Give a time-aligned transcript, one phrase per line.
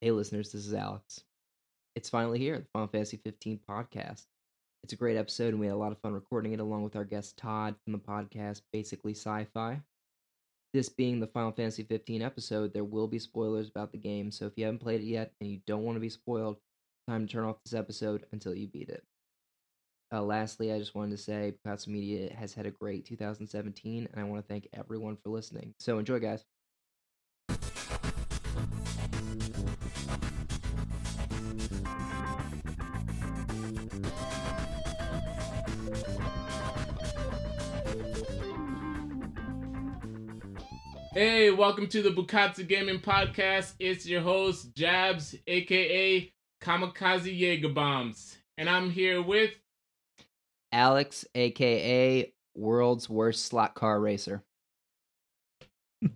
[0.00, 1.24] Hey, listeners, this is Alex.
[1.96, 4.26] It's finally here, the Final Fantasy 15 podcast.
[4.84, 6.94] It's a great episode, and we had a lot of fun recording it along with
[6.94, 9.82] our guest Todd from the podcast Basically Sci Fi.
[10.72, 14.46] This being the Final Fantasy 15 episode, there will be spoilers about the game, so
[14.46, 16.58] if you haven't played it yet and you don't want to be spoiled,
[17.08, 19.02] time to turn off this episode until you beat it.
[20.12, 24.20] Uh, lastly, I just wanted to say Picasso Media has had a great 2017, and
[24.20, 25.74] I want to thank everyone for listening.
[25.80, 26.44] So enjoy, guys.
[41.18, 43.74] Hey, welcome to the Bukatsu Gaming Podcast.
[43.80, 46.32] It's your host, Jabs, aka
[46.62, 48.38] Kamikaze Jaeger Bombs.
[48.56, 49.50] And I'm here with
[50.70, 54.44] Alex, aka World's Worst Slot Car Racer.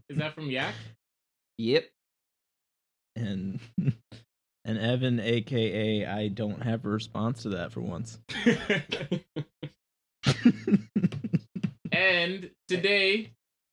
[0.09, 0.73] Is that from Yak?
[1.59, 1.91] Yep.
[3.16, 3.59] and
[4.65, 8.21] and Evan, aka I don't have a response to that for once.
[11.91, 13.32] and today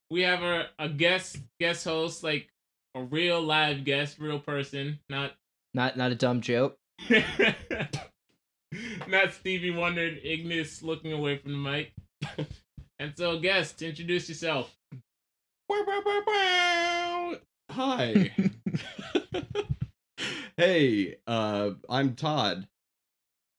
[0.10, 2.50] we have a, a guest guest host, like
[2.96, 5.34] a real live guest, real person, not
[5.74, 6.78] Not not a dumb joke.
[9.08, 11.94] not Stevie Wonder and Ignis looking away from the mic.
[13.00, 14.76] and so guest, introduce yourself.
[17.72, 18.32] Hi.
[20.58, 22.68] hey, uh, I'm Todd.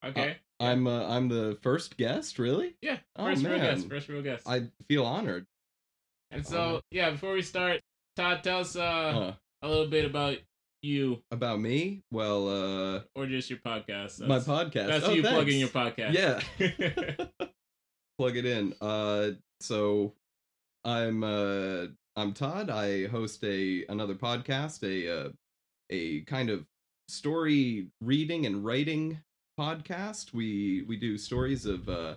[0.05, 0.37] Okay.
[0.59, 2.75] I'm uh, I'm the first guest, really?
[2.83, 4.47] yeah, oh, first real guest, first real guest.
[4.47, 5.47] I feel honored.
[6.31, 7.81] And so, yeah, before we start,
[8.17, 10.39] Todd, tell us uh, Uh, a little bit about
[10.83, 12.03] you about me?
[12.11, 14.27] Well, uh, or just your podcast.
[14.27, 14.87] my podcast.
[14.87, 15.35] That's oh, you thanks.
[15.37, 16.15] plugging your podcast.
[16.15, 16.41] Yeah.
[18.19, 18.75] Plug it in.
[18.81, 20.15] Uh, so
[20.85, 22.71] I'm uh I'm Todd.
[22.71, 25.29] I host a another podcast, a uh,
[25.91, 26.65] a kind of
[27.09, 29.21] story reading and writing
[29.59, 30.33] podcast.
[30.33, 32.15] We we do stories of uh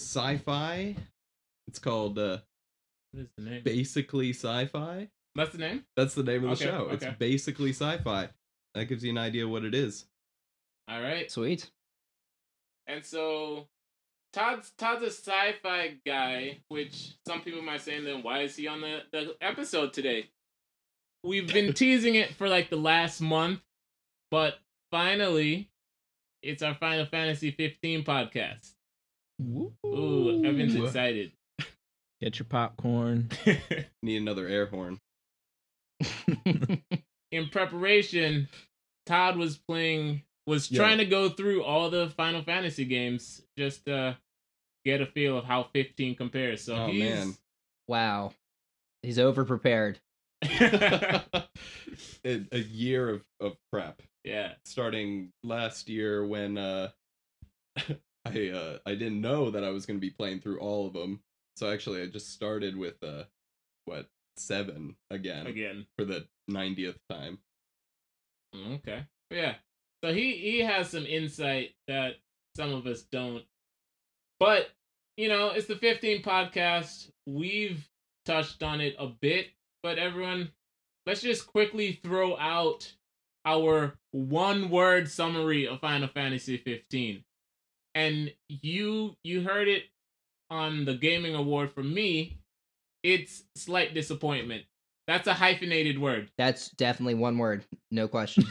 [0.00, 0.96] sci-fi.
[1.68, 2.38] It's called uh
[3.14, 3.62] what is the name?
[3.64, 5.08] basically sci-fi.
[5.34, 5.84] That's the name?
[5.96, 6.88] That's the name of the Okay, show.
[6.90, 8.28] It's basically sci-fi.
[8.74, 10.06] That gives you an idea what it is.
[10.88, 11.30] All right.
[11.30, 11.70] Sweet.
[12.86, 13.68] And so,
[14.32, 18.80] Todd's Todd's a sci-fi guy, which some people might say, then why is he on
[18.80, 20.28] the, the episode today?
[21.22, 23.60] We've been teasing it for like the last month,
[24.30, 24.58] but
[24.90, 25.70] finally,
[26.42, 28.72] it's our Final Fantasy 15 podcast.
[29.42, 31.32] Ooh, Evan's excited.
[32.24, 33.28] Get your popcorn.
[34.02, 34.98] Need another air horn.
[37.30, 38.48] in preparation,
[39.04, 40.78] Todd was playing was Yeah.
[40.78, 44.16] trying to go through all the Final Fantasy games just to
[44.86, 46.62] get a feel of how 15 compares.
[46.62, 47.34] So Oh, he's man.
[47.88, 48.32] wow.
[49.02, 50.00] He's over prepared.
[50.42, 51.22] a,
[52.24, 54.52] a year of, of prep yeah.
[54.64, 56.88] starting last year when uh
[58.24, 60.92] i uh i didn't know that i was going to be playing through all of
[60.92, 61.20] them
[61.56, 63.24] so actually i just started with uh
[63.84, 65.86] what seven again, Again.
[65.96, 67.38] for the 90th time
[68.74, 69.04] Okay.
[69.30, 69.54] Yeah.
[70.04, 72.14] So he he has some insight that
[72.56, 73.42] some of us don't.
[74.38, 74.70] But,
[75.16, 77.10] you know, it's the 15 podcast.
[77.26, 77.88] We've
[78.26, 79.48] touched on it a bit,
[79.82, 80.50] but everyone,
[81.06, 82.92] let's just quickly throw out
[83.44, 87.24] our one word summary of Final Fantasy 15.
[87.94, 89.84] And you you heard it
[90.54, 92.38] on the gaming award for me.
[93.02, 94.64] It's slight disappointment.
[95.06, 96.30] That's a hyphenated word.
[96.38, 97.64] That's definitely one word.
[97.90, 98.44] No question.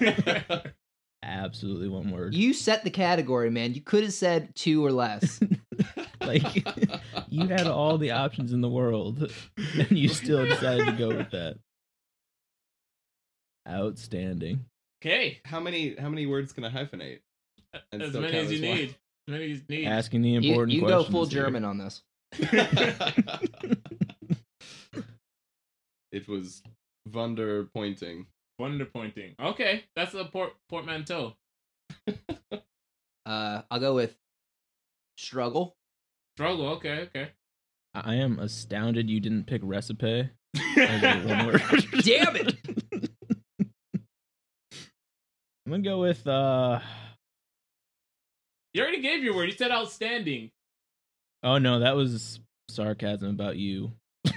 [1.24, 2.34] Absolutely one word.
[2.34, 3.74] you set the category, man.
[3.74, 5.40] You could have said two or less.
[6.20, 6.64] like
[7.28, 11.30] you had all the options in the world, and you still decided to go with
[11.30, 11.56] that.
[13.66, 14.66] Outstanding.
[15.02, 15.40] Okay.
[15.44, 17.20] how many how many words can i hyphenate
[17.92, 18.78] as many as you one.
[18.78, 18.96] need.
[19.28, 19.62] As many as.
[19.86, 21.42] Asking the you, important you can go full here.
[21.42, 22.02] German on this.
[26.12, 26.62] it was
[27.12, 28.26] wunder pointing
[28.58, 29.34] Wonder pointing.
[29.40, 31.34] Okay, that's a port portmanteau.
[33.26, 34.14] Uh, I'll go with
[35.16, 35.76] struggle.
[36.36, 36.68] Struggle.
[36.72, 37.30] Okay, okay.
[37.94, 40.28] I am astounded you didn't pick recipe
[40.76, 41.62] as a one word.
[42.02, 42.54] Damn it!
[45.64, 46.80] I'm gonna go with uh
[48.74, 49.48] you already gave your word.
[49.48, 50.50] You said outstanding.
[51.42, 53.92] oh no, that was sarcasm about you.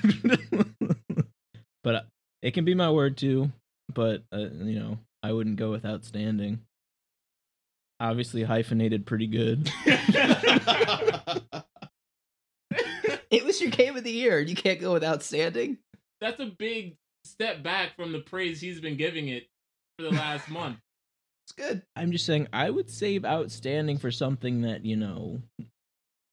[1.84, 2.02] but uh,
[2.42, 3.52] it can be my word too.
[3.94, 6.62] But uh, you know, I wouldn't go with outstanding.
[8.00, 9.72] Obviously hyphenated pretty good.
[13.30, 14.40] It was your game of the year.
[14.40, 15.78] You can't go with outstanding.
[16.22, 16.96] That's a big
[17.26, 19.48] step back from the praise he's been giving it
[19.98, 20.78] for the last month.
[21.48, 21.82] It's good.
[21.96, 25.42] I'm just saying I would save outstanding for something that you know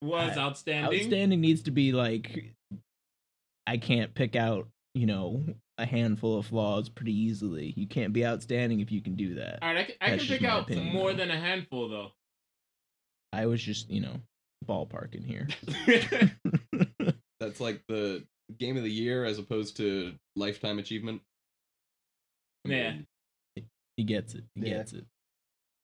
[0.02, 1.00] Was I- outstanding.
[1.00, 2.52] outstanding needs to be like
[3.66, 5.44] I can't pick out you know
[5.78, 7.72] a handful of flaws pretty easily.
[7.76, 9.60] You can't be outstanding if you can do that.
[9.62, 11.18] All right, I, can- I can pick out opinion, more though.
[11.18, 12.10] than a handful though.
[13.32, 14.20] I was just you know
[14.66, 15.46] ballparking here.
[17.40, 18.24] That's like the
[18.58, 21.20] game of the year as opposed to lifetime achievement.
[22.66, 22.92] I Yeah.
[23.96, 24.44] Mean, he gets it.
[24.54, 24.78] He Yeah.
[24.78, 25.04] gets it.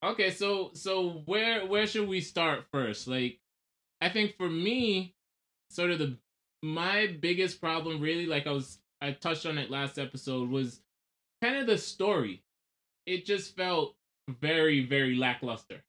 [0.02, 3.06] Okay, so so where where should we start first?
[3.06, 3.38] Like
[4.00, 5.14] I think for me,
[5.70, 6.16] sort of the
[6.62, 10.80] my biggest problem really like I was I touched on it last episode was
[11.42, 12.42] kind of the story.
[13.06, 13.94] It just felt
[14.28, 15.82] very very lackluster.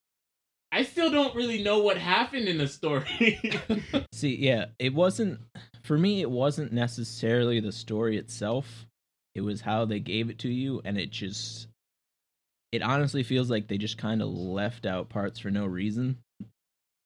[0.74, 3.39] I still don't really know what happened in the story.
[4.13, 5.39] See, yeah, it wasn't
[5.83, 6.21] for me.
[6.21, 8.85] It wasn't necessarily the story itself.
[9.35, 11.67] It was how they gave it to you, and it just.
[12.71, 16.19] It honestly feels like they just kind of left out parts for no reason.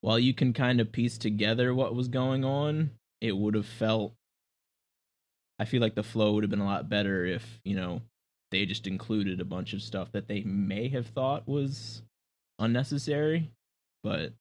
[0.01, 2.91] While you can kind of piece together what was going on,
[3.21, 4.13] it would have felt.
[5.57, 8.01] I feel like the flow would have been a lot better if you know
[8.51, 12.03] they just included a bunch of stuff that they may have thought was
[12.59, 13.51] unnecessary,
[14.03, 14.33] but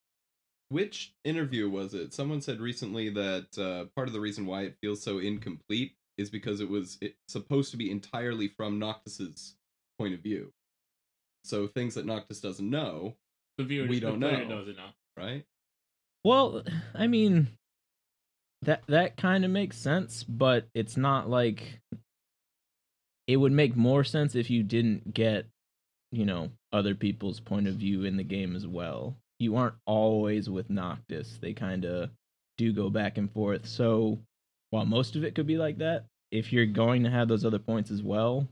[0.68, 2.12] Which interview was it?
[2.12, 6.30] Someone said recently that uh, part of the reason why it feels so incomplete is
[6.30, 6.98] because it was
[7.28, 9.56] supposed to be entirely from Noctis's
[9.98, 10.52] point of view.
[11.44, 13.14] So things that Noctis doesn't know,
[13.58, 14.58] the viewer We don't player know.
[14.60, 14.90] doesn't know.
[15.16, 15.44] right?
[16.24, 16.62] Well,
[16.94, 17.48] I mean
[18.62, 21.80] that that kind of makes sense, but it's not like
[23.26, 25.46] it would make more sense if you didn't get,
[26.12, 29.16] you know, other people's point of view in the game as well.
[29.38, 31.38] You aren't always with Noctis.
[31.40, 32.10] They kind of
[32.56, 33.66] do go back and forth.
[33.66, 34.18] So,
[34.70, 37.58] while most of it could be like that, if you're going to have those other
[37.58, 38.46] points as well,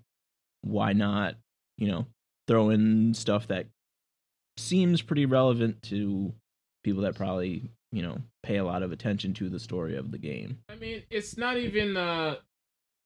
[0.63, 1.37] why not,
[1.79, 2.07] you know,
[2.49, 3.67] throw in stuff that
[4.57, 6.33] seems pretty relevant to
[6.85, 10.19] people that probably you know pay a lot of attention to the story of the
[10.19, 12.39] game I mean, it's not even the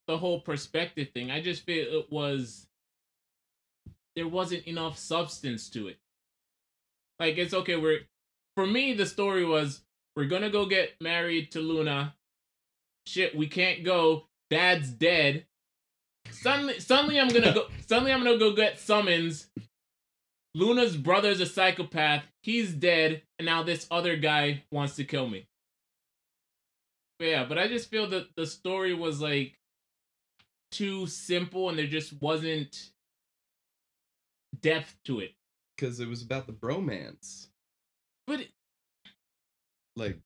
[0.06, 1.30] the whole perspective thing.
[1.30, 2.66] I just feel it was
[4.14, 5.98] there wasn't enough substance to it.
[7.18, 8.00] Like it's okay, we're
[8.56, 9.82] for me the story was
[10.14, 12.14] we're gonna go get married to Luna.
[13.06, 14.26] Shit, we can't go.
[14.50, 15.46] Dad's dead.
[16.42, 19.48] Suddenly suddenly I'm gonna go suddenly I'm gonna go get summons.
[20.54, 22.24] Luna's brother's a psychopath.
[22.42, 25.46] He's dead, and now this other guy wants to kill me.
[27.18, 29.58] But yeah, but I just feel that the story was like
[30.70, 32.90] too simple and there just wasn't
[34.60, 35.32] depth to it.
[35.76, 37.48] Because it was about the bromance,
[38.26, 38.50] But it-
[39.94, 40.18] like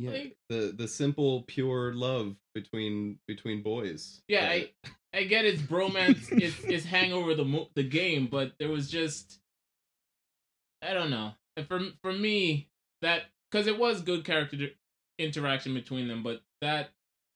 [0.00, 4.22] yeah, Like- the the simple pure love between between boys.
[4.28, 4.70] yeah, I
[5.12, 9.38] I get it's bromance is is hangover the mo- the game, but there was just
[10.82, 11.32] I don't know.
[11.56, 12.68] And for for me
[13.02, 14.70] that cuz it was good character
[15.18, 16.90] interaction between them, but that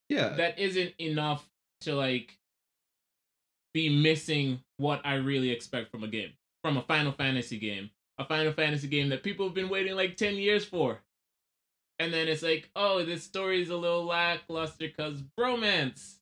[0.08, 1.49] yeah that isn't enough
[1.82, 2.38] to like
[3.72, 6.32] be missing what I really expect from a game,
[6.62, 10.17] from a Final Fantasy game, a Final Fantasy game that people have been waiting like
[10.17, 11.02] ten years for,
[11.99, 16.17] and then it's like, oh, this story is a little lackluster because bromance.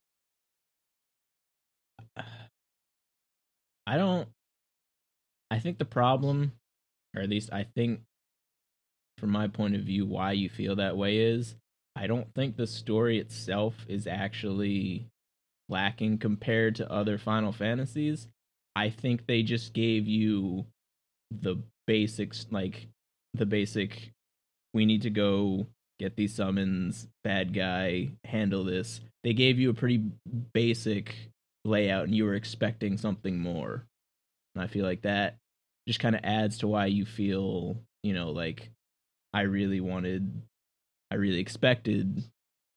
[3.85, 4.29] i don't
[5.51, 6.51] i think the problem
[7.15, 7.99] or at least i think
[9.17, 11.55] from my point of view why you feel that way is
[11.95, 15.07] i don't think the story itself is actually
[15.69, 18.27] lacking compared to other final fantasies
[18.75, 20.65] i think they just gave you
[21.41, 21.55] the
[21.87, 22.87] basics like
[23.33, 24.12] the basic
[24.73, 25.65] we need to go
[25.99, 30.03] get these summons bad guy handle this they gave you a pretty
[30.53, 31.15] basic
[31.65, 33.85] layout and you were expecting something more
[34.55, 35.37] and i feel like that
[35.87, 38.69] just kind of adds to why you feel you know like
[39.33, 40.41] i really wanted
[41.11, 42.23] i really expected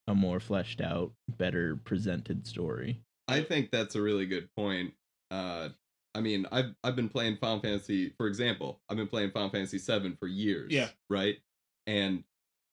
[0.09, 4.93] a more fleshed out better presented story I think that's a really good point.
[5.31, 5.71] Uh,
[6.15, 9.79] I mean, I've I've been playing Final Fantasy, for example, I've been playing Final Fantasy
[9.79, 10.73] VII for years.
[10.73, 10.89] Yeah.
[11.11, 11.39] Right.
[11.87, 12.25] And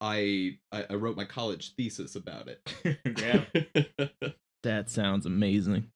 [0.02, 2.62] I I, I wrote my college thesis about it.
[3.20, 4.32] yeah,
[4.64, 5.92] that sounds amazing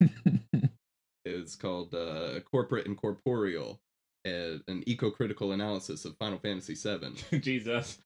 [1.24, 3.80] it's called uh, Corporate and Corporeal,
[4.26, 7.38] uh, an eco-critical analysis of Final Fantasy VII.
[7.40, 7.98] Jesus.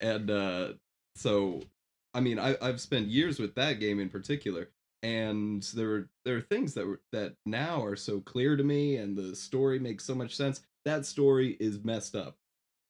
[0.00, 0.68] and uh,
[1.16, 1.60] so
[2.12, 4.70] I mean I, I've spent years with that game in particular,
[5.02, 8.96] and there are there are things that were, that now are so clear to me,
[8.96, 10.62] and the story makes so much sense.
[10.84, 12.36] That story is messed up,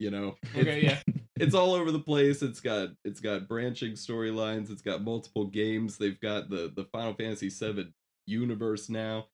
[0.04, 0.36] you know.
[0.56, 1.14] Okay, It's- yeah.
[1.40, 2.42] it's all over the place.
[2.42, 4.70] It's got it's got branching storylines.
[4.70, 5.96] It's got multiple games.
[5.98, 7.92] They've got the the Final Fantasy VII
[8.26, 9.26] universe now.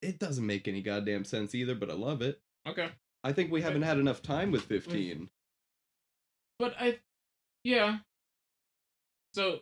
[0.00, 2.40] it doesn't make any goddamn sense either, but I love it.
[2.68, 2.88] Okay.
[3.24, 5.28] I think we haven't had enough time with 15.
[6.60, 6.98] But I
[7.64, 7.98] yeah.
[9.34, 9.60] So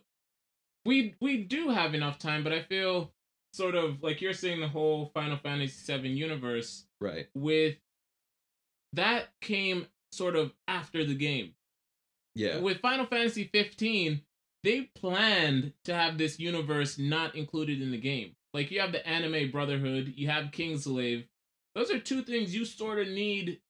[0.85, 3.13] we we do have enough time, but I feel
[3.55, 7.27] sort of like you're saying the whole Final Fantasy VII universe Right.
[7.35, 7.77] with
[8.93, 11.53] that came sort of after the game.
[12.35, 12.59] Yeah.
[12.59, 14.21] With Final Fantasy 15,
[14.63, 18.35] they planned to have this universe not included in the game.
[18.53, 21.25] Like you have the anime Brotherhood, you have Kingsglaive.
[21.75, 23.61] Those are two things you sort of need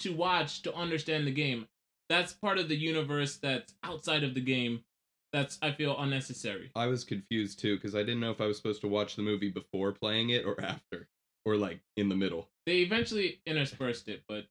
[0.00, 1.66] to watch to understand the game.
[2.08, 4.84] That's part of the universe that's outside of the game.
[5.32, 6.70] That's I feel unnecessary.
[6.76, 9.22] I was confused too because I didn't know if I was supposed to watch the
[9.22, 11.08] movie before playing it or after,
[11.44, 12.48] or like in the middle.
[12.64, 14.44] They eventually interspersed it, but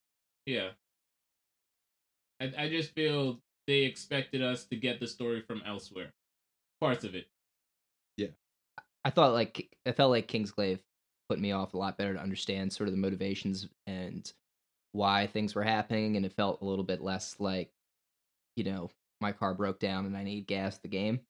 [0.45, 0.69] yeah.
[2.57, 6.13] I I just feel they expected us to get the story from elsewhere.
[6.79, 7.27] Parts of it.
[8.17, 8.27] Yeah,
[9.03, 10.79] I thought like I felt like Kingsglaive
[11.29, 14.31] put me off a lot better to understand sort of the motivations and
[14.91, 17.71] why things were happening, and it felt a little bit less like,
[18.55, 18.89] you know,
[19.21, 20.77] my car broke down and I need gas.
[20.77, 21.21] The game.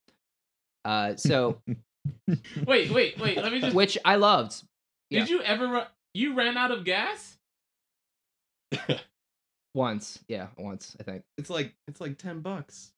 [0.84, 1.62] Uh, so
[2.66, 3.38] Wait, wait, wait.
[3.38, 3.76] Let me just.
[3.76, 4.64] which I loved.
[5.12, 5.68] Did you ever?
[5.68, 5.82] Ru-
[6.14, 7.38] you ran out of gas?
[9.76, 11.24] Once, yeah, once I think.
[11.38, 12.92] It's like it's like ten bucks.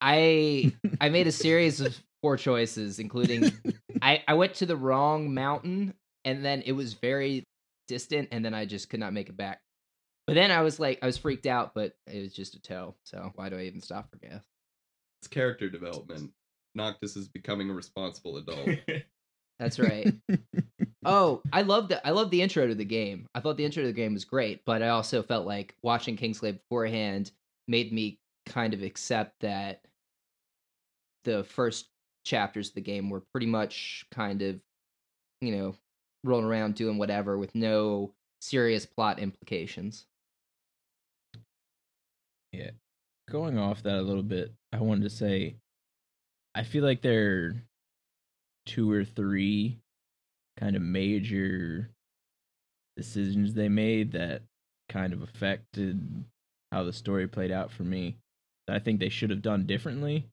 [0.00, 3.52] I I made a series of poor choices, including
[4.02, 7.44] I I went to the wrong mountain, and then it was very
[7.86, 9.60] distant, and then I just could not make it back.
[10.26, 12.94] But then I was like, I was freaked out, but it was just a tow.
[13.04, 14.42] So why do I even stop for gas?
[15.20, 16.30] It's character development.
[16.74, 18.70] Noctis is becoming a responsible adult.
[19.58, 20.14] That's right.
[21.04, 23.26] Oh, I loved the I loved the intro to the game.
[23.34, 26.16] I thought the intro to the game was great, but I also felt like watching
[26.16, 27.32] Kingsglaive beforehand
[27.68, 29.82] made me kind of accept that
[31.24, 31.88] the first
[32.24, 34.60] chapters of the game were pretty much kind of,
[35.40, 35.74] you know,
[36.24, 40.06] rolling around doing whatever with no serious plot implications.
[42.52, 42.72] Yeah.
[43.30, 45.56] Going off that a little bit, I wanted to say
[46.54, 47.62] I feel like there are
[48.66, 49.78] two or three
[50.60, 51.90] kind of major
[52.96, 54.42] decisions they made that
[54.88, 56.24] kind of affected
[56.70, 58.16] how the story played out for me
[58.66, 60.28] that I think they should have done differently.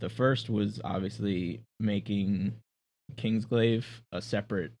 [0.00, 2.54] The first was obviously making
[3.16, 4.72] Kingsglaive a separate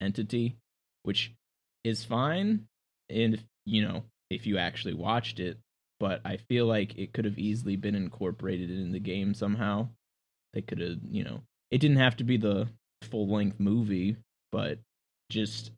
[0.00, 0.56] entity,
[1.04, 1.32] which
[1.84, 2.66] is fine
[3.08, 5.58] and if, you know, if you actually watched it,
[6.00, 9.88] but I feel like it could have easily been incorporated in the game somehow.
[10.52, 12.68] They could have, you know, it didn't have to be the
[13.02, 14.16] full length movie,
[14.56, 14.78] but
[15.28, 15.70] just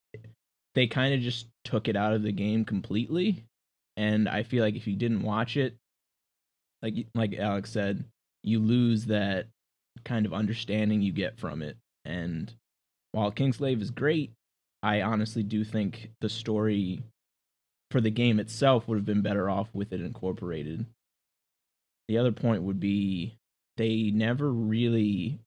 [0.77, 3.45] they kind of just took it out of the game completely.
[3.97, 5.75] And I feel like if you didn't watch it,
[6.81, 8.05] like like Alex said,
[8.45, 9.49] you lose that
[10.05, 11.77] kind of understanding you get from it.
[12.05, 12.55] And
[13.11, 14.31] while Kingsglaive is great,
[14.85, 17.03] I honestly do think the story
[17.91, 20.87] for the game itself would have been better off with it incorporated.
[22.07, 23.35] The other point would be
[23.77, 25.41] they never really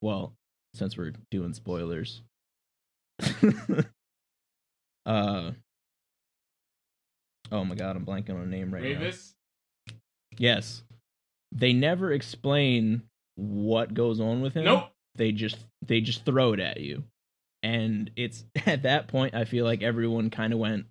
[0.00, 0.32] well,
[0.72, 2.22] since we're doing spoilers.
[5.06, 5.52] uh
[7.50, 9.10] Oh my god, I'm blanking on a name right now.
[10.36, 10.82] Yes.
[11.52, 13.02] They never explain
[13.36, 14.64] what goes on with him.
[14.64, 14.90] Nope.
[15.14, 15.56] They just
[15.86, 17.04] they just throw it at you.
[17.62, 20.86] And it's at that point I feel like everyone kind of went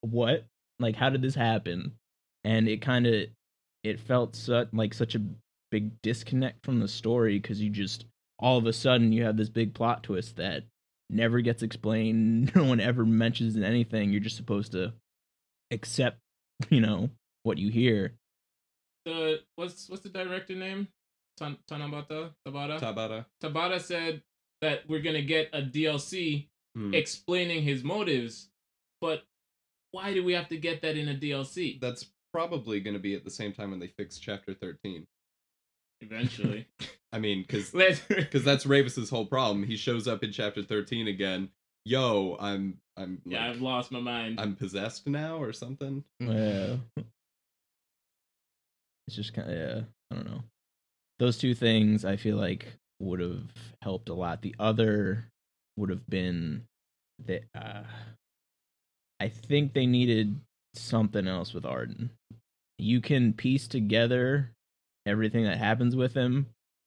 [0.00, 0.46] what?
[0.80, 1.92] Like how did this happen?
[2.42, 3.26] And it kind of
[3.84, 5.22] it felt such like such a
[5.70, 8.06] big disconnect from the story cuz you just
[8.38, 10.64] all of a sudden you have this big plot twist that
[11.10, 12.52] never gets explained.
[12.56, 14.10] No one ever mentions anything.
[14.10, 14.92] You're just supposed to
[15.70, 16.18] accept,
[16.70, 17.10] you know,
[17.42, 18.14] what you hear.
[19.04, 20.88] The what's what's the director name?
[21.36, 22.80] Tan- Tanabata Tabata.
[22.80, 23.26] Tabata.
[23.42, 24.22] Tabata said
[24.62, 26.92] that we're gonna get a DLC Hmm.
[26.92, 28.48] explaining his motives,
[29.00, 29.22] but
[29.92, 31.78] why do we have to get that in a DLC?
[31.80, 35.04] That's probably going to be at the same time when they fix Chapter 13.
[36.04, 36.66] Eventually,
[37.12, 39.64] I mean, because because that's Ravus's whole problem.
[39.64, 41.50] He shows up in Chapter 13 again.
[41.84, 44.40] Yo, I'm I'm yeah, like, I've lost my mind.
[44.40, 46.04] I'm possessed now or something.
[46.20, 46.76] Yeah.
[49.06, 49.80] It's just kind of, yeah,
[50.10, 50.42] I don't know.
[51.18, 52.66] Those two things I feel like
[53.00, 53.42] would have
[53.82, 54.42] helped a lot.
[54.42, 55.28] The other
[55.76, 56.64] would have been
[57.26, 57.82] that uh,
[59.20, 60.40] I think they needed
[60.74, 62.10] something else with Ardyn.
[62.78, 64.53] You can piece together
[65.06, 66.46] everything that happens with him,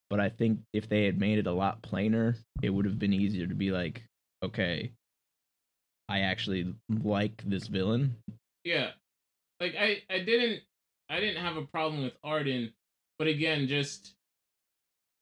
[0.09, 3.13] but I think if they had made it a lot plainer, it would have been
[3.13, 4.03] easier to be like,
[4.43, 4.91] okay,
[6.09, 8.15] I actually like this villain.
[8.63, 8.91] yeah,
[9.59, 10.61] like I I didn't
[11.09, 12.71] I didn't have a problem with Ardyn,
[13.19, 14.13] but again, just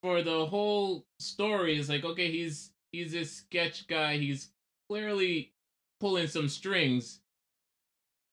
[0.03, 4.17] for the whole story, it's like okay, he's he's this sketch guy.
[4.17, 4.51] He's
[4.89, 5.53] clearly
[5.99, 7.19] pulling some strings,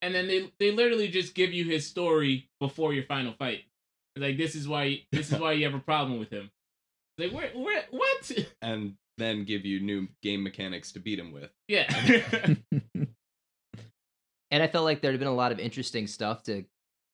[0.02, 3.64] and then they they literally just give you his story before your final fight.
[4.16, 6.50] Like this is why this is why you have a problem with him.
[7.18, 8.30] Like where where what?
[8.62, 11.50] and then give you new game mechanics to beat him with.
[11.68, 12.54] Yeah.
[14.52, 16.64] And I felt like there'd been a lot of interesting stuff to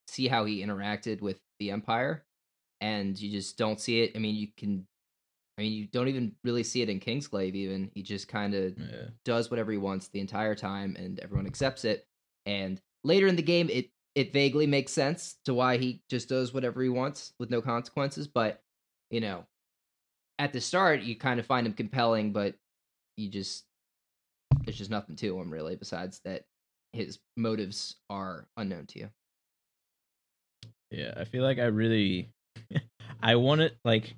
[0.09, 2.25] see how he interacted with the Empire,
[2.81, 4.13] and you just don't see it.
[4.17, 4.85] I mean, you can,
[5.57, 7.55] I mean, you don't even really see it in Kingsglaive.
[7.55, 9.11] Even he just kind of yeah.
[9.25, 12.05] does whatever he wants the entire time, and everyone accepts it.
[12.45, 16.53] And later in the game, it it vaguely makes sense to why he just does
[16.53, 18.27] whatever he wants with no consequences.
[18.27, 18.61] But
[19.13, 19.47] you know,
[20.41, 22.57] at the start, you kind of find him compelling, but
[23.17, 23.65] you just
[24.65, 26.47] there's just nothing to him really besides that
[26.93, 29.09] his motives are unknown to you.
[30.91, 32.33] Yeah, I feel like I really
[33.23, 34.17] I wanted like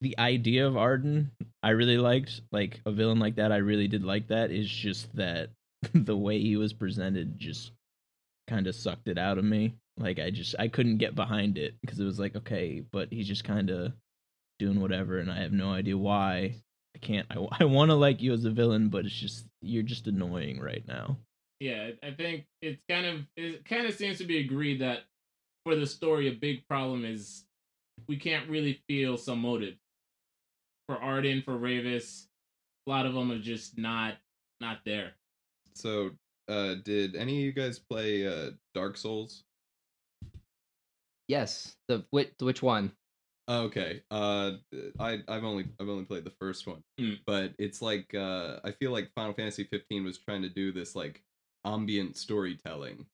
[0.00, 1.28] the idea of Ardyn
[1.62, 2.40] I really liked.
[2.52, 4.50] Like a villain like that, I really did like that.
[4.50, 5.50] Is just that
[5.92, 7.72] the way he was presented just
[8.50, 9.74] kind of sucked it out of me.
[9.96, 13.28] Like I just I couldn't get behind it because it was like, okay, but he's
[13.28, 13.92] just kind of
[14.58, 16.56] doing whatever and I have no idea why.
[16.94, 19.82] I can't I, I want to like you as a villain, but it's just you're
[19.82, 21.16] just annoying right now.
[21.60, 25.00] yeah, I think it's kind of it kind of seems to be agreed that
[25.64, 27.44] for the story, a big problem is
[28.08, 29.74] we can't really feel some motive
[30.86, 32.26] for Ardyn, for Ravus.
[32.86, 34.14] A lot of them are just not
[34.60, 35.12] not there.
[35.74, 36.10] So,
[36.50, 39.44] uh, did any of you guys play uh, Dark Souls?
[41.28, 42.92] Yes, the which, which one?
[43.48, 44.02] Okay.
[44.10, 44.52] Uh,
[44.98, 47.18] I I've only I've only played the first one, Mm.
[47.26, 50.94] but it's like uh, I feel like Final Fantasy 15 was trying to do this
[50.94, 51.22] like
[51.64, 53.06] ambient storytelling,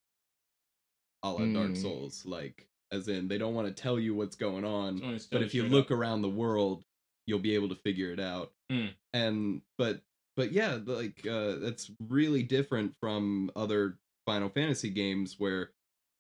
[1.22, 1.76] a la Dark Mm.
[1.82, 2.24] Souls.
[2.26, 5.54] Like, as in they don't want to tell you what's going on, Only but if
[5.54, 5.90] you look up.
[5.92, 6.84] around the world,
[7.26, 8.52] you'll be able to figure it out.
[8.70, 8.90] Mm.
[9.14, 10.00] And but
[10.36, 15.70] but yeah, like uh, that's really different from other Final Fantasy games where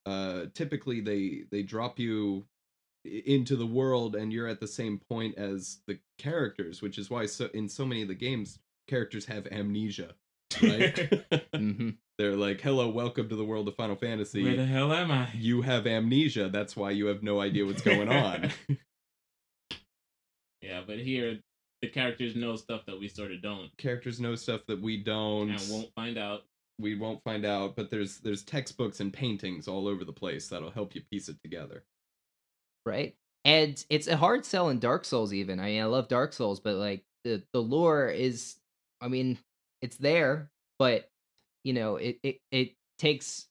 [0.06, 2.46] uh, typically they they drop you
[3.04, 7.26] into the world and you're at the same point as the characters, which is why
[7.26, 10.14] so in so many of the games characters have amnesia.
[10.62, 11.24] Right?
[11.54, 15.10] hmm They're like, "Hello, welcome to the world of Final Fantasy." Where the hell am
[15.10, 15.28] I?
[15.34, 16.48] you have amnesia.
[16.48, 18.50] That's why you have no idea what's going on.
[20.62, 21.38] Yeah, but here
[21.86, 25.50] the characters know stuff that we sort of don't characters know stuff that we don't.
[25.50, 26.42] and won't find out.
[26.78, 30.70] we won't find out, but there's there's textbooks and paintings all over the place that'll
[30.70, 31.84] help you piece it together.
[32.84, 33.14] right?
[33.44, 35.32] And it's a hard sell in Dark Souls.
[35.32, 38.56] Even I mean, I love Dark Souls, but like the the lore is,
[39.00, 39.38] I mean,
[39.82, 41.08] it's there, but
[41.64, 43.46] you know, it it it takes.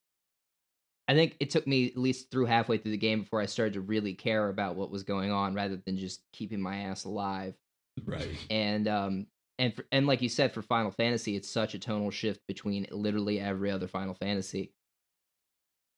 [1.07, 3.73] I think it took me at least through halfway through the game before I started
[3.75, 7.55] to really care about what was going on, rather than just keeping my ass alive.
[8.03, 8.27] Right.
[8.49, 9.27] and um
[9.57, 12.85] and for, and like you said for Final Fantasy it's such a tonal shift between
[12.91, 14.73] literally every other Final Fantasy.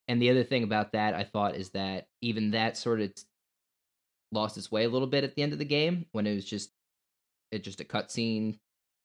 [0.08, 3.12] And the other thing about that I thought is that even that sort of
[4.32, 6.46] lost its way a little bit at the end of the game when it was
[6.46, 6.72] just
[7.52, 8.60] it just a cutscene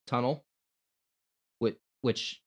[0.06, 0.44] tunnel
[1.60, 2.42] which which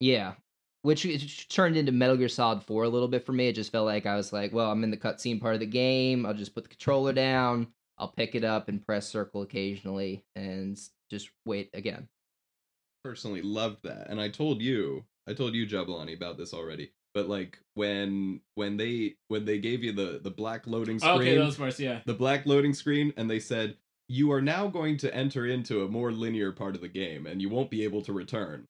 [0.00, 0.34] yeah
[0.82, 3.46] which turned into Metal Gear Solid 4 a little bit for me.
[3.48, 5.66] It just felt like I was like, well, I'm in the cutscene part of the
[5.66, 6.26] game.
[6.26, 7.68] I'll just put the controller down.
[8.02, 10.76] I'll pick it up and press circle occasionally and
[11.08, 12.08] just wait again.
[13.04, 14.10] Personally loved that.
[14.10, 16.90] And I told you, I told you Jablani about this already.
[17.14, 21.28] But like when when they when they gave you the the black loading oh, screen,
[21.28, 22.00] Okay, those parts, yeah.
[22.04, 23.76] the black loading screen and they said
[24.08, 27.40] you are now going to enter into a more linear part of the game and
[27.40, 28.66] you won't be able to return.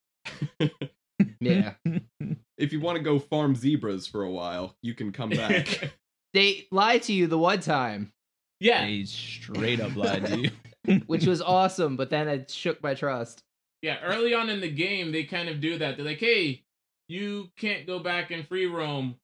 [1.41, 1.75] Yeah.
[2.59, 5.93] if you want to go farm zebras for a while, you can come back.
[6.35, 8.13] they lied to you the one time,
[8.63, 10.39] yeah, They straight up lied to
[10.87, 11.01] you.
[11.07, 13.43] which was awesome, but then it shook my trust.
[13.83, 13.99] yeah.
[14.03, 15.97] Early on in the game, they kind of do that.
[15.97, 16.63] They're like, "Hey,
[17.09, 19.17] you can't go back and free roam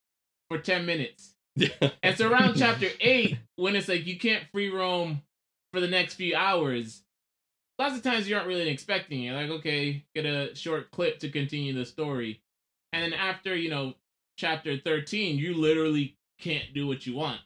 [0.49, 1.35] for ten minutes."
[2.03, 5.23] And so around chapter eight, when it's like you can't free roam
[5.73, 7.03] for the next few hours,
[7.79, 9.33] lots of times you aren't really expecting it.
[9.33, 12.41] Like, okay, get a short clip to continue the story.
[12.93, 13.95] And then after, you know,
[14.39, 17.41] chapter 13, you literally can't do what you want.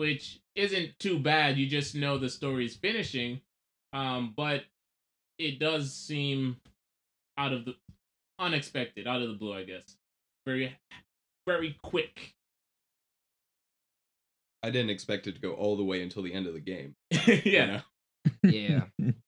[0.00, 1.58] Which isn't too bad.
[1.58, 3.42] You just know the story's finishing.
[3.92, 4.62] Um, but
[5.38, 6.56] it does seem
[7.36, 7.74] out of the
[8.38, 9.98] unexpected, out of the blue, I guess.
[10.46, 10.74] Very
[11.46, 12.32] very quick.
[14.62, 16.94] I didn't expect it to go all the way until the end of the game.
[17.10, 17.42] yeah.
[17.44, 17.80] you know?
[18.42, 18.82] Yeah.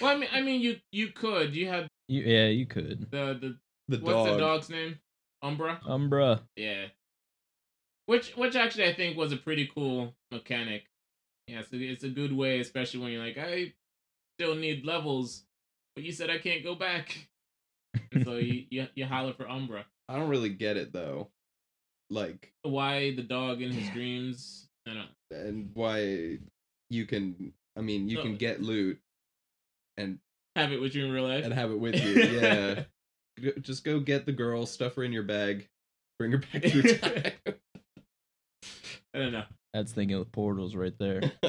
[0.00, 1.54] Well, I mean, I mean, you you could.
[1.56, 3.10] You had You, yeah, you could.
[3.10, 4.26] the the The what's dog.
[4.28, 4.98] the dog's name?
[5.42, 5.80] Umbra.
[5.84, 6.40] Umbra.
[6.56, 6.86] Yeah.
[8.08, 10.86] Which which actually I think was a pretty cool mechanic.
[11.46, 13.74] Yeah, so it's a good way, especially when you're like, I
[14.38, 15.44] still need levels,
[15.94, 17.28] but you said I can't go back.
[18.12, 19.84] And so you, you you holler for Umbra.
[20.08, 21.28] I don't really get it though.
[22.08, 24.68] Like, Why the dog in his dreams?
[24.88, 25.38] I don't.
[25.38, 26.38] and why
[26.88, 27.52] you can?
[27.76, 28.22] I mean, you No.
[28.22, 28.98] can get loot
[29.98, 30.18] and
[30.56, 31.44] Have it with you in real life.
[31.44, 32.22] and have it with you.
[32.22, 32.84] Yeah,
[33.60, 35.68] just go get the girl, stuff her in your bag,
[36.18, 37.32] bring her back through time.
[39.14, 39.44] I don't know.
[39.72, 41.20] That's thinking of portals right there.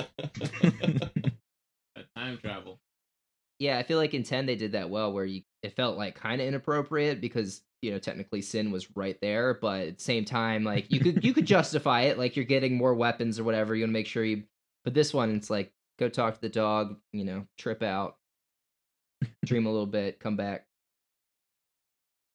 [2.15, 2.80] Time travel.
[3.60, 6.15] Yeah, I feel like in 10 they did that well where you it felt like
[6.15, 10.26] kind of inappropriate because, you know, technically sin was right there, but at the same
[10.26, 13.76] time like you could you could justify it like you're getting more weapons or whatever,
[13.76, 14.43] you want to make sure you
[14.86, 18.15] but this one it's like go talk to the dog, you know, trip out,
[19.45, 20.65] dream a little bit, come back.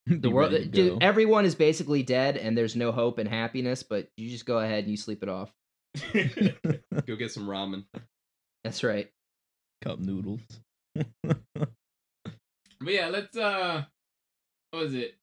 [0.07, 4.09] Be The world dude, everyone is basically dead and there's no hope and happiness, but
[4.17, 5.53] you just go ahead and you sleep it off.
[6.13, 7.85] go get some ramen.
[8.65, 9.11] That's right.
[9.83, 10.41] cup noodles.
[12.81, 13.85] But yeah, let's uh
[14.71, 15.17] what was it?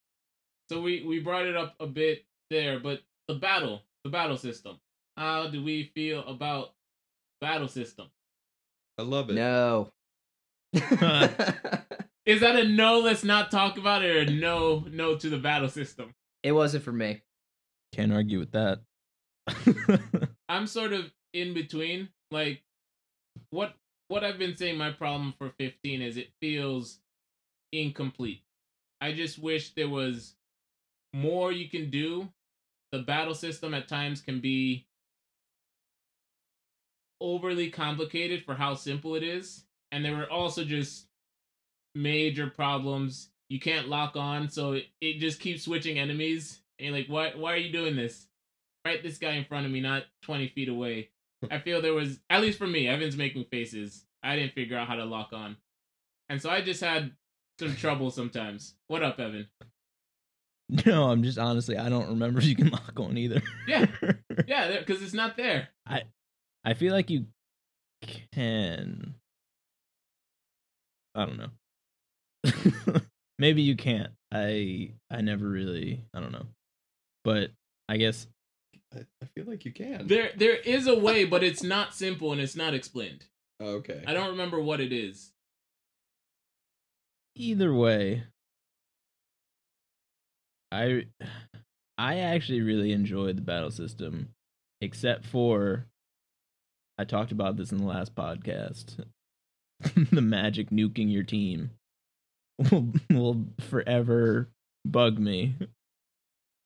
[0.69, 4.79] So we we brought it up a bit there, but the battle, the battle system.
[5.15, 6.73] How do we feel about
[7.39, 8.07] battle system?
[8.97, 9.33] I love it.
[9.33, 9.91] No.
[12.25, 15.37] Is that a no, let's not talk about it or a no no to the
[15.37, 16.13] battle system?
[16.43, 17.21] it wasn't for me.
[17.93, 18.79] Can't argue with that.
[20.49, 22.09] I'm sort of in between.
[22.31, 22.63] Like
[23.49, 23.75] what
[24.07, 26.99] what I've been saying my problem for 15 is it feels
[27.71, 28.41] incomplete.
[28.99, 30.35] I just wish there was
[31.13, 32.29] more you can do.
[32.91, 34.85] The battle system at times can be
[37.21, 39.63] overly complicated for how simple it is.
[39.91, 41.07] And there were also just
[41.95, 43.29] major problems.
[43.49, 46.61] You can't lock on, so it, it just keeps switching enemies.
[46.79, 48.27] And you're like, why why are you doing this?
[48.85, 51.09] Right this guy in front of me, not twenty feet away.
[51.49, 54.05] I feel there was at least for me, Evan's making faces.
[54.23, 55.57] I didn't figure out how to lock on.
[56.29, 57.11] And so I just had
[57.59, 58.75] some trouble sometimes.
[58.87, 59.47] What up, Evan?
[60.85, 63.41] no, I'm just honestly, I don't remember if you can lock on either.
[63.67, 63.87] Yeah.
[64.47, 65.67] Yeah, because it's not there.
[65.85, 66.03] I
[66.63, 67.25] I feel like you
[68.33, 69.15] can.
[71.13, 71.49] I don't know.
[73.39, 74.11] Maybe you can't.
[74.31, 76.05] I I never really.
[76.13, 76.47] I don't know.
[77.23, 77.51] But
[77.89, 78.27] I guess
[78.95, 80.07] I, I feel like you can.
[80.07, 83.25] There there is a way, but it's not simple and it's not explained.
[83.59, 84.03] Oh, okay.
[84.07, 85.31] I don't remember what it is.
[87.35, 88.23] either way,
[90.71, 91.05] I
[91.97, 94.29] I actually really enjoyed the battle system,
[94.81, 95.87] except for
[96.97, 99.03] I talked about this in the last podcast.
[100.11, 101.71] the magic nuking your team
[102.69, 104.49] will will forever
[104.85, 105.55] bug me.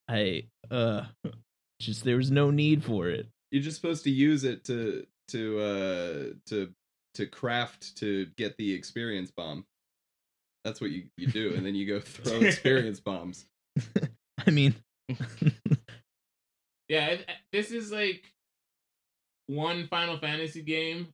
[0.08, 1.06] I uh
[1.82, 3.28] just there was no need for it.
[3.52, 6.72] You're just supposed to use it to to uh to
[7.16, 9.66] to craft to get the experience bomb.
[10.64, 13.46] That's what you, you do, and then you go throw experience bombs.
[14.48, 14.76] I mean
[16.88, 18.32] Yeah, it, this is like
[19.48, 21.08] one Final Fantasy game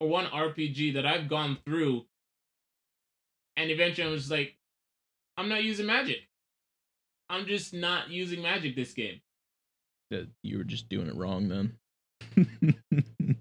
[0.00, 2.04] or one RPG that I've gone through,
[3.56, 4.54] and eventually I was just like,
[5.36, 6.18] I'm not using magic.
[7.28, 9.20] I'm just not using magic this game.
[10.10, 11.76] that you were just doing it wrong then.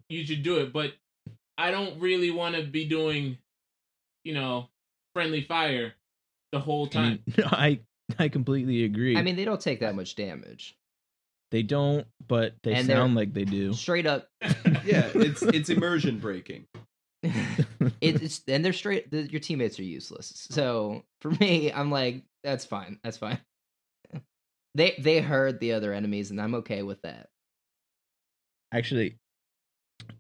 [0.10, 0.94] You should do it, but
[1.58, 3.38] I don't really want to be doing,
[4.24, 4.70] you know,
[5.14, 5.94] friendly fire
[6.52, 7.20] the whole I, time.
[7.26, 7.80] mean, I
[8.20, 9.18] I completely agree.
[9.18, 10.78] I mean, they don't take that much damage.
[11.52, 13.74] they don't, but they And sound like they do.
[13.74, 14.30] Straight up,
[14.86, 16.66] Yeah, it's it's immersion breaking.
[18.02, 19.12] it's and they're straight.
[19.12, 20.48] The, your teammates are useless.
[20.52, 23.00] So for me, I'm like, that's fine.
[23.04, 23.40] That's fine.
[24.76, 27.30] They they heard the other enemies, and I'm okay with that.
[28.74, 29.16] Actually,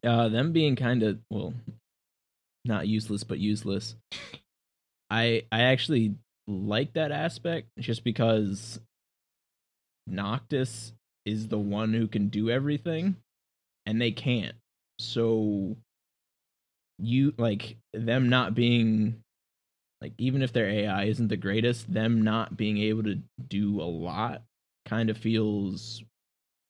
[0.01, 1.53] uh, them being kind of well,
[2.63, 3.95] not useless but useless.
[5.09, 6.15] I I actually
[6.47, 8.79] like that aspect just because
[10.07, 10.93] Noctis
[11.25, 13.17] is the one who can do everything,
[13.85, 14.55] and they can't.
[14.99, 15.75] So
[16.97, 19.21] you like them not being
[20.01, 23.83] like even if their AI isn't the greatest, them not being able to do a
[23.83, 24.43] lot
[24.85, 26.03] kind of feels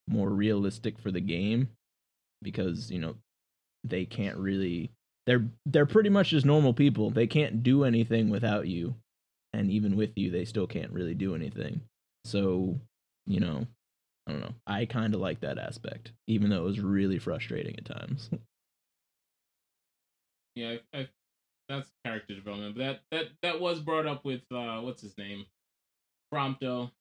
[0.07, 1.69] more realistic for the game
[2.41, 3.15] because you know
[3.83, 4.91] they can't really
[5.25, 7.09] they're they're pretty much just normal people.
[7.09, 8.95] They can't do anything without you
[9.53, 11.81] and even with you they still can't really do anything.
[12.25, 12.79] So
[13.27, 13.65] you know
[14.27, 14.53] i don't know.
[14.65, 18.29] I kind of like that aspect even though it was really frustrating at times
[20.55, 21.07] Yeah, I, I,
[21.69, 22.77] that's character development.
[22.77, 25.45] But that that that was brought up with uh what's his name?
[26.33, 26.91] Prompto.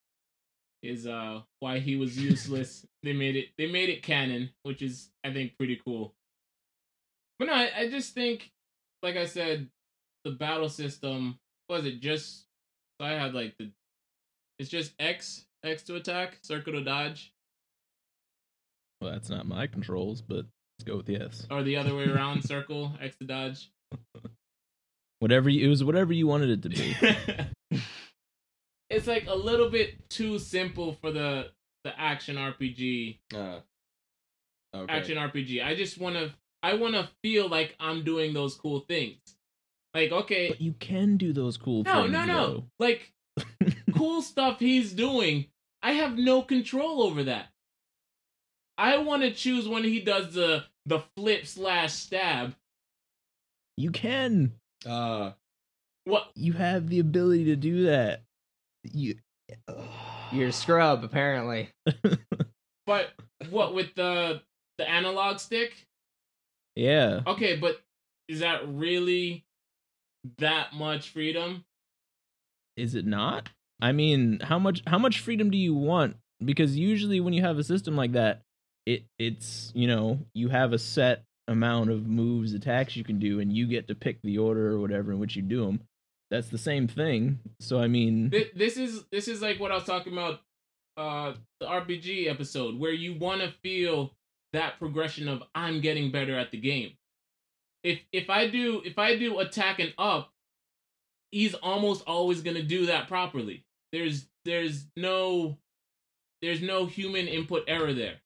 [0.82, 2.86] Is uh why he was useless.
[3.02, 6.14] they made it they made it canon, which is I think pretty cool.
[7.38, 8.50] But no, I, I just think
[9.02, 9.68] like I said,
[10.24, 11.38] the battle system
[11.68, 12.46] was it just
[13.00, 13.70] so I had like the
[14.58, 17.32] it's just X X to attack, circle to dodge,
[19.00, 20.46] Well, that's not my controls, but
[20.78, 21.46] let's go with yes.
[21.50, 23.70] or the other way around, circle X to dodge.
[25.20, 27.80] Whatever you, it was, whatever you wanted it to be.
[28.90, 31.50] it's like a little bit too simple for the
[31.84, 33.20] the action RPG.
[33.32, 33.60] Uh,
[34.74, 34.92] okay.
[34.92, 35.64] Action RPG.
[35.64, 39.18] I just want to I want to feel like I'm doing those cool things.
[39.94, 42.12] Like okay, But you can do those cool no, things.
[42.12, 42.64] no, no.
[42.78, 43.12] Like
[43.96, 45.46] cool stuff he's doing,
[45.82, 47.46] I have no control over that.
[48.76, 52.54] I want to choose when he does the the flip slash stab.
[53.76, 54.52] you can.
[54.86, 55.32] Uh,
[56.04, 56.30] What?
[56.34, 58.22] You have the ability to do that.
[58.84, 59.16] You.
[60.32, 61.70] You're a scrub, apparently.
[62.86, 63.10] But
[63.48, 64.42] what with the
[64.76, 65.86] the analog stick?
[66.76, 67.20] yeah.
[67.26, 67.80] Okay, but
[68.28, 69.44] is that really
[70.38, 71.64] that much freedom?
[72.76, 73.48] Is it not?
[73.80, 76.16] I mean, how much how much freedom do you want?
[76.44, 78.42] Because usually when you have a system like that,
[78.86, 83.40] it it's you know you have a set amount of moves, attacks you can do,
[83.40, 85.80] and you get to pick the order or whatever in which you do them.
[86.30, 87.38] That's the same thing.
[87.60, 90.40] So I mean, Thi- This is this is like what I was talking about
[90.96, 94.12] uh the RPG episode where you want to feel
[94.52, 96.92] that progression of I'm getting better at the game.
[97.82, 100.30] If if I do if I do attack and up,
[101.30, 103.64] he's almost always going to do that properly.
[103.92, 105.58] There's there's no
[106.42, 108.16] there's no human input error there.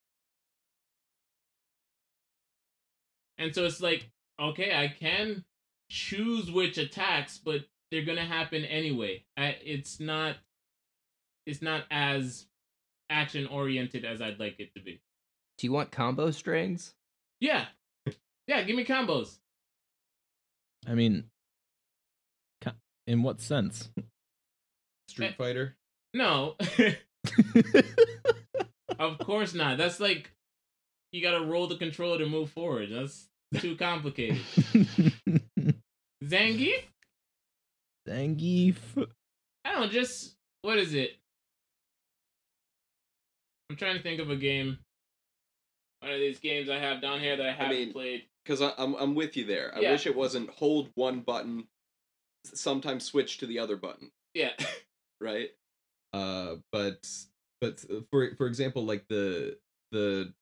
[3.38, 5.44] And so it's like, okay, I can
[5.90, 9.24] choose which attacks, but they're gonna happen anyway.
[9.36, 10.36] I, it's not
[11.46, 12.46] it's not as
[13.08, 15.00] action oriented as I'd like it to be.
[15.56, 16.94] Do you want combo strings?
[17.40, 17.66] Yeah.
[18.46, 19.36] Yeah, give me combos.
[20.86, 21.24] I mean,
[23.08, 23.88] in what sense?
[25.08, 25.76] Street eh, Fighter.
[26.14, 26.56] No.
[28.98, 29.78] of course not.
[29.78, 30.30] That's like
[31.12, 32.90] you gotta roll the controller to move forward.
[32.92, 34.38] That's too complicated.
[36.24, 36.82] Zangief?
[38.08, 38.76] Zangief.
[39.64, 41.10] I don't know, just what is it?
[43.70, 44.78] I'm trying to think of a game.
[46.00, 48.22] One of these games I have down here that I haven't mean, played.
[48.44, 49.72] Because I'm I'm with you there.
[49.76, 49.92] I Yeah.
[49.92, 51.68] wish it wasn't hold one button,
[52.44, 54.52] sometimes switch to the other button, Yeah.
[55.20, 55.50] right?
[56.14, 57.06] Uh, but
[57.60, 59.58] but uh, for for example, like the
[59.92, 60.32] the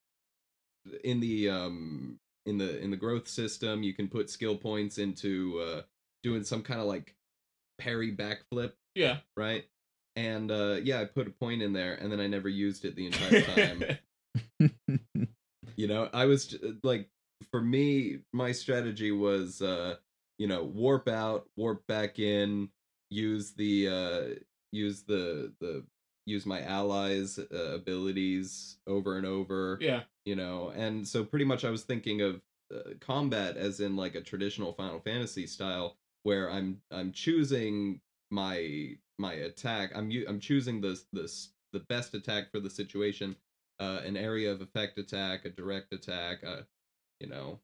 [1.05, 5.61] in the um in the in the growth system, you can put skill points into
[5.61, 5.83] uh
[6.23, 7.15] doing some kind of like
[7.79, 9.19] parry backflip, Yeah.
[9.37, 9.65] right?
[10.17, 12.97] And uh yeah, I put a point in there, and then I never used it
[12.97, 13.99] the entire time.
[15.77, 17.09] you know i was j- like
[17.51, 19.97] for me my strategy was uh
[20.39, 22.69] you know warp out warp back in
[23.11, 24.35] use the uh
[24.73, 25.85] use the the
[26.27, 30.03] use my allies uh, abilities over and over yeah.
[30.25, 32.41] you know and so pretty much i was thinking of
[32.75, 38.91] uh, combat as in like a traditional final fantasy style where i'm i'm choosing my
[39.19, 41.33] my attack i'm i'm choosing the the
[41.73, 43.37] the best attack for the situation
[43.79, 46.67] uh an area of effect attack a direct attack a
[47.21, 47.61] you know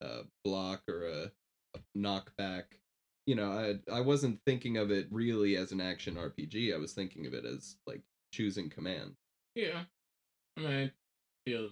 [0.00, 1.30] a block or a,
[1.74, 2.64] a knockback
[3.28, 6.92] you know i i wasn't thinking of it really as an action rpg i was
[6.94, 8.00] thinking of it as like
[8.32, 9.12] choosing command
[9.54, 9.82] Yeah.
[10.56, 10.90] I mean, I
[11.44, 11.68] feel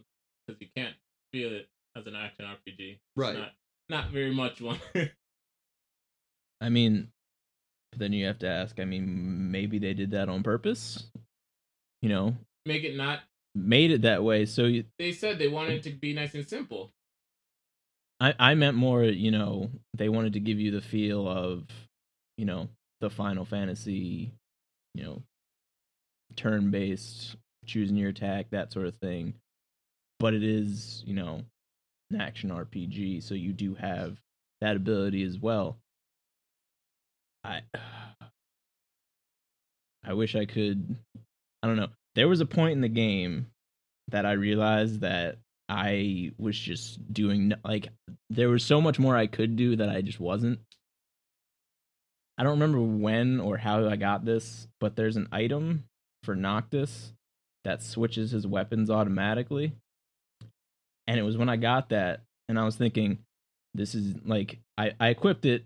[0.46, 0.94] because you can't
[1.32, 1.66] feel it
[1.96, 2.92] as an action RPG.
[2.92, 3.36] It's Right.
[3.36, 3.52] Not,
[3.88, 4.78] not very much one.
[6.60, 7.08] I mean,
[7.96, 8.78] then you have to ask.
[8.80, 11.08] I mean, maybe they did that on purpose.
[12.02, 13.20] You know, Make it not.
[13.54, 14.46] made it that way.
[14.46, 16.92] So you, They said they wanted it to be nice and simple.
[18.20, 19.04] I I meant more.
[19.04, 21.64] You know, they wanted to give you the feel of,
[22.36, 22.68] you know,
[23.00, 24.32] the Final Fantasy,
[24.94, 25.22] you know,
[26.36, 29.34] turn based, choosing your attack, that sort of thing.
[30.18, 31.42] But it is, you know,
[32.10, 34.18] an action RPG, so you do have
[34.60, 35.78] that ability as well.
[37.44, 37.60] I
[40.04, 40.96] I wish I could
[41.62, 41.88] I don't know.
[42.14, 43.46] There was a point in the game
[44.08, 47.88] that I realized that I was just doing like
[48.30, 50.60] there was so much more I could do that I just wasn't.
[52.38, 55.84] I don't remember when or how I got this, but there's an item
[56.22, 57.12] for Noctis
[57.64, 59.72] that switches his weapons automatically.
[61.08, 63.18] And it was when I got that and I was thinking
[63.74, 65.64] this is like I I equipped it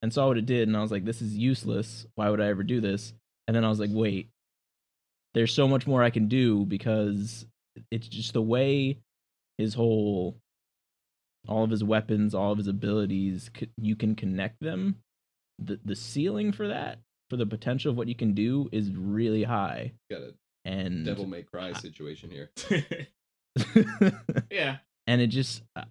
[0.00, 2.06] and saw what it did and I was like this is useless.
[2.14, 3.12] Why would I ever do this?
[3.46, 4.28] And then I was like wait.
[5.34, 7.46] There's so much more I can do because
[7.90, 8.98] it's just the way
[9.62, 10.36] his whole
[11.48, 14.96] all of his weapons, all of his abilities, you can connect them.
[15.58, 16.98] The the ceiling for that,
[17.30, 19.92] for the potential of what you can do, is really high.
[20.10, 22.50] Got a And devil may cry situation here.
[24.50, 24.78] yeah.
[25.06, 25.84] and it just uh,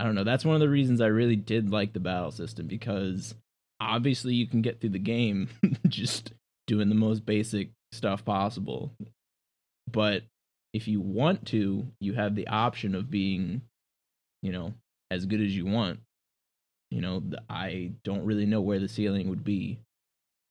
[0.00, 2.66] i don't know that's one of the reasons i really did like the battle system
[2.66, 3.34] because
[3.80, 5.48] obviously you can get through the game
[5.86, 6.32] just
[6.66, 8.92] doing the most basic stuff possible
[9.90, 10.22] but
[10.74, 13.62] if you want to you have the option of being
[14.42, 14.74] you know
[15.10, 16.00] as good as you want
[16.90, 19.80] you know i don't really know where the ceiling would be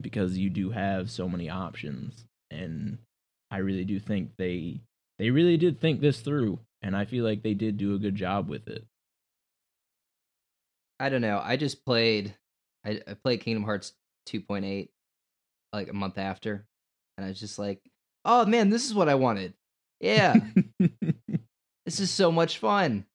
[0.01, 2.97] because you do have so many options and
[3.51, 4.81] i really do think they
[5.19, 8.15] they really did think this through and i feel like they did do a good
[8.15, 8.85] job with it
[10.99, 11.41] I don't know.
[11.43, 12.33] I just played.
[12.85, 13.91] I, I played Kingdom Hearts
[14.29, 14.87] 2.8
[15.73, 16.65] like a month after,
[17.17, 17.81] and I was just like,
[18.23, 19.53] "Oh man, this is what I wanted.
[20.03, 20.35] Yeah,
[21.85, 23.05] this is so much fun."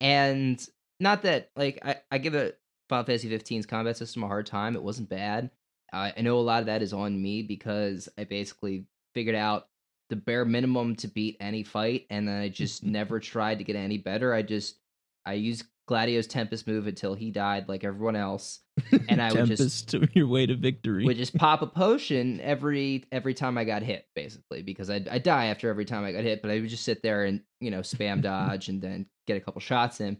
[0.00, 0.64] And
[1.00, 2.52] not that like I I give a
[2.88, 4.76] Final Fantasy 15's combat system a hard time.
[4.76, 5.50] It wasn't bad.
[5.92, 9.68] I I know a lot of that is on me because I basically figured out
[10.08, 12.92] the bare minimum to beat any fight, and then I just mm-hmm.
[12.92, 14.34] never tried to get any better.
[14.34, 14.78] I just
[15.24, 18.60] I used Gladio's Tempest move until he died, like everyone else,
[19.08, 21.04] And I would just- to your way to victory.
[21.04, 25.22] would just pop a potion every every time I got hit, basically, because I'd, I'd
[25.22, 27.70] die after every time I got hit, but I would just sit there and you
[27.70, 30.18] know spam dodge and then get a couple shots in,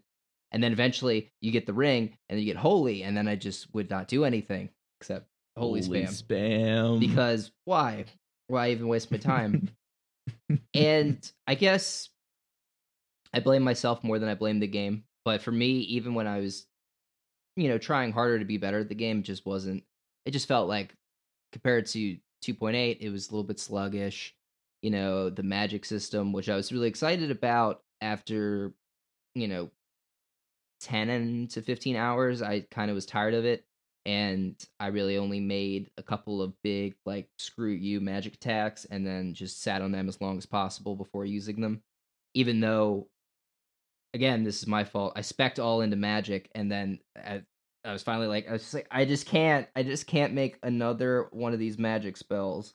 [0.53, 3.35] and then eventually you get the ring and then you get holy, and then I
[3.37, 5.27] just would not do anything except
[5.57, 7.01] holy, spam spam.
[7.01, 8.05] because why?
[8.49, 9.71] Why even waste my time?
[10.75, 12.09] and I guess
[13.35, 15.03] I blame myself more than I blame the game.
[15.27, 16.69] But for me, even when I was,
[17.57, 19.83] you know, trying harder to be better at the game, just wasn't.
[20.25, 20.95] It just felt like
[21.51, 24.37] compared to 2.8, it was a little bit sluggish.
[24.83, 28.73] You know, the magic system, which I was really excited about after,
[29.35, 29.73] you know,
[30.83, 33.65] 10 to 15 hours, I kind of was tired of it
[34.05, 39.05] and I really only made a couple of big like screw you magic attacks and
[39.05, 41.83] then just sat on them as long as possible before using them.
[42.35, 43.09] Even though
[44.15, 45.13] again, this is my fault.
[45.17, 47.43] I specked all into magic and then I,
[47.85, 50.59] I was finally like I was just like I just can't I just can't make
[50.63, 52.75] another one of these magic spells.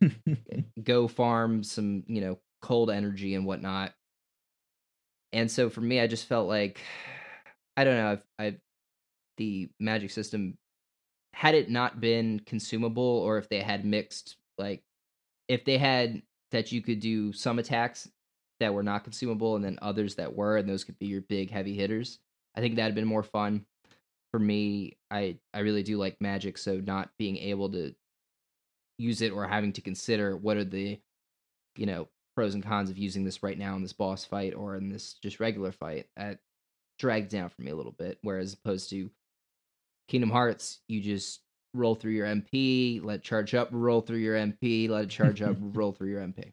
[0.82, 3.92] Go farm some, you know, cold energy and whatnot.
[5.32, 6.80] And so for me I just felt like
[7.76, 8.60] I don't know, I've, I've
[9.36, 10.58] the magic system
[11.32, 14.82] had it not been consumable or if they had mixed like
[15.48, 18.08] if they had that you could do some attacks
[18.60, 21.50] that were not consumable and then others that were and those could be your big
[21.50, 22.18] heavy hitters.
[22.54, 23.66] I think that'd been more fun.
[24.30, 27.92] For me i i really do like magic so not being able to
[28.96, 31.00] use it or having to consider what are the
[31.74, 34.76] you know pros and cons of using this right now in this boss fight or
[34.76, 36.38] in this just regular fight that
[36.96, 39.10] dragged down for me a little bit whereas opposed to
[40.10, 41.40] Kingdom Hearts, you just
[41.72, 45.56] roll through your MP, let charge up, roll through your MP, let it charge up,
[45.60, 46.52] roll through your MP.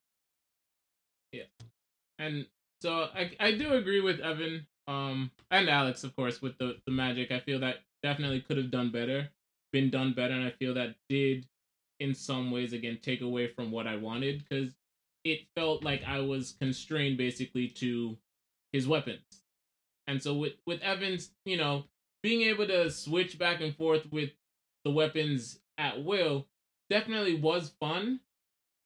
[2.20, 2.48] And
[2.82, 6.92] so I I do agree with Evan um and Alex of course with the the
[6.92, 7.32] magic.
[7.32, 9.30] I feel that definitely could have done better,
[9.72, 11.48] been done better and I feel that did
[12.00, 14.76] in some ways again take away from what I wanted cuz
[15.24, 18.18] it felt like I was constrained basically to
[18.72, 19.44] his weapons.
[20.08, 21.86] And so with with Evans, you know,
[22.24, 24.32] being able to switch back and forth with
[24.86, 26.48] the weapons at will
[26.90, 28.22] definitely was fun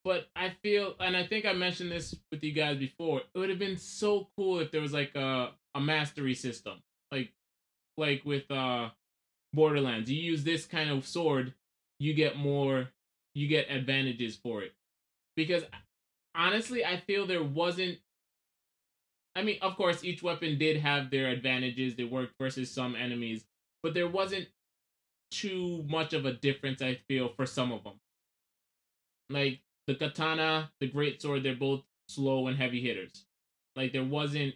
[0.03, 3.19] but I feel, and I think I mentioned this with you guys before.
[3.19, 7.31] It would have been so cool if there was like a a mastery system, like
[7.97, 8.89] like with uh
[9.53, 10.09] Borderlands.
[10.11, 11.53] You use this kind of sword,
[11.99, 12.89] you get more,
[13.35, 14.73] you get advantages for it.
[15.35, 15.63] Because
[16.35, 17.99] honestly, I feel there wasn't.
[19.35, 21.95] I mean, of course, each weapon did have their advantages.
[21.95, 23.45] They worked versus some enemies,
[23.81, 24.47] but there wasn't
[25.31, 26.81] too much of a difference.
[26.81, 27.93] I feel for some of them.
[29.29, 33.25] Like the katana, the great sword, they're both slow and heavy hitters.
[33.75, 34.55] Like there wasn't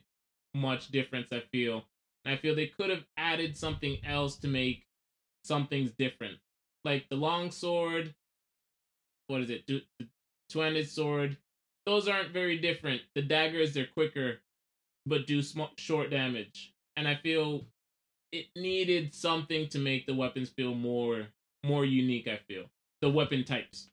[0.53, 1.83] much difference, I feel.
[2.23, 4.85] And I feel they could have added something else to make
[5.43, 6.37] some things different.
[6.83, 8.13] Like the long sword,
[9.27, 9.65] what is it?
[9.67, 9.83] The
[10.49, 11.37] two-handed sword.
[11.85, 13.01] Those aren't very different.
[13.13, 14.39] The daggers, they're quicker,
[15.05, 16.73] but do sm- short damage.
[16.97, 17.65] And I feel
[18.31, 21.27] it needed something to make the weapons feel more
[21.63, 22.27] more unique.
[22.27, 22.65] I feel
[23.01, 23.89] the weapon types.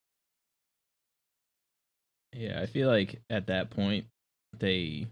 [2.34, 4.06] Yeah, I feel like at that point
[4.58, 5.06] they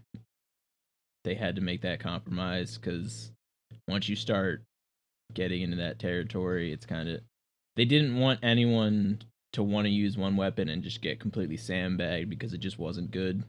[1.23, 3.31] they had to make that compromise because
[3.87, 4.63] once you start
[5.33, 7.21] getting into that territory, it's kind of
[7.75, 9.21] they didn't want anyone
[9.53, 13.11] to want to use one weapon and just get completely sandbagged because it just wasn't
[13.11, 13.43] good.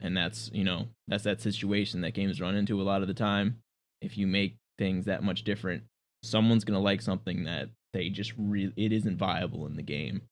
[0.00, 3.14] and that's you know that's that situation that games run into a lot of the
[3.14, 3.58] time.
[4.02, 5.84] If you make things that much different,
[6.22, 10.22] someone's gonna like something that they just really it isn't viable in the game.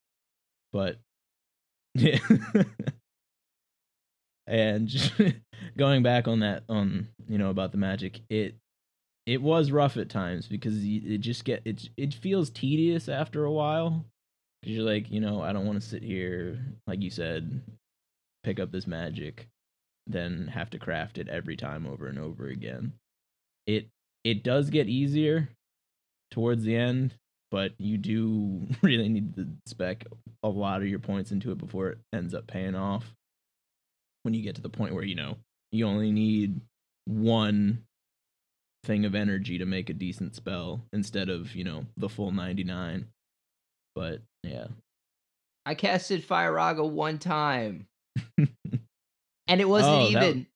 [0.73, 0.99] But
[1.95, 2.19] yeah.
[4.47, 5.13] and
[5.79, 8.57] going back on that on you know about the magic it
[9.27, 13.53] it was rough at times because it just get it it feels tedious after a
[13.53, 14.05] while
[14.61, 17.61] because you're like you know i don't want to sit here like you said
[18.43, 19.47] pick up this magic
[20.09, 22.93] then have to craft it every time over and over again
[23.67, 23.89] it
[24.25, 25.49] it does get easier
[26.33, 27.15] towards the end
[27.53, 30.05] but you do really need to spec
[30.43, 33.15] a lot of your points into it before it ends up paying off
[34.25, 35.37] when you get to the point where you know
[35.71, 36.61] you only need
[37.05, 37.85] one
[38.85, 43.07] thing of energy to make a decent spell instead of you know the full 99
[43.95, 44.67] but yeah
[45.65, 47.87] I casted Firaga one time,
[48.37, 50.47] and it wasn't Oh, that- even.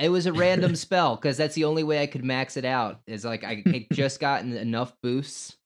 [0.00, 2.98] It was a random spell because that's the only way I could max it out.
[3.06, 5.56] Is like I had just gotten enough boosts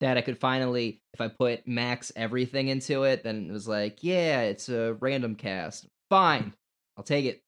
[0.00, 4.02] that I could finally, if I put max everything into it, then it was like,
[4.02, 5.86] yeah, it's a random cast.
[6.10, 6.52] Fine,
[6.96, 7.40] I'll take it.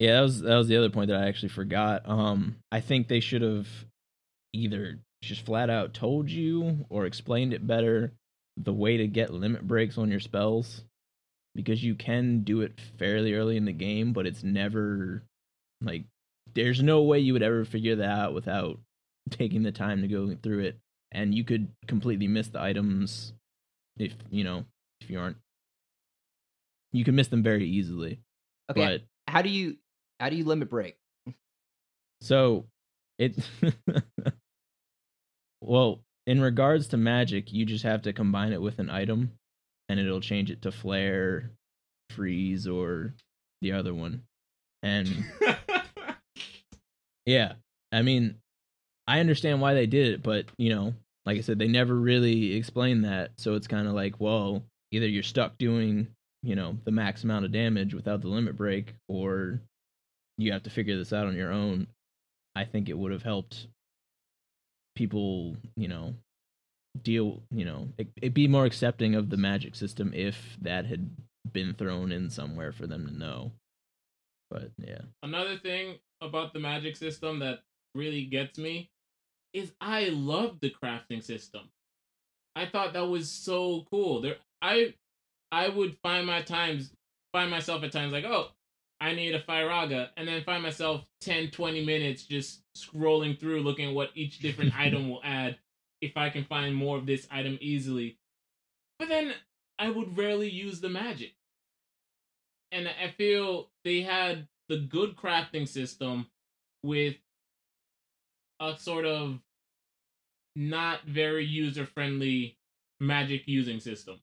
[0.00, 3.06] yeah that was that was the other point that i actually forgot um i think
[3.06, 3.68] they should have
[4.52, 8.12] either just flat out told you or explained it better
[8.56, 10.82] the way to get limit breaks on your spells
[11.54, 15.22] because you can do it fairly early in the game but it's never
[15.82, 16.04] like
[16.54, 18.80] there's no way you would ever figure that out without
[19.30, 20.78] taking the time to go through it
[21.12, 23.34] and you could completely miss the items
[23.98, 24.64] if you know
[25.00, 25.36] if you aren't
[26.92, 28.20] you can miss them very easily
[28.70, 29.02] Okay, but
[29.32, 29.76] how do you
[30.20, 30.96] how do you limit break?
[32.20, 32.66] So
[33.18, 33.36] it
[35.60, 39.32] well, in regards to magic, you just have to combine it with an item
[39.88, 41.50] and it'll change it to flare,
[42.10, 43.14] freeze, or
[43.60, 44.22] the other one.
[44.82, 45.24] And
[47.26, 47.54] yeah,
[47.90, 48.36] I mean,
[49.06, 50.94] I understand why they did it, but you know,
[51.24, 53.32] like I said, they never really explained that.
[53.36, 56.08] So it's kind of like, well, either you're stuck doing,
[56.42, 59.60] you know, the max amount of damage without the limit break, or
[60.38, 61.86] you have to figure this out on your own.
[62.54, 63.66] I think it would have helped
[64.94, 66.14] people, you know,
[67.02, 71.08] deal, you know, it, it be more accepting of the magic system if that had
[71.52, 73.52] been thrown in somewhere for them to know.
[74.50, 75.00] But yeah.
[75.22, 77.60] Another thing about the magic system that
[77.94, 78.90] really gets me
[79.52, 81.68] is I love the crafting system.
[82.56, 84.20] I thought that was so cool.
[84.20, 84.94] There I
[85.50, 86.92] I would find my times
[87.32, 88.52] find myself at times like, "Oh,
[89.00, 93.88] I need a Firaga," and then find myself 10 20 minutes just scrolling through looking
[93.88, 95.58] at what each different item will add
[96.00, 98.18] if I can find more of this item easily.
[98.98, 99.34] But then
[99.78, 101.34] I would rarely use the magic.
[102.70, 106.26] And I feel they had the good crafting system
[106.82, 107.16] with
[108.62, 109.38] a sort of
[110.54, 112.56] not very user friendly
[113.00, 114.20] magic using system.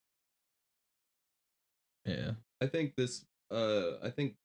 [2.06, 2.32] Yeah.
[2.62, 3.26] I think this.
[3.52, 4.36] Uh, I think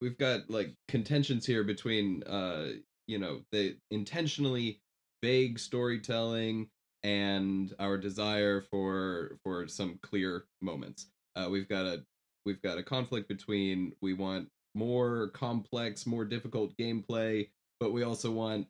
[0.00, 2.72] we've got like contentions here between uh,
[3.06, 4.80] you know, the intentionally
[5.22, 6.68] vague storytelling
[7.02, 11.06] and our desire for for some clear moments.
[11.36, 12.04] Uh, we've got a
[12.46, 17.48] we've got a conflict between we want more complex, more difficult gameplay,
[17.80, 18.66] but we also want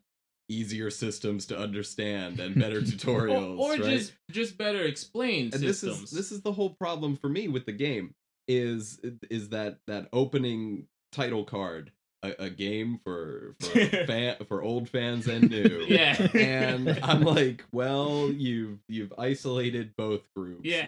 [0.49, 3.81] easier systems to understand and better tutorials, or, or right?
[3.81, 6.01] just just better explained and systems.
[6.01, 8.13] this is this is the whole problem for me with the game
[8.47, 11.91] is is that that opening title card
[12.23, 13.67] a, a game for for
[14.07, 16.15] fan for old fans and new yeah.
[16.33, 20.87] and i'm like well you've you've isolated both groups yeah.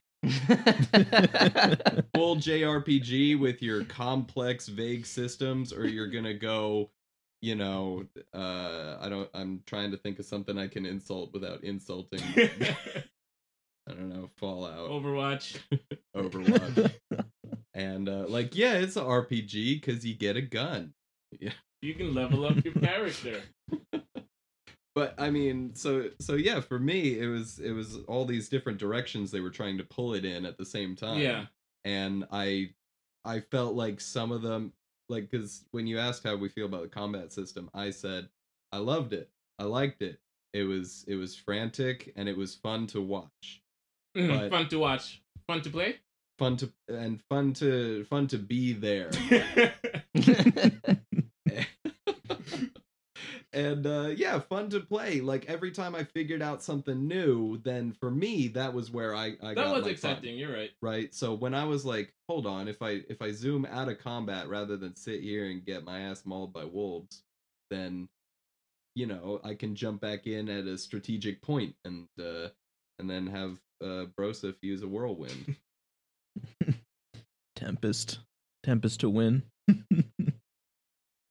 [2.15, 6.89] full jrpg with your complex vague systems or you're gonna go
[7.41, 11.63] you know uh i don't i'm trying to think of something i can insult without
[11.63, 15.57] insulting i don't know fallout Overwatch.
[16.15, 16.91] Overwatch.
[17.73, 20.93] and uh, like, yeah, it's an RPG because you get a gun.
[21.39, 23.41] Yeah, You can level up your character.
[24.95, 28.77] But I mean, so so yeah, for me, it was it was all these different
[28.79, 31.19] directions they were trying to pull it in at the same time.
[31.19, 31.47] Yeah.
[31.83, 32.69] and I
[33.25, 34.71] I felt like some of them,
[35.09, 38.29] like, because when you asked how we feel about the combat system, I said
[38.71, 39.29] I loved it,
[39.59, 40.19] I liked it.
[40.53, 43.61] It was it was frantic and it was fun to watch.
[44.17, 45.21] Mm, but- Fun to watch.
[45.47, 45.97] Fun to play.
[46.37, 49.09] Fun to and fun to fun to be there.
[53.55, 57.91] and uh yeah fun to play like every time i figured out something new then
[57.91, 60.37] for me that was where i, I that got was my fun, exciting.
[60.37, 60.71] You're right.
[60.81, 63.97] right so when i was like hold on if i if i zoom out of
[63.99, 67.23] combat rather than sit here and get my ass mauled by wolves
[67.71, 68.07] then
[68.93, 72.49] you know i can jump back in at a strategic point and uh
[72.99, 75.55] and then have uh broseph use a whirlwind
[77.55, 78.19] Tempest.
[78.63, 79.43] Tempest to win.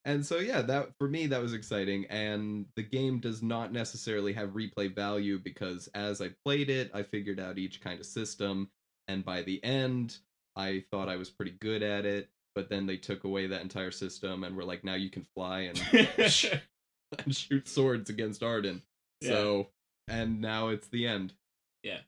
[0.05, 4.31] and so yeah that for me that was exciting and the game does not necessarily
[4.33, 8.69] have replay value because as i played it i figured out each kind of system
[9.07, 10.17] and by the end
[10.55, 13.91] i thought i was pretty good at it but then they took away that entire
[13.91, 15.81] system and were like now you can fly and,
[17.25, 18.81] and shoot swords against Ardyn
[19.21, 19.29] Yeah.
[19.29, 19.67] so
[20.07, 21.33] and now it's the end
[21.83, 21.99] Yeah.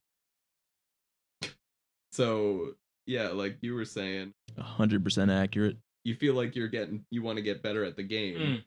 [2.11, 2.75] so
[3.05, 5.77] yeah like you were saying hundred percent accurate.
[6.07, 8.63] You feel like you're getting you want to get better at the game Mm.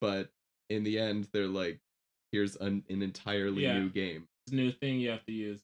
[0.00, 0.30] but
[0.70, 1.78] in the end they're like
[2.32, 3.78] here's an, an entirely Yeah.
[3.80, 5.60] new game new thing you have to use.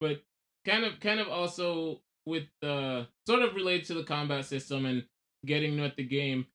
[0.00, 0.22] But
[0.66, 5.04] kind of kind of also with the sort of related to the combat system and
[5.46, 6.46] getting new at the game.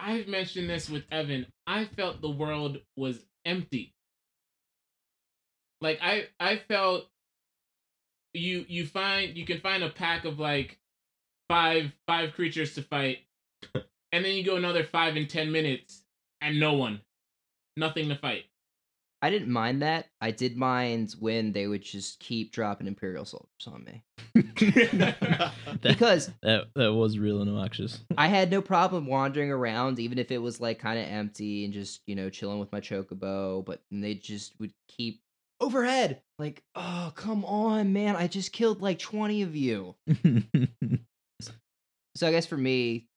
[0.00, 1.46] I've mentioned this with Evan.
[1.66, 3.94] I felt the world was empty.
[5.80, 7.08] Like I I felt
[8.34, 10.78] you you find you can find a pack of like
[11.48, 13.18] five five creatures to fight
[13.74, 16.02] and then you go another 5 and 10 minutes
[16.40, 17.00] and no one.
[17.76, 18.44] Nothing to fight.
[19.20, 20.06] I didn't mind that.
[20.20, 24.04] I did mind when they would just keep dropping Imperial soldiers on me.
[24.98, 25.52] That,
[25.82, 28.00] Because that that was real obnoxious.
[28.16, 31.72] I had no problem wandering around, even if it was like kind of empty and
[31.74, 35.20] just, you know, chilling with my chocobo, but they just would keep
[35.60, 36.22] overhead.
[36.38, 38.16] Like, oh, come on, man.
[38.16, 39.94] I just killed like 20 of you.
[42.16, 43.07] So I guess for me,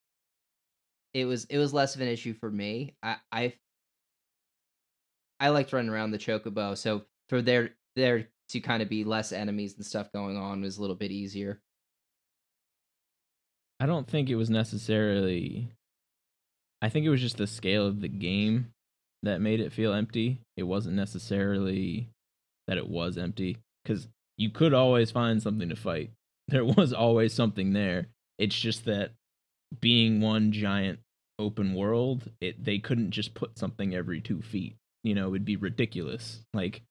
[1.13, 2.95] it was it was less of an issue for me.
[3.03, 3.53] I I
[5.39, 9.31] I liked running around the chocobo, so for there there to kind of be less
[9.31, 11.61] enemies and stuff going on was a little bit easier.
[13.79, 15.69] I don't think it was necessarily.
[16.81, 18.73] I think it was just the scale of the game
[19.23, 20.41] that made it feel empty.
[20.57, 22.09] It wasn't necessarily
[22.67, 24.07] that it was empty because
[24.37, 26.11] you could always find something to fight.
[26.47, 28.07] There was always something there.
[28.37, 29.11] It's just that
[29.79, 30.99] being one giant
[31.39, 34.75] open world, it they couldn't just put something every two feet.
[35.03, 36.41] You know, it'd be ridiculous.
[36.53, 36.81] Like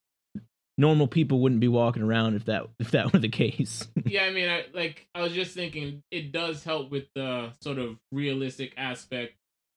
[0.77, 3.87] normal people wouldn't be walking around if that if that were the case.
[4.05, 7.77] yeah, I mean, I like I was just thinking it does help with the sort
[7.77, 9.33] of realistic aspect.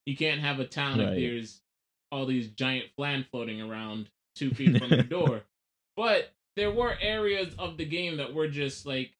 [0.07, 1.17] You can't have a town if Right.
[1.17, 1.61] there's
[2.13, 5.43] all these giant flan floating around two feet from your door.
[5.97, 9.13] But there were areas of the game that were just like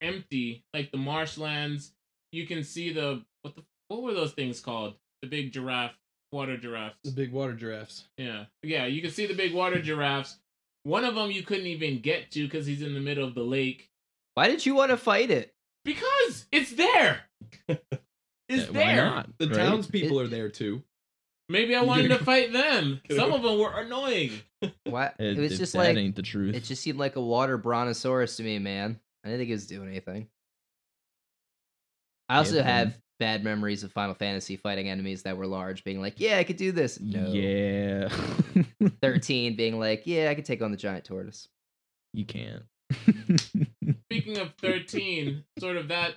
[0.00, 1.92] empty, like the marshlands.
[2.32, 4.94] You can see the what the what were those things called?
[5.20, 5.94] The big giraffe,
[6.32, 6.96] water giraffes.
[7.04, 8.08] The big water giraffes.
[8.16, 8.86] Yeah, yeah.
[8.86, 10.38] You can see the big water giraffes.
[10.84, 13.42] One of them you couldn't even get to because he's in the middle of the
[13.44, 13.90] lake.
[14.34, 15.52] Why did you want to fight it?
[15.84, 17.20] Because it's there.
[18.48, 19.04] It's Why there.
[19.04, 19.28] not?
[19.38, 19.56] the right?
[19.56, 20.82] townspeople It- are there too
[21.48, 23.00] Maybe I wanted gotta fight them.
[23.10, 24.32] Some of them were annoying.
[24.84, 25.16] What?
[25.18, 26.54] It, It, was just that like ain't the truth.
[26.54, 28.98] it just seemed like a water brontosaurus to me, man.
[29.24, 30.28] I didn't think it was doing anything.
[32.28, 36.00] I also Yeah, have bad memories of Final Fantasy fighting enemies that were large, being
[36.00, 37.30] like, "Yeah, I could do this." No.
[37.32, 38.08] Yeah.
[39.02, 41.48] Thirteen being like, "Yeah, I could take on the giant tortoise."
[42.12, 42.62] you can't.
[44.10, 46.16] Speaking of thirteen, sort of that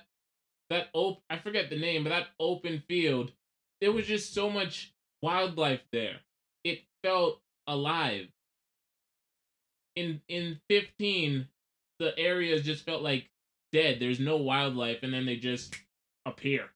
[0.70, 3.32] that op I forget the name, but that open field,
[3.80, 4.92] there was just so much
[5.22, 6.16] wildlife there.
[6.64, 8.26] It felt alive.
[9.94, 11.48] In in fifteen,
[11.98, 13.30] the areas just felt like
[13.72, 13.98] dead.
[13.98, 15.74] There's no wildlife, and then they just
[16.26, 16.66] appear.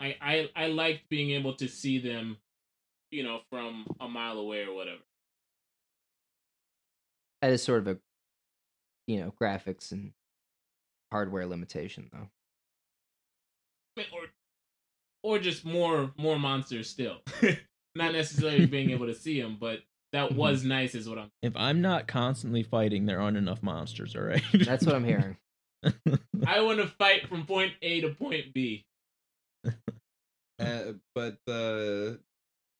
[0.00, 2.38] I I I liked being able to see them,
[3.10, 5.02] you know, from a mile away or whatever.
[7.40, 7.98] That is sort of a,
[9.06, 10.12] you know, graphics and
[11.12, 12.28] hardware limitation, though.
[14.12, 14.22] or
[15.22, 17.18] or just more more monsters still.
[17.94, 19.80] Not necessarily being able to see them, but
[20.12, 20.38] that mm-hmm.
[20.38, 21.30] was nice, is what I'm.
[21.42, 24.16] if I'm not constantly fighting, there aren't enough monsters.
[24.16, 24.42] All right.
[24.54, 25.36] That's what I'm hearing.
[26.46, 28.84] I want to fight from point A to point B.
[30.58, 32.14] uh, but uh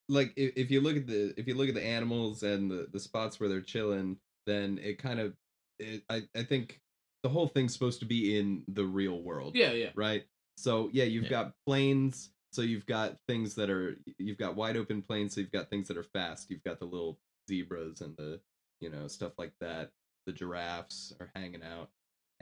[0.09, 2.89] like if, if you look at the if you look at the animals and the
[2.93, 5.35] the spots where they're chilling then it kind of
[5.79, 6.81] it, i i think
[7.23, 9.91] the whole thing's supposed to be in the real world Yeah, yeah.
[9.95, 10.25] right
[10.57, 11.31] so yeah you've Yeah.
[11.31, 12.31] got plains.
[12.53, 15.35] so you've got things that are you've got wide open plains.
[15.35, 18.41] so you've got things that are fast you've got the little zebras and the
[18.81, 19.91] you know stuff like that
[20.27, 21.89] the giraffes are hanging out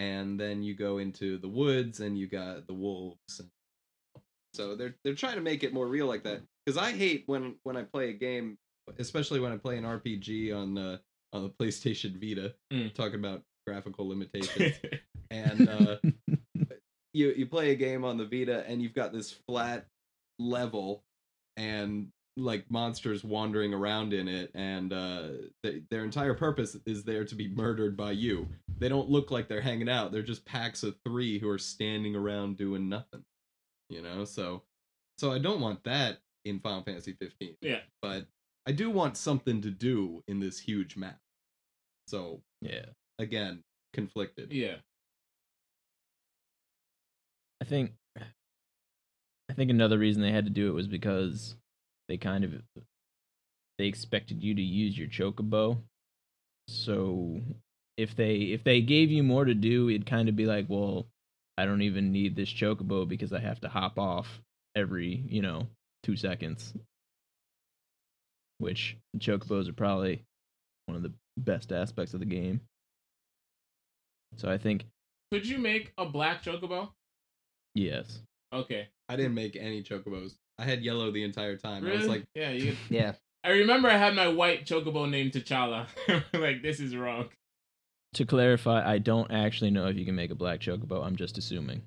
[0.00, 3.40] and then you go into the woods and you got the wolves
[4.52, 7.56] so they're they're trying to make it more real like that because I hate when
[7.62, 8.58] when I play a game,
[8.98, 11.00] especially when I play an RPG on the
[11.32, 12.54] on the PlayStation Vita.
[12.72, 12.92] Mm.
[12.94, 14.74] Talking about graphical limitations,
[15.30, 15.96] and uh,
[17.12, 19.86] you you play a game on the Vita, and you've got this flat
[20.38, 21.04] level,
[21.56, 22.08] and
[22.40, 25.28] like monsters wandering around in it, and uh,
[25.62, 28.48] th- their entire purpose is there to be murdered by you.
[28.78, 32.16] They don't look like they're hanging out; they're just packs of three who are standing
[32.16, 33.24] around doing nothing.
[33.88, 34.62] You know, so
[35.18, 37.56] so I don't want that in Final Fantasy 15.
[37.60, 37.80] Yeah.
[38.00, 38.26] But
[38.66, 41.18] I do want something to do in this huge map.
[42.08, 42.86] So Yeah.
[43.18, 43.62] again,
[43.92, 44.52] conflicted.
[44.52, 44.76] yeah.
[47.60, 51.56] I think I think another reason they had to do it was because
[52.10, 52.52] they kind of
[53.78, 55.78] they expected you to use your chocobo.
[56.66, 57.40] So
[57.96, 61.06] if they if they gave you more to do, it'd kind of be like, well,
[61.56, 64.40] I don't even need this chocobo because I have to hop off
[64.74, 65.68] every, you know,
[66.02, 66.74] 2 seconds.
[68.58, 70.24] Which chocobos are probably
[70.86, 72.60] one of the best aspects of the game.
[74.36, 74.84] So I think
[75.30, 76.88] Could you make a black chocobo?
[77.76, 78.20] yes.
[78.52, 78.88] Okay.
[79.08, 80.34] I didn't make any chocobos.
[80.60, 81.86] I had yellow the entire time.
[81.86, 82.76] I was like, yeah, you.
[82.90, 83.12] Yeah.
[83.42, 85.86] I remember I had my white chocobo named T'Challa.
[86.34, 87.30] like this is wrong.
[88.14, 91.02] To clarify, I don't actually know if you can make a black chocobo.
[91.02, 91.82] I'm just assuming.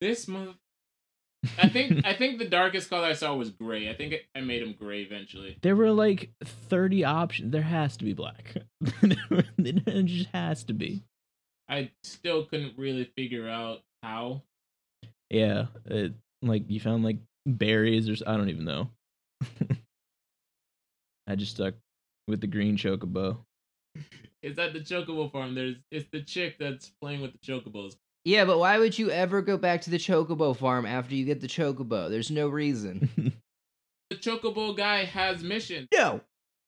[0.00, 0.56] This month.
[1.58, 3.88] I think I think the darkest color I saw was gray.
[3.88, 5.56] I think I made him gray eventually.
[5.62, 7.52] There were like 30 options.
[7.52, 8.56] There has to be black.
[9.02, 11.02] it just has to be.
[11.70, 14.42] I still couldn't really figure out how.
[15.30, 18.90] Yeah, it, like you found like berries or I don't even know.
[21.28, 21.74] I just stuck
[22.28, 23.38] with the green chocobo.
[24.42, 25.54] Is that the chocobo farm.
[25.54, 27.96] There's it's the chick that's playing with the chocobos.
[28.24, 31.40] Yeah, but why would you ever go back to the chocobo farm after you get
[31.40, 32.10] the chocobo?
[32.10, 33.32] There's no reason.
[34.08, 35.88] The chocobo guy has missions.
[35.92, 36.20] no.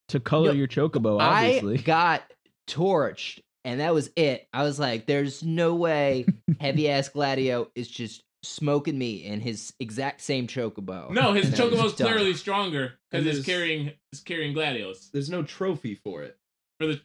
[0.08, 1.78] to color No, your chocobo, obviously.
[1.78, 2.32] I got
[2.68, 4.48] torched, and that was it.
[4.52, 6.26] I was like, "There's no way
[6.60, 11.54] heavy ass Gladio is just smoking me in his exact same chocobo." No, his And
[11.54, 12.08] that was chocobo's done.
[12.12, 16.36] clearly stronger because And it's carrying it's carrying gladios there's no trophy for it.
[16.80, 17.00] for the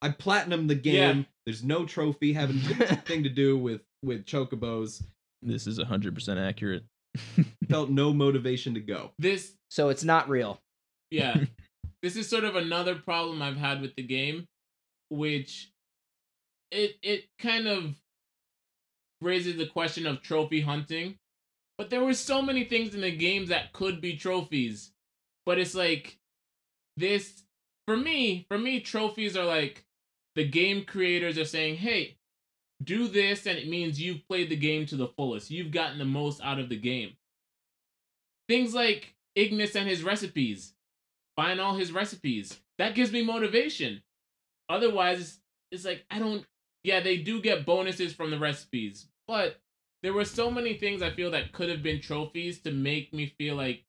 [0.00, 1.18] I platinum the game.
[1.18, 1.24] Yeah.
[1.46, 5.02] There's no trophy having anything to do with with chocobos.
[5.42, 6.84] this is 100% accurate.
[7.68, 9.10] Felt no motivation to go.
[9.18, 10.60] this so it's not real.
[11.10, 11.36] yeah.
[12.02, 14.46] this is sort of another problem I've had with the game,
[15.10, 15.70] which
[16.70, 17.94] it it kind of
[19.20, 21.18] raises the question of trophy hunting.
[21.76, 24.92] But there were so many things in the game that could be trophies.
[25.46, 26.18] But it's like
[26.96, 27.42] this
[27.88, 29.86] for me, for me, trophies are like
[30.34, 32.18] the game creators are saying, hey,
[32.84, 35.50] do this, and it means you've played the game to the fullest.
[35.50, 37.14] You've gotten the most out of the game.
[38.46, 40.74] Things like Ignis and his recipes.
[41.34, 42.60] Find all his recipes.
[42.76, 44.02] That gives me motivation.
[44.68, 45.38] Otherwise, it's,
[45.72, 46.44] it's like, I don't.
[46.84, 49.60] Yeah, they do get bonuses from the recipes, but
[50.02, 53.34] there were so many things I feel that could have been trophies to make me
[53.38, 53.84] feel like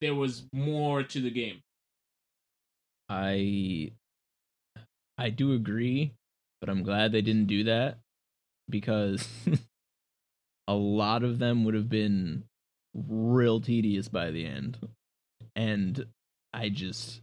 [0.00, 1.62] there was more to the game.
[3.08, 3.92] I
[5.18, 6.12] I do agree,
[6.60, 7.98] but I'm glad they didn't do that
[8.68, 9.28] because
[10.68, 12.44] a lot of them would have been
[12.94, 14.78] real tedious by the end.
[15.54, 16.06] And
[16.52, 17.20] I just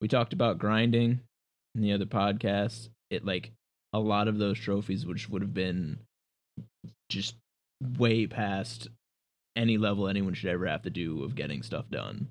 [0.00, 1.20] we talked about grinding
[1.74, 2.90] in the other podcast.
[3.10, 3.52] It like
[3.96, 5.98] a lot of those trophies which would have been
[7.08, 7.34] just
[7.98, 8.88] way past
[9.56, 12.28] any level anyone should ever have to do of getting stuff done.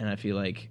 [0.00, 0.70] And I feel like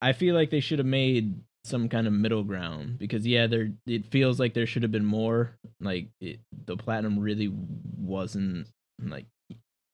[0.00, 3.70] I feel like they should have made some kind of middle ground because yeah, there
[3.86, 5.52] it feels like there should have been more.
[5.80, 7.52] Like it, the platinum really
[7.96, 8.66] wasn't
[9.00, 9.26] like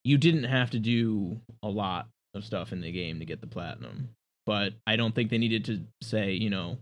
[0.05, 3.47] you didn't have to do a lot of stuff in the game to get the
[3.47, 4.11] platinum.
[4.47, 6.79] But I don't think they needed to say, you know,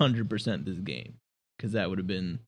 [0.00, 1.14] 100% this game
[1.58, 2.40] cuz that would have been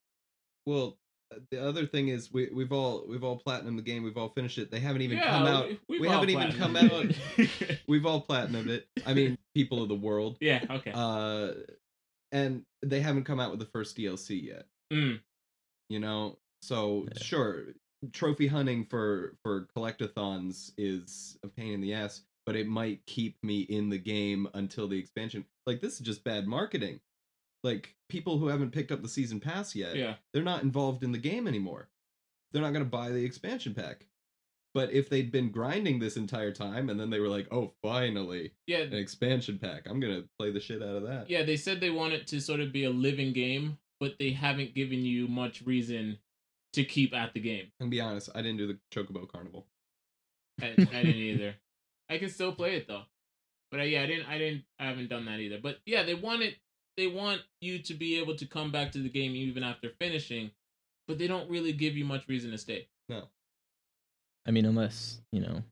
[0.67, 0.99] Well,
[1.35, 4.03] uh, the other thing is we we've all we've all platinum the game.
[4.03, 4.71] We've all finished it.
[4.71, 5.69] They haven't even yeah, come out.
[5.89, 7.07] we've we all haven't even come out.
[7.89, 8.87] We've all platinumed it.
[9.07, 10.37] I mean, people of the world.
[10.41, 10.65] yeah.
[10.71, 10.93] Okay.
[10.95, 11.53] Uh,
[12.33, 14.67] and they haven't come out with the first DLC yet.
[14.93, 15.21] Mm.
[15.89, 17.23] You know, so Yeah.
[17.23, 17.65] sure,
[18.13, 23.37] trophy hunting for for collectathons is a pain in the ass, but it might keep
[23.43, 25.45] me in the game until the expansion.
[25.67, 27.01] Like this is just bad marketing.
[27.65, 30.15] Like people who haven't picked up the season pass yet, Yeah.
[30.33, 31.89] they're not involved in the game anymore.
[32.53, 34.07] They're not going to buy the expansion pack.
[34.75, 38.53] But if they'd been grinding this entire time and then they were like, "Oh, finally,
[38.67, 38.81] Yeah.
[38.81, 39.89] an expansion pack.
[39.89, 42.27] I'm going to play the shit out of that." Yeah, they said they want it
[42.29, 46.19] to sort of be a living game, but they haven't given you much reason
[46.75, 47.71] to keep at the game.
[47.81, 49.67] And be honest, I didn't do the Chocobo Carnival.
[50.61, 51.55] I, I didn't either.
[52.11, 53.05] I can still play it though,
[53.71, 54.27] but uh, yeah, I didn't.
[54.29, 54.65] I didn't.
[54.81, 55.61] I haven't done that either.
[55.63, 56.57] But yeah, they want it.
[56.97, 60.51] They want you to be able to come back to the game even after finishing,
[61.09, 62.89] but they don't really give you much reason to stay.
[63.09, 63.25] No.
[64.47, 65.63] I mean, unless you know,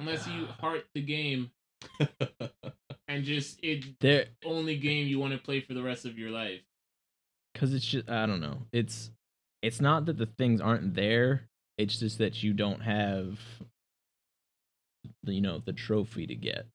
[0.00, 0.56] Unless you ah.
[0.60, 1.50] heart the game
[3.08, 6.30] and just it there only game you want to play for the rest of your
[6.30, 6.60] life.
[7.52, 8.62] because it's just I don't know.
[8.72, 9.10] It's
[9.62, 11.48] it's not that the things aren't there.
[11.78, 13.38] It's just that you don't have,
[15.24, 16.66] you know, the trophy to get.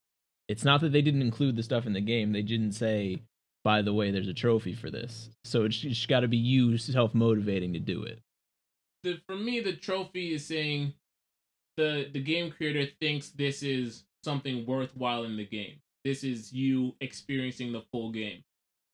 [0.52, 2.34] It's not that they didn't include the stuff in the game.
[2.34, 3.22] They didn't say,
[3.64, 5.30] by the way, there's a trophy for this.
[5.45, 8.20] So it's just got to be you self motivating to do it.
[9.04, 10.93] The for me the trophy is saying
[11.78, 15.78] the the game creator thinks this is something worthwhile in the game.
[16.04, 18.43] This is you experiencing the full game.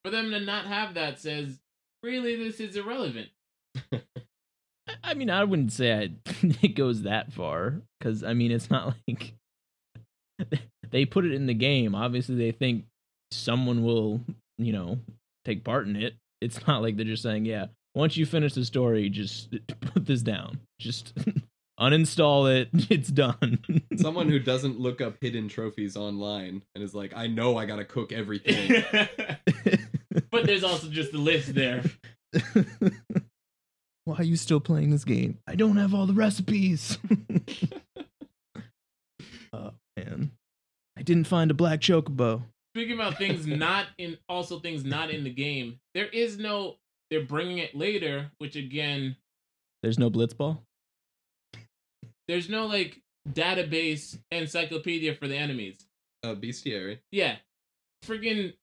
[0.05, 1.59] For them to not have that says
[2.03, 3.29] really this is irrelevant.
[5.03, 6.09] I- mean, I wouldn't say I,
[6.61, 9.33] it goes that far because I mean, it's not like
[10.91, 11.95] they put it in the game.
[11.95, 12.85] Obviously, they think
[13.31, 14.21] someone will,
[14.57, 14.99] you know,
[15.45, 16.15] take part in it.
[16.41, 20.21] It's not like they're just saying, "Yeah, once you finish the story, just put this
[20.21, 20.59] down.
[20.79, 21.13] Just
[21.79, 22.69] uninstall it.
[22.91, 23.59] It's done."
[23.95, 27.85] Someone who doesn't look up hidden trophies online and is like, I know I gotta
[27.85, 28.83] cook everything.
[30.31, 31.83] but there's also just the list there.
[34.05, 35.39] Why are you still playing this game?
[35.47, 36.97] I don't have all the recipes.
[39.51, 40.36] oh man, I
[41.07, 42.43] didn't find a black chocobo.
[42.75, 45.79] Speaking about things not in, also things not in the game.
[45.95, 46.75] There is no.
[47.09, 49.15] They're bringing it later, which again,
[49.81, 50.59] There's no blitzball.
[52.27, 55.85] there's no like database encyclopedia for the enemies.
[56.23, 56.99] uh, bestiary.
[57.11, 57.37] Yeah,
[58.05, 58.53] friggin',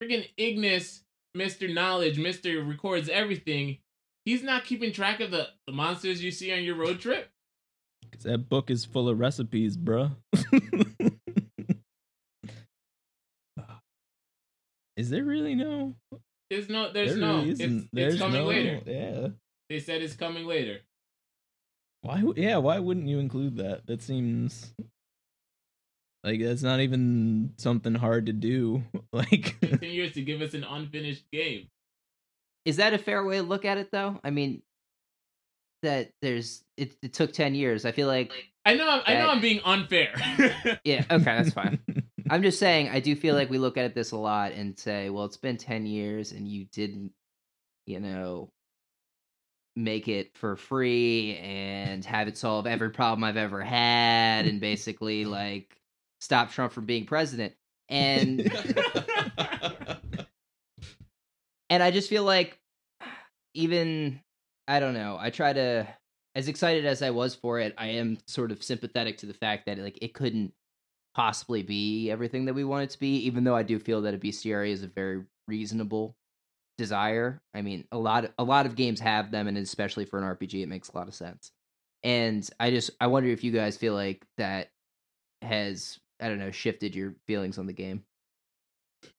[0.00, 1.02] friggin' Ignis,
[1.34, 3.78] Mister Knowledge, Mister records everything.
[4.24, 7.28] He's not keeping track of the, the monsters you see on your road trip.
[8.12, 10.14] Cause that book is full of recipes, bruh.
[14.96, 15.94] is there really no?
[16.50, 16.92] There's no.
[16.92, 17.36] There's there no.
[17.38, 17.78] really it's, isn't.
[17.80, 18.80] it's There's coming no- later.
[18.86, 19.28] Yeah.
[19.68, 20.80] They said it's coming later.
[22.02, 22.22] Why?
[22.36, 22.58] Yeah.
[22.58, 23.86] Why wouldn't you include that?
[23.86, 24.74] That seems
[26.24, 28.82] like that's not even something hard to do.
[29.14, 31.68] Like, Ten years to give us an unfinished game.
[32.64, 34.18] Is that a fair way to look at it, though?
[34.24, 34.62] I mean,
[35.82, 37.84] that there's it, it took ten years.
[37.84, 38.32] I feel like
[38.64, 38.88] I know.
[38.88, 39.28] I'm, I know.
[39.28, 40.12] I'm being unfair.
[40.84, 41.04] yeah.
[41.10, 41.78] Okay, that's fine.
[42.32, 45.10] I'm just saying, I do feel like we look at this a lot and say,
[45.10, 47.12] well, it's been 10 years and you didn't,
[47.84, 48.48] you know,
[49.76, 55.26] make it for free and have it solve every problem I've ever had and basically
[55.26, 55.76] like
[56.20, 57.52] stop Trump from being president.
[57.90, 58.50] And
[61.68, 62.58] and I just feel like
[63.52, 64.22] even
[64.66, 65.86] I don't know, I try to
[66.34, 69.66] as excited as I was for it, I am sort of sympathetic to the fact
[69.66, 70.54] that like it couldn't
[71.14, 74.14] possibly be everything that we want it to be, even though I do feel that
[74.14, 76.16] a bestiary is a very reasonable
[76.78, 77.42] desire.
[77.54, 80.62] I mean, a lot a lot of games have them, and especially for an RPG,
[80.62, 81.52] it makes a lot of sense.
[82.02, 84.70] And I just I wonder if you guys feel like that
[85.42, 88.04] has I don't know shifted your feelings on the game.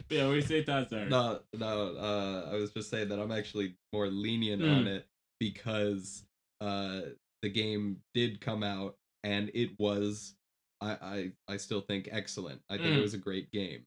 [0.10, 0.90] yeah, what do you say, Todd?
[0.90, 1.10] Sorry.
[1.10, 1.96] No, no.
[1.98, 4.78] Uh, I was just saying that I'm actually more lenient Mm.
[4.78, 5.08] on it
[5.40, 6.24] because
[6.62, 7.02] uh,
[7.42, 10.36] the game did come out and it was,
[10.84, 12.62] I, I, I still think excellent.
[12.70, 12.98] I think Mm.
[12.98, 13.86] it was a great game,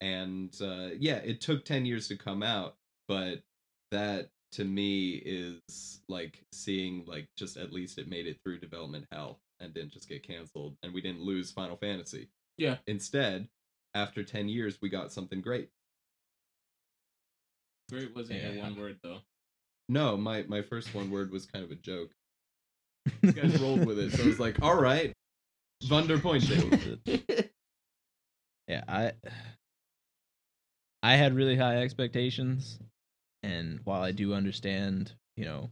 [0.00, 2.76] and uh, yeah, it took ten years to come out,
[3.08, 3.42] but
[3.90, 9.06] that to me is like seeing like just at least it made it through development
[9.10, 12.28] hell and didn't just get canceled, and we didn't lose Final Fantasy.
[12.58, 12.76] Yeah.
[12.86, 13.48] Instead,
[13.94, 15.70] after ten years, we got something great.
[17.90, 18.62] Great wasn't your Yeah.
[18.62, 19.18] one word though.
[19.88, 22.10] No, my my first one word was kind of a joke.
[23.22, 25.12] You guys rolled with it, so I was like, all right,
[25.84, 27.02] Wunderpointing.
[28.68, 29.12] yeah, I
[31.02, 32.78] I had really high expectations,
[33.42, 35.70] and while I do understand, you know,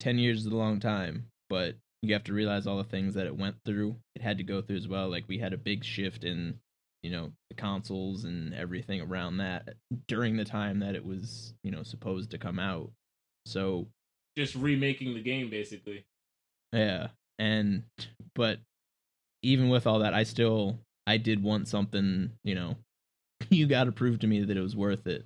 [0.00, 3.26] ten years is a long time, but you have to realize all the things that
[3.26, 3.96] it went through.
[4.14, 5.08] It had to go through as well.
[5.08, 6.58] Like we had a big shift in,
[7.02, 9.70] you know, the consoles and everything around that
[10.06, 12.92] during the time that it was, you know, supposed to come out.
[13.46, 13.88] So
[14.36, 16.04] Just remaking the game, basically.
[16.72, 17.08] yeah,
[17.38, 17.84] and
[18.34, 18.58] but
[19.44, 22.30] even with all that, I still I did want something.
[22.42, 22.76] You know,
[23.50, 25.24] you got to prove to me that it was worth it,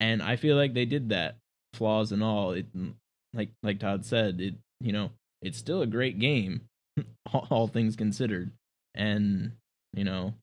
[0.00, 1.36] and I feel like they did that,
[1.72, 2.52] flaws and all.
[2.52, 2.94] It mm,
[3.32, 5.10] like like Todd said, it you know
[5.42, 6.62] it's still a great game,
[7.32, 8.50] all, all things considered,
[8.94, 9.52] and
[9.92, 10.34] you know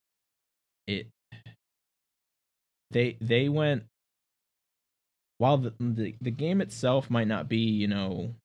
[0.87, 1.07] it.
[2.91, 3.83] They they went
[5.37, 8.35] while the, the the game itself might not be you know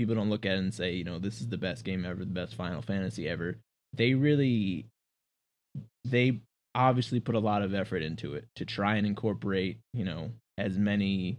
[0.00, 2.20] people don't look at it and say, you know, this is the best game ever,
[2.20, 3.58] the best Final Fantasy ever.
[3.94, 4.86] They really
[6.04, 6.40] they
[6.74, 10.78] obviously put a lot of effort into it to try and incorporate, you know, as
[10.78, 11.38] many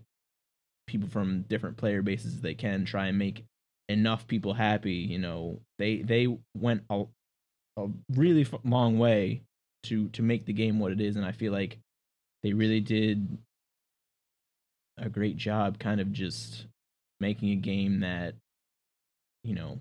[0.88, 3.45] people from different player bases as they can, try and make
[3.89, 5.60] enough people happy, you know.
[5.80, 6.28] They they
[6.58, 7.06] went a,
[7.78, 9.41] a really long way
[9.84, 11.80] to to make the game what it is and I feel like
[12.43, 13.38] they really did
[14.97, 16.68] a great job kind of just
[17.20, 18.36] making a game that
[19.43, 19.80] you know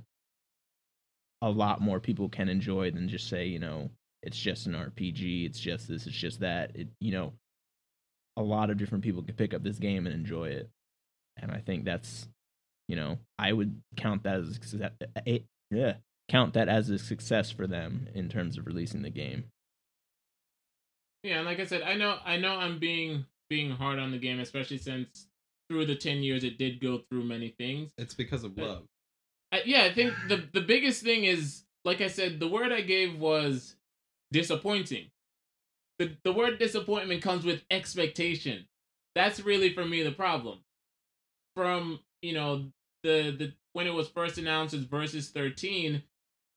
[1.43, 3.91] a lot more people can enjoy than just say you know
[4.23, 7.33] it's just an rpg it's just this it's just that it you know
[8.37, 10.69] a lot of different people can pick up this game and enjoy it
[11.39, 12.29] and i think that's
[12.89, 14.91] you know i would count that as a success
[15.27, 15.39] eh,
[15.71, 15.95] yeah
[16.29, 19.45] count that as a success for them in terms of releasing the game
[21.23, 24.19] Yeah, and like I said, I know I know I'm being being hard on the
[24.19, 25.27] game, especially since
[25.69, 27.93] through the ten years it did go through many things.
[27.99, 28.85] It's because of love.
[29.53, 32.83] I, yeah, I think the the biggest thing is like I said, the word I
[32.83, 33.77] gave was
[34.33, 35.07] disappointing.
[35.99, 38.67] The the word disappointment comes with expectation.
[39.15, 40.59] That's really for me the problem.
[41.57, 42.67] From you know
[43.03, 46.03] the the when it was first announced as versus thirteen,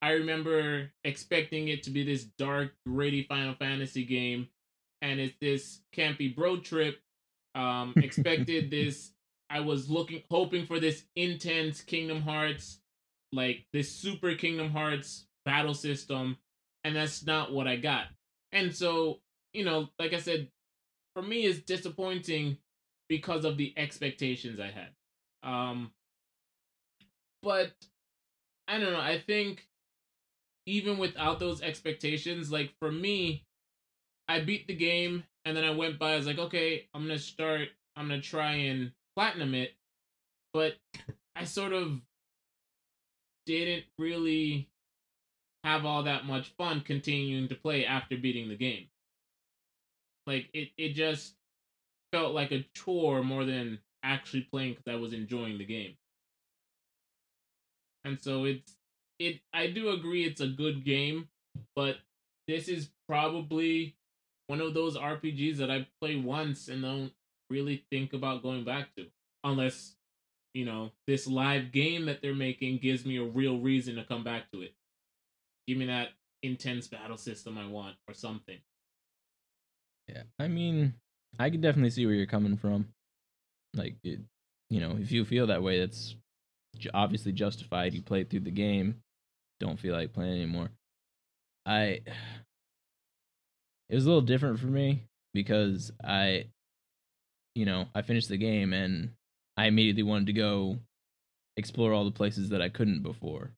[0.02, 4.50] I remember expecting it to be this dark, gritty Final Fantasy game,
[5.02, 7.00] and it's this campy bro trip.
[7.56, 9.12] Um, expected this.
[9.50, 12.80] I was looking, hoping for this intense Kingdom Hearts,
[13.34, 16.38] like this super Kingdom Hearts battle system,
[16.84, 18.06] and that's not what I got.
[18.52, 19.20] And so,
[19.54, 20.50] you know, like I said,
[21.14, 22.58] for me, it's disappointing
[23.10, 24.90] because of the expectations I had.
[25.44, 25.92] Um,
[27.42, 27.72] but
[28.68, 29.00] I don't know.
[29.00, 29.68] I think
[30.66, 33.46] even without those expectations, like for me,
[34.28, 36.14] I beat the game and then I went by.
[36.14, 37.70] I was like, okay, I'm gonna start.
[37.96, 39.74] I'm gonna try and platinum it,
[40.54, 40.74] but
[41.36, 42.00] I sort of
[43.46, 44.70] didn't really
[45.64, 48.88] have all that much fun continuing to play after beating the game.
[50.28, 51.36] Like it, it just
[52.12, 55.96] felt like a chore more than actually playing because I was enjoying the game.
[58.06, 58.76] And so it's
[59.20, 61.30] it I do agree it's a good game,
[61.76, 61.98] but
[62.48, 63.96] this is probably
[64.48, 67.12] one of those RPGs that I play once and don't
[67.50, 69.06] really think about going back to.
[69.44, 69.96] Unless,
[70.54, 74.24] you know, this live game that they're making gives me a real reason to come
[74.24, 74.74] back to it.
[75.68, 76.10] Give me that
[76.44, 78.58] intense battle system I want or something.
[80.08, 80.94] Yeah, I mean,
[81.40, 82.90] I can definitely see where you're coming from.
[83.74, 84.20] Like, it,
[84.70, 86.16] you know, if you feel that way, that's
[86.94, 87.94] obviously justified.
[87.94, 89.02] You played through the game,
[89.60, 90.70] don't feel like playing anymore.
[91.66, 92.02] I,
[93.90, 96.48] it was a little different for me because I,
[97.56, 99.12] you know, I finished the game and
[99.58, 100.78] I immediately wanted to go
[101.58, 103.52] explore all the places that I couldn't before.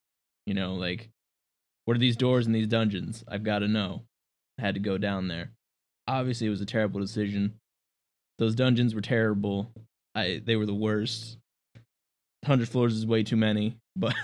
[0.45, 1.09] You know, like,
[1.85, 3.23] what are these doors in these dungeons?
[3.27, 4.03] I've got to know.
[4.59, 5.51] I had to go down there
[6.07, 7.59] obviously it was a terrible decision.
[8.37, 9.71] Those dungeons were terrible.
[10.13, 11.37] I they were the worst.
[12.45, 14.15] Hundred floors is way too many, but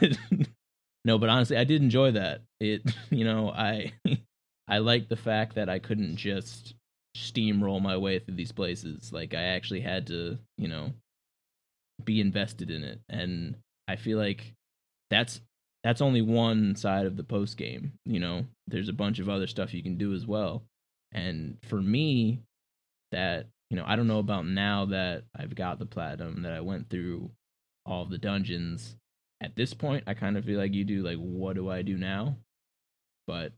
[1.06, 1.18] no.
[1.18, 2.42] But honestly, I did enjoy that.
[2.60, 3.94] It you know I
[4.68, 6.76] I like the fact that I couldn't just
[7.18, 9.12] steamroll my way through these places.
[9.12, 10.94] Like I actually had to you know
[12.06, 13.56] be invested in it, and
[13.88, 14.54] I feel like
[15.10, 15.42] that's
[15.84, 17.94] that's only one side of the post game.
[18.06, 20.64] You know, there's a bunch of other stuff you can do as well.
[21.12, 22.40] And for me,
[23.12, 26.62] that, you know, I don't know about now that I've got the platinum, that I
[26.62, 27.32] went through
[27.86, 28.96] all the dungeons.
[29.42, 31.98] At this point, I kind of feel like you do, like, what do I do
[31.98, 32.38] now?
[33.26, 33.54] But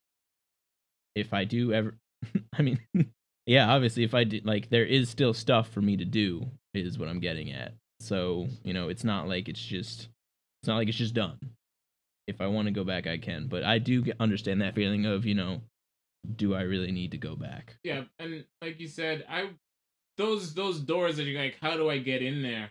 [1.16, 1.98] if I do ever,
[2.58, 2.80] I mean,
[3.46, 6.98] yeah, obviously, if I did, like, there is still stuff for me to do, is
[6.98, 7.74] what I'm getting at.
[8.00, 10.10] So, you know, it's not like it's just,
[10.62, 11.40] it's not like it's just done.
[12.28, 13.48] If I want to go back, I can.
[13.48, 15.62] But I do understand that feeling of, you know,
[16.36, 17.78] do I really need to go back?
[17.84, 19.50] Yeah, and like you said, I
[20.18, 22.70] those those doors that you're like, how do I get in there?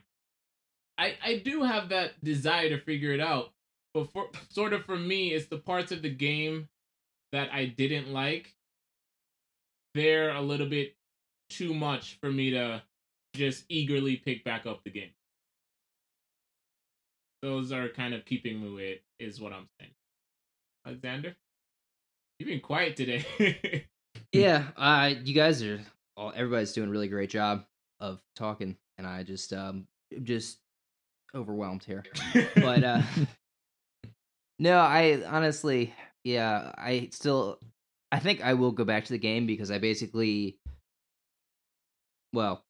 [0.99, 3.51] I I do have that desire to figure it out,
[3.95, 6.69] but for sort of for me, it's the parts of the game
[7.33, 8.55] that I didn't like.
[9.95, 10.95] They're a little bit
[11.51, 12.83] too much for me to
[13.35, 15.11] just eagerly pick back up the game.
[17.43, 19.93] Those are kind of keeping me away, is what I'm saying.
[20.87, 21.35] Alexander,
[22.39, 23.87] you've been quiet today.
[24.33, 25.81] yeah, uh, you guys are
[26.17, 27.65] all everybody's doing a really great job
[28.01, 29.87] of talking, and I just um
[30.23, 30.59] just
[31.35, 32.05] overwhelmed here.
[32.57, 33.03] But uh
[34.59, 37.59] no, I honestly, yeah, I still
[38.11, 40.59] I think I will go back to the game because I basically
[42.33, 42.65] well,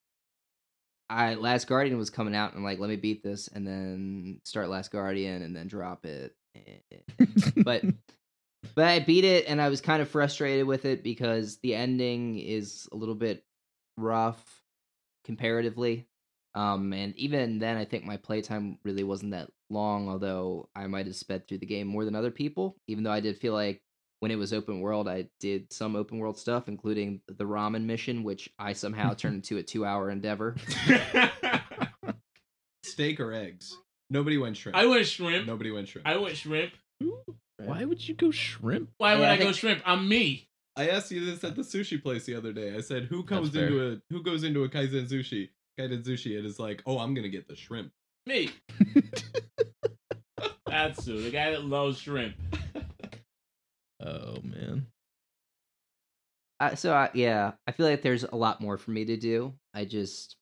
[1.12, 4.40] I Last Guardian was coming out and I'm like, let me beat this and then
[4.44, 6.34] start Last Guardian and then drop it.
[7.56, 7.84] But
[8.74, 12.38] but I beat it and I was kind of frustrated with it because the ending
[12.38, 13.44] is a little bit
[13.96, 14.62] rough
[15.24, 16.08] comparatively.
[16.54, 21.06] Um and even then I think my playtime really wasn't that long, although I might
[21.06, 23.82] have sped through the game more than other people, even though I did feel like
[24.22, 28.22] when it was open world, I did some open world stuff, including the ramen mission,
[28.22, 30.54] which I somehow turned into a two hour endeavor.
[32.84, 33.76] Steak or eggs?
[34.10, 34.76] Nobody went shrimp.
[34.76, 35.48] I went shrimp.
[35.48, 36.06] Nobody went shrimp.
[36.06, 36.72] I went shrimp.
[37.58, 38.90] Why would you go shrimp?
[38.98, 39.82] Why would Yeah, I I, go shrimp?
[39.84, 40.48] I'm me.
[40.76, 42.76] I asked you this at the sushi place the other day.
[42.76, 45.48] I said, "Who comes into a who goes into a kaiten sushi?
[45.80, 47.90] Kaiten sushi, and is like, oh, I'm gonna get the shrimp."
[48.24, 48.50] Me.
[50.66, 51.20] That's who.
[51.20, 52.34] The guy that loves shrimp.
[54.02, 54.86] Oh man.
[56.60, 59.52] Uh, so I, yeah, I feel like there's a lot more for me to do.
[59.74, 60.36] I just,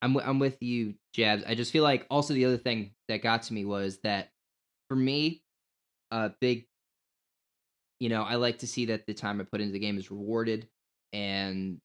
[0.00, 1.42] I'm I'm with you, Jabs.
[1.46, 4.30] I just feel like also the other thing that got to me was that
[4.88, 5.42] for me,
[6.12, 6.66] a big,
[7.98, 10.10] you know, I like to see that the time I put into the game is
[10.10, 10.68] rewarded,
[11.12, 11.80] and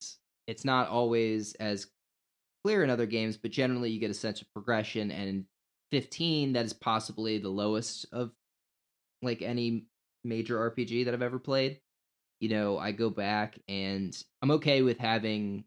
[0.48, 1.88] it's not always as
[2.64, 5.12] clear in other games, but generally you get a sense of progression.
[5.12, 5.46] And
[5.92, 8.32] 15, that is possibly the lowest of
[9.22, 9.86] like any
[10.24, 11.80] major RPG that I've ever played
[12.44, 15.64] you know, I go back and I'm okay with having,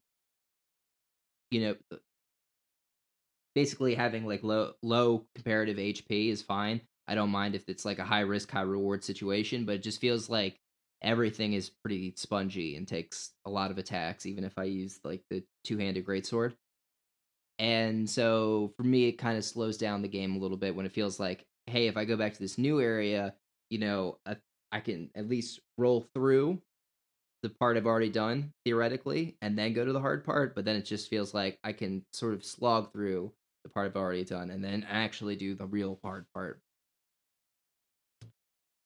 [1.50, 1.96] you know, uh,
[3.54, 6.82] basically having like low low comparative HP is fine.
[7.08, 10.02] I don't mind if it's like a high risk, high reward situation, but it just
[10.02, 10.60] feels like
[11.00, 15.22] everything is pretty spongy and takes a lot of attacks, even if I use like
[15.30, 16.52] the two handed greatsword.
[17.58, 20.84] And so for me, it kind of slows down the game a little bit when
[20.84, 23.32] it feels like, hey, if I go back to this new area,
[23.70, 24.36] you know, I,
[24.72, 26.60] I can at least roll through
[27.42, 30.76] the part I've already done theoretically and then go to the hard part, but then
[30.76, 33.32] it just feels like I can sort of slog through
[33.64, 36.60] the part I've already done and then actually do the real hard part.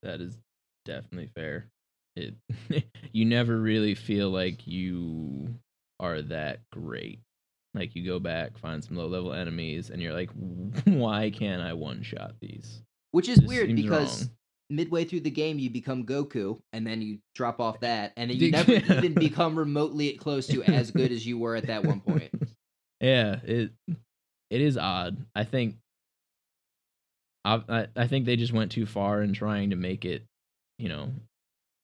[0.02, 0.36] That is
[0.84, 1.70] definitely fair.
[2.16, 2.34] It
[3.12, 5.54] you never really feel like you
[5.98, 7.20] are that great.
[7.72, 10.30] Like you go back, find some low level enemies, and you're like,
[10.84, 12.82] why can't I one shot these?
[13.12, 14.30] Which is This weird because wrong.
[14.70, 18.30] Midway through the game you become Goku and then you drop off eh, that and
[18.30, 21.84] then you never even become remotely close to as good as you were at that
[21.84, 22.30] one point.
[23.00, 23.72] yeah, it
[24.50, 25.16] it is odd.
[25.34, 25.76] I think
[27.44, 30.24] I, I I think they just went too far in trying to make it,
[30.78, 31.10] you know,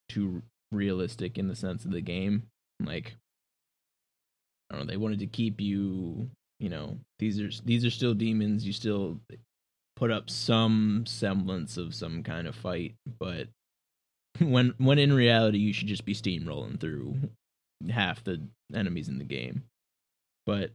[0.09, 2.45] too realistic in the sense of the game.
[2.81, 3.15] Like
[4.71, 6.29] I don't know, they wanted to keep you,
[6.61, 8.67] you know, these are these are still demons.
[8.67, 9.21] You still
[9.97, 13.49] put up some semblance of some kind of fight, but
[14.41, 17.17] when when in reality you should just be steamrolling through
[17.91, 18.41] half the
[18.75, 19.65] enemies in the game.
[20.45, 20.71] But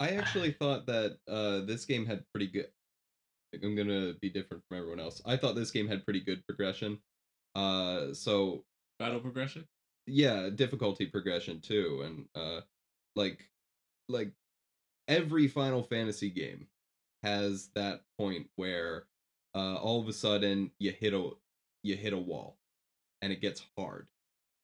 [0.00, 2.68] I actually thought that uh, this game had pretty good.
[3.62, 5.22] I'm gonna be different from everyone else.
[5.24, 6.98] I thought this game had pretty good progression.
[7.54, 8.64] Uh, so
[8.98, 9.66] Battle progression.
[10.06, 12.60] yeah, difficulty progression too, and uh,
[13.14, 13.48] like,
[14.08, 14.32] like
[15.08, 16.66] every Final Fantasy game
[17.22, 19.06] has that point where
[19.54, 21.30] uh, all of a sudden you hit a
[21.82, 22.58] you hit a wall,
[23.22, 24.06] and it gets hard.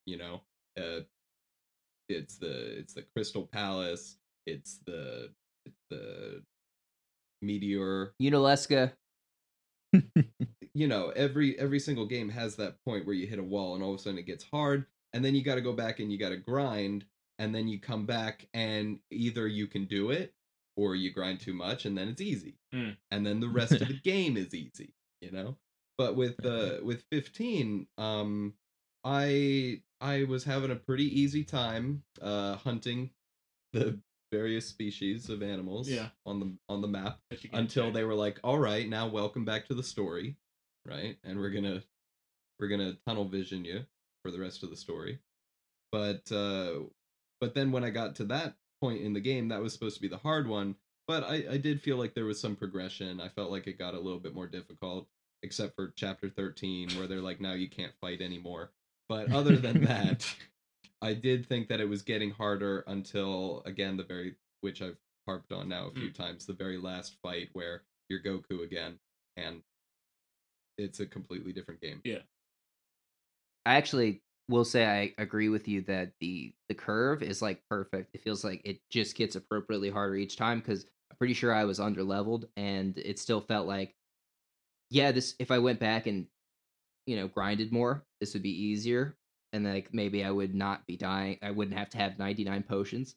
[0.05, 0.41] You know,
[0.77, 1.01] uh,
[2.09, 4.17] it's the it's the Crystal Palace.
[4.45, 5.29] It's the
[5.65, 6.43] it's the
[7.41, 8.93] meteor Yunalesca,
[10.73, 13.83] you know every every single game has that point where you hit a wall and
[13.83, 16.11] all of a sudden it gets hard and then you got to go back and
[16.11, 17.05] you got to grind
[17.39, 20.33] and then you come back and either you can do it
[20.75, 22.97] or you grind too much and then it's easy Mm.
[23.11, 25.57] and then the rest of the game is easy you know
[25.97, 28.53] but with uh with 15 um
[29.03, 33.11] i i was having a pretty easy time uh hunting
[33.73, 33.99] the
[34.31, 36.09] various species of animals Yeah.
[36.25, 37.93] on the on the map that you can until check.
[37.93, 40.35] they were like all right now welcome back to the story
[40.87, 41.83] right and we're gonna
[42.59, 43.85] we're gonna tunnel vision you
[44.23, 45.19] for the rest of the story
[45.91, 46.79] but uh
[47.39, 50.01] but then when i got to that point in the game that was supposed to
[50.01, 50.75] be the hard one
[51.07, 53.19] but i i did feel like there was some progression.
[53.19, 55.07] I felt like it got a little bit more difficult
[55.41, 58.71] except for chapter 13 where they're like now you can't fight anymore.
[59.09, 60.25] But other than that
[61.01, 65.51] i did think that it was getting harder until again the very which i've harped
[65.51, 66.13] on now a few mm.
[66.13, 68.99] times the very last fight where you're goku again
[69.37, 69.61] and
[70.77, 72.01] it's a completely different game.
[72.03, 72.19] Yeah.
[73.65, 78.09] I actually will say I agree with you that the the curve is like perfect.
[78.13, 81.65] It feels like it just gets appropriately harder each time because I'm pretty sure I
[81.65, 83.95] was under leveled and it still felt like
[84.89, 86.27] yeah, this if I went back and
[87.05, 89.17] you know grinded more, this would be easier
[89.53, 91.37] and like maybe I would not be dying.
[91.41, 93.15] I wouldn't have to have 99 potions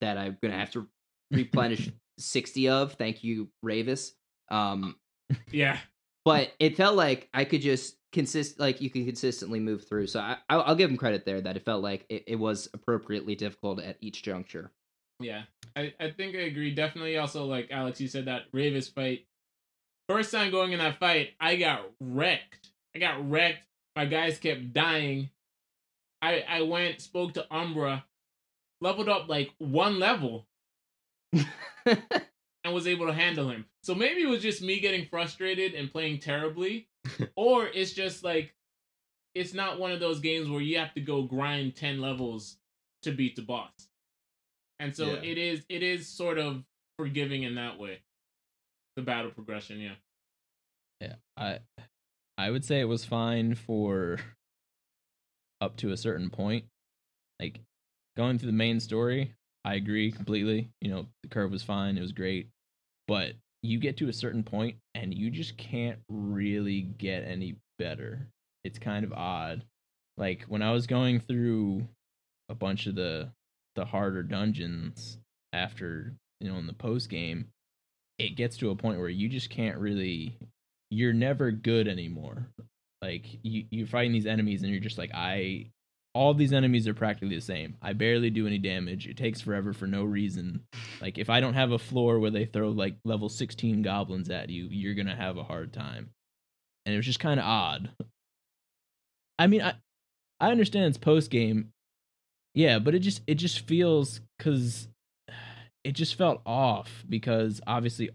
[0.00, 0.88] that I'm gonna have to
[1.30, 2.94] replenish sixty of.
[2.94, 4.12] Thank you, Ravus.
[4.50, 4.96] Um,
[5.50, 5.78] Yeah.
[6.24, 10.06] but it felt like I could just consist like you can consistently move through.
[10.06, 12.68] So I, I'll, I'll give him credit there that it felt like it, it was
[12.74, 14.70] appropriately difficult at each juncture.
[15.18, 15.42] Yeah,
[15.76, 16.74] I, I think I agree.
[16.74, 19.26] Definitely also, like Alex, you said that Ravus fight.
[20.08, 22.70] First time going in that fight, I got wrecked.
[22.94, 23.60] I got wrecked.
[23.96, 25.30] My guys kept dying.
[26.20, 28.04] I I went, spoke to Umbra,
[28.80, 30.46] leveled up like one level,
[31.32, 33.66] and was able to handle him.
[33.82, 36.88] So maybe it was just me getting frustrated and playing terribly,
[37.36, 38.54] or it's just like
[39.34, 42.58] it's not one of those games where you have to go grind 10 levels
[43.02, 43.72] to beat the boss.
[44.78, 45.22] And so Yeah.
[45.22, 46.64] it is it is sort of
[46.98, 48.00] forgiving in that way.
[48.96, 49.94] The battle progression, yeah.
[51.00, 51.60] Yeah, I
[52.38, 54.18] I would say it was fine for
[55.60, 56.64] up to a certain point.
[57.40, 57.60] Like
[58.16, 59.34] going through the main story,
[59.64, 60.70] I agree completely.
[60.80, 62.48] You know, the curve was fine, it was great.
[63.08, 68.26] But you get to a certain point and you just can't really get any better.
[68.64, 69.64] It's kind of odd.
[70.16, 71.86] Like when I was going through
[72.48, 73.30] a bunch of the
[73.74, 75.18] the harder dungeons
[75.54, 77.46] after, you know, in the post game,
[78.18, 80.36] it gets to a point where you just can't really
[80.90, 82.48] you're never good anymore.
[83.00, 85.70] Like you you're fighting these enemies and you're just like I
[86.14, 87.76] all these enemies are practically the same.
[87.80, 89.06] I barely do any damage.
[89.06, 90.62] It takes forever for no reason.
[91.00, 94.50] Like if I don't have a floor where they throw like level 16 goblins at
[94.50, 96.10] you, you're going to have a hard time.
[96.84, 97.90] And it was just kind of odd.
[99.38, 99.74] I mean, I
[100.40, 101.70] I understand it's post game.
[102.54, 104.88] Yeah, but it just it just feels cuz
[105.84, 108.10] it just felt off because obviously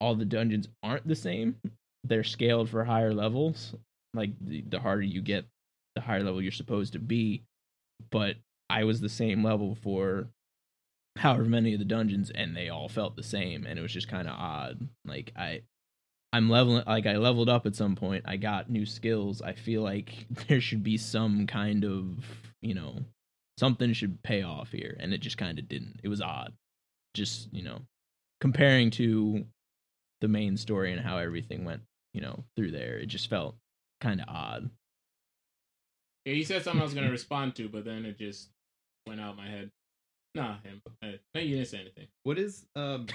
[0.00, 1.56] all the dungeons aren't the same.
[2.04, 3.74] They're scaled for higher levels.
[4.14, 5.46] Like the, the harder you get,
[5.94, 7.42] the higher level you're supposed to be.
[8.10, 8.36] But
[8.68, 10.28] I was the same level for
[11.16, 14.08] however many of the dungeons and they all felt the same and it was just
[14.08, 14.88] kind of odd.
[15.04, 15.62] Like I
[16.32, 18.24] I'm leveling like I leveled up at some point.
[18.26, 19.42] I got new skills.
[19.42, 22.24] I feel like there should be some kind of,
[22.62, 22.96] you know,
[23.58, 26.00] something should pay off here and it just kind of didn't.
[26.02, 26.54] It was odd.
[27.14, 27.80] Just, you know,
[28.40, 29.44] comparing to
[30.22, 31.82] the main story and how everything went,
[32.14, 32.96] you know, through there.
[32.96, 33.56] It just felt
[34.00, 34.70] kind of odd.
[36.24, 38.50] Yeah, he said something I was gonna respond to, but then it just
[39.06, 39.70] went out my head.
[40.34, 40.80] Nah, him.
[41.02, 42.06] Uh, No, you didn't say anything.
[42.22, 43.06] What is um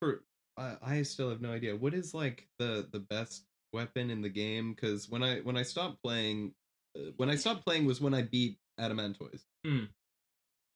[0.00, 0.22] for
[0.56, 1.76] I I still have no idea.
[1.76, 4.72] What is like the the best weapon in the game?
[4.72, 6.52] Because when I when I stopped playing,
[6.96, 9.42] uh, when I stopped playing was when I beat Adamantoise.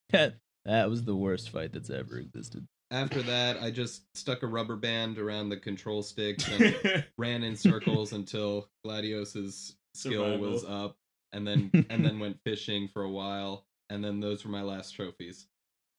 [0.09, 2.67] that that was the worst fight that's ever existed.
[2.91, 7.55] After that, I just stuck a rubber band around the control sticks and ran in
[7.55, 10.97] circles until Gladios's skill was up,
[11.33, 14.91] and then and then went fishing for a while, and then those were my last
[14.95, 15.47] trophies.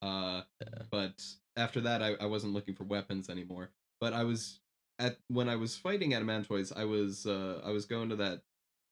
[0.02, 0.82] Uh, Yeah.
[0.90, 1.22] but
[1.56, 3.70] after that, I, I wasn't looking for weapons anymore.
[4.00, 4.58] But I was
[4.98, 8.40] at when I was fighting Adamantoise, I was uh, I was going to that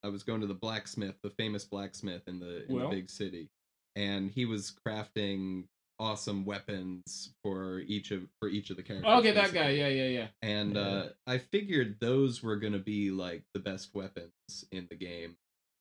[0.05, 2.89] I was going to the blacksmith, the famous blacksmith in the in Well.
[2.91, 3.51] the big city,
[3.97, 5.65] and he was crafting
[5.99, 9.13] awesome weapons for each of for each of the characters.
[9.19, 9.71] okay, that guy.
[9.71, 10.27] Yeah, yeah, yeah.
[10.43, 10.81] and Yeah.
[10.83, 14.33] uh, I figured those were gonna be like the best weapons
[14.73, 15.37] in the game,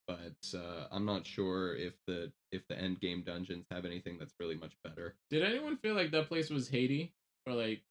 [0.10, 4.34] but uh, I'm not sure if the if the end game dungeons have anything that's
[4.40, 5.14] really much better.
[5.30, 7.14] Did anyone feel like that place was Haiti
[7.46, 7.82] or like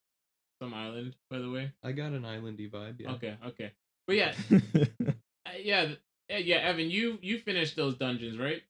[0.61, 1.15] some island?
[1.31, 1.71] By the way.
[1.85, 2.97] I got an islandy vibe.
[2.99, 3.13] Yeah.
[3.13, 3.73] Okay, okay.
[4.09, 5.91] But yeah, uh, yeah,
[6.29, 6.57] yeah, yeah.
[6.57, 8.63] Evan, you you finished those dungeons, right?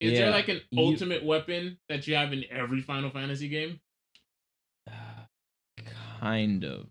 [0.00, 3.78] Is there like an you- ultimate weapon that you have in every Final Fantasy game?
[6.20, 6.86] kind of.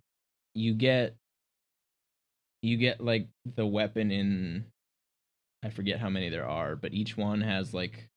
[0.56, 1.16] You get
[2.62, 4.71] you get like the weapon in
[5.64, 8.08] I forget how many there are, but each one has like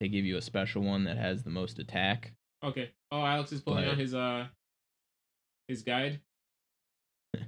[0.00, 2.32] they give you a special one that has the most attack.
[2.64, 2.90] Okay.
[3.10, 4.46] Oh, Alex is pulling But- out his uh
[5.68, 6.20] his guide.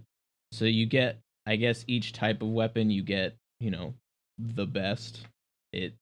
[0.53, 3.95] So you get I guess each type of weapon you get, you know,
[4.39, 5.27] the best.
[5.73, 5.95] It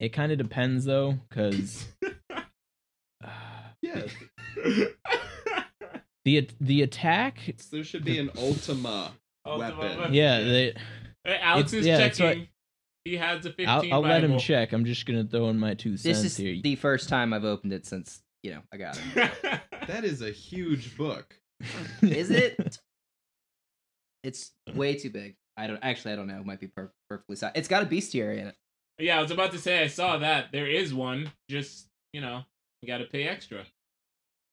[0.00, 1.88] it kind of depends though cuz
[3.82, 4.02] Yeah.
[6.24, 9.12] the the attack So there should be an Ultima.
[9.46, 10.14] Ultimate Weapon.
[10.14, 10.74] yeah, they,
[11.24, 12.40] Alex It's- is yeah, checking.
[12.40, 12.48] what-
[13.08, 14.72] He has a 15 I'll, I'll let him check.
[14.72, 16.60] I'm just gonna throw in my two cents This is here.
[16.62, 19.30] the first time I've opened it since you know I got it.
[19.88, 21.34] That is a huge book.
[22.02, 22.78] Is it?
[24.24, 25.36] It's way too big.
[25.56, 26.12] I don't actually.
[26.12, 26.38] I don't know.
[26.40, 27.56] It might be per- perfectly sized.
[27.56, 28.54] It's got a bestiary in it.
[28.98, 30.52] yeah, I was about to say I saw that.
[30.52, 31.30] There is one.
[31.48, 32.42] Just, you know,
[32.82, 33.64] you got to pay extra.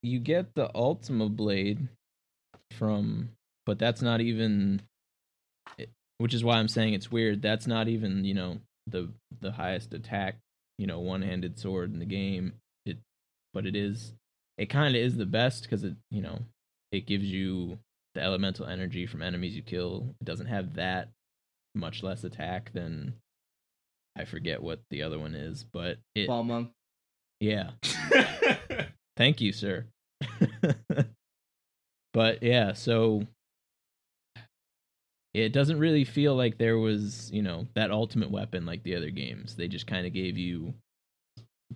[0.02, 1.88] you get the Ultima Blade
[2.72, 3.30] from,
[3.66, 4.82] but that's not even, it-
[6.18, 7.42] which is why I'm saying it's weird.
[7.42, 9.10] That's not even you know the
[9.40, 10.36] the highest attack,
[10.78, 12.54] you know, one handed sword in the game.
[12.84, 12.98] It,
[13.52, 14.12] but it is
[14.58, 16.40] it kind of is the best because it you know
[16.92, 17.78] it gives you
[18.14, 20.14] the elemental energy from enemies you kill.
[20.20, 21.10] It doesn't have that
[21.74, 23.14] much less attack than
[24.16, 26.70] I forget what the other one is, but it Balmung.
[27.40, 27.70] yeah.
[29.16, 29.86] Thank you, sir.
[32.14, 33.26] but yeah, so
[35.36, 39.10] it doesn't really feel like there was, you know, that ultimate weapon like the other
[39.10, 39.54] games.
[39.54, 40.72] They just kind of gave you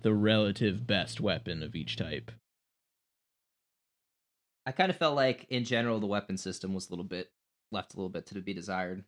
[0.01, 2.31] the relative best weapon of each type.
[4.65, 7.29] I kind of felt like, in general, the weapon system was a little bit
[7.71, 9.03] left a little bit to be desired.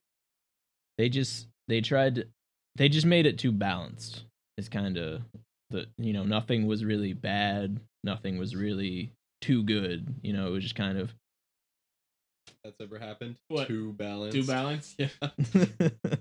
[0.99, 2.27] They just they tried
[2.75, 4.25] they just made it too balanced.
[4.57, 5.21] It's kind of
[5.71, 9.11] the you know, nothing was really bad, nothing was really
[9.41, 11.11] too good, you know, it was just kind of
[12.64, 13.35] That's ever happened?
[13.49, 13.68] What?
[13.68, 14.35] Too balanced.
[14.35, 14.95] Two balance.
[14.98, 15.07] Yeah.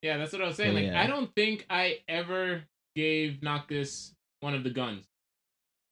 [0.00, 0.74] Yeah, that's what I was saying.
[0.74, 1.02] Like, yeah.
[1.02, 2.62] I don't think I ever
[2.94, 5.04] gave Noctis one of the guns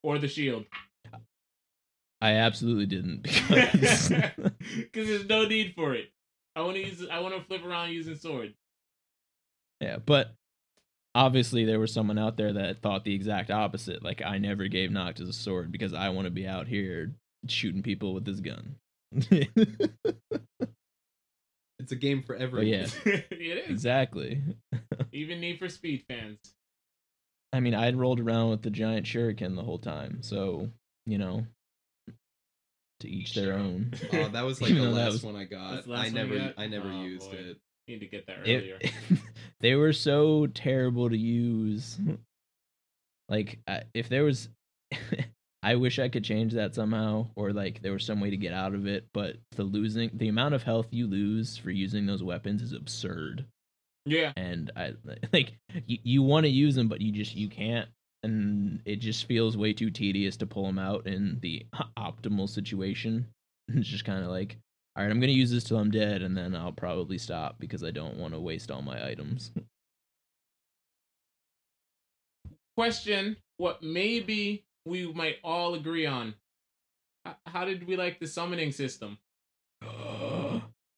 [0.05, 0.64] or the shield
[2.20, 6.06] I absolutely didn't because because there's no need for it.
[6.55, 7.06] I want to use.
[7.10, 8.55] I want to flip around using sword.
[9.81, 10.35] Yeah, but
[11.14, 14.02] obviously there was someone out there that thought the exact opposite.
[14.02, 17.12] Like I never gave Noctis a sword because I want to be out here
[17.48, 18.77] shooting people with this gun.
[21.78, 22.66] It's a game for everyone.
[22.66, 22.86] yeah.
[23.05, 23.28] it
[23.64, 24.43] is exactly.
[25.12, 26.38] even Need for Speed fans.
[27.52, 30.68] I mean, I'd rolled around with the giant shuriken the whole time, so
[31.05, 31.47] you know,
[33.01, 33.93] to each their own.
[34.12, 35.86] Oh, that was like the though that last was- one I got.
[35.86, 36.55] Last I one never, got?
[36.56, 37.36] I never Oh, used boy.
[37.36, 37.59] it.
[37.86, 38.78] Need to get that earlier.
[38.80, 38.93] It,
[39.60, 41.98] they were so terrible to use.
[43.28, 44.48] Like, I- if there was,
[45.66, 48.52] I wish I could change that somehow, or like there was some way to get
[48.52, 49.09] out of it.
[49.12, 53.44] But the losing, the amount of health you lose for using those weapons is absurd.
[54.05, 54.94] yeah, And I
[55.32, 55.55] like
[55.86, 57.88] you, you want to use them, but you just you can't,
[58.22, 61.66] and it just feels way too tedious to pull them out in the
[61.98, 63.26] optimal situation.
[63.68, 64.56] It's just kind of like,
[64.94, 67.82] all right, I'm gonna use this till I'm dead, and then I'll probably stop because
[67.82, 69.51] I don't want to waste all my items.
[72.76, 76.34] question: What maybe we might all agree on?
[77.26, 79.18] H- How did we like the summoning system?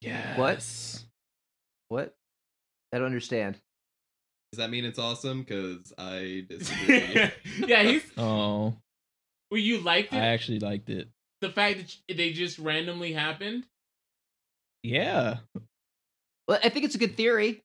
[0.01, 0.39] yes.
[0.39, 1.05] What?
[1.89, 2.15] What?
[2.93, 3.57] I don't understand.
[4.53, 5.41] Does that mean it's awesome?
[5.43, 7.31] Because I disagree.
[7.67, 8.03] yeah, he's.
[8.17, 8.75] Oh,
[9.51, 10.17] Well, you liked it.
[10.17, 11.09] I actually liked it.
[11.41, 11.79] the fact
[12.09, 13.65] that they just randomly happened.
[14.83, 15.39] Yeah.
[16.47, 17.61] Well, I think it's a good theory.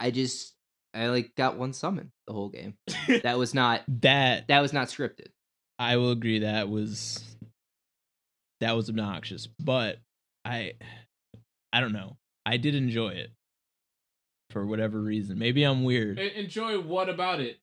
[0.00, 0.51] I just
[0.94, 2.74] I like got one summon the whole game.
[3.22, 5.28] That was not That that was not scripted.
[5.78, 7.36] I will agree that was
[8.60, 9.98] that was obnoxious, but
[10.44, 10.74] I
[11.72, 12.16] I don't know.
[12.44, 13.30] I did enjoy it
[14.50, 15.38] for whatever reason.
[15.38, 16.18] Maybe I'm weird.
[16.18, 17.58] Enjoy what about it?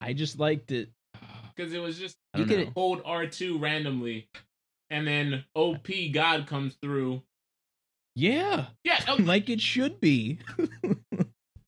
[0.00, 0.90] I just liked it.
[1.56, 4.30] Because it was just You don't hold R two randomly,
[4.88, 7.22] and then OP God comes through.
[8.16, 10.38] Yeah, Yeah, oh, like it should be.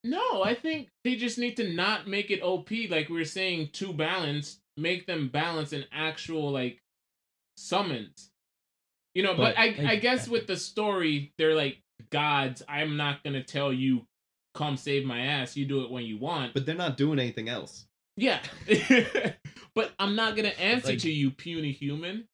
[0.03, 3.69] no, I think they just need to not make it OP like we were saying
[3.73, 4.59] too balanced.
[4.75, 6.79] Make them balance an actual like
[7.57, 8.31] summons.
[9.13, 11.77] You know, but, But, I like, I guess with the story, they're like
[12.11, 12.63] gods.
[12.67, 14.05] I'm not gonna tell you
[14.53, 15.55] come save my ass.
[15.57, 16.53] You do it when you want.
[16.53, 17.85] but they're not doing anything else.
[18.15, 18.39] Yeah.
[19.75, 22.25] but I'm not going to answer Like- to you, puny human.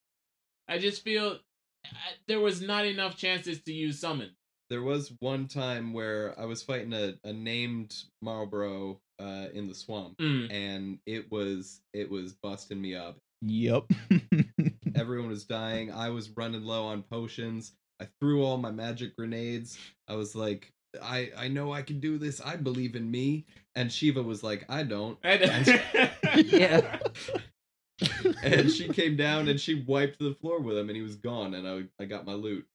[0.67, 1.39] I just feel
[1.85, 1.89] uh,
[2.27, 4.31] there was not enough chances to use summon.
[4.69, 9.73] There was one time where I was fighting a, a named Malboro uh, in the
[9.75, 10.51] swamp, Mm.
[10.51, 13.17] and it was it was busting me up.
[13.41, 13.85] yep.
[14.95, 15.91] Everyone was dying.
[15.91, 17.73] I was running low on potions.
[18.01, 19.77] I threw all my magic grenades.
[20.07, 20.71] I was like,
[21.01, 22.39] I I know I can do this.
[22.41, 23.45] I believe in me.
[23.75, 25.17] And Shiva was like, I don't.
[26.35, 26.99] Yeah.
[28.43, 31.53] And she came down and she wiped the floor with him, and he was gone.
[31.53, 32.65] And I I got my loot.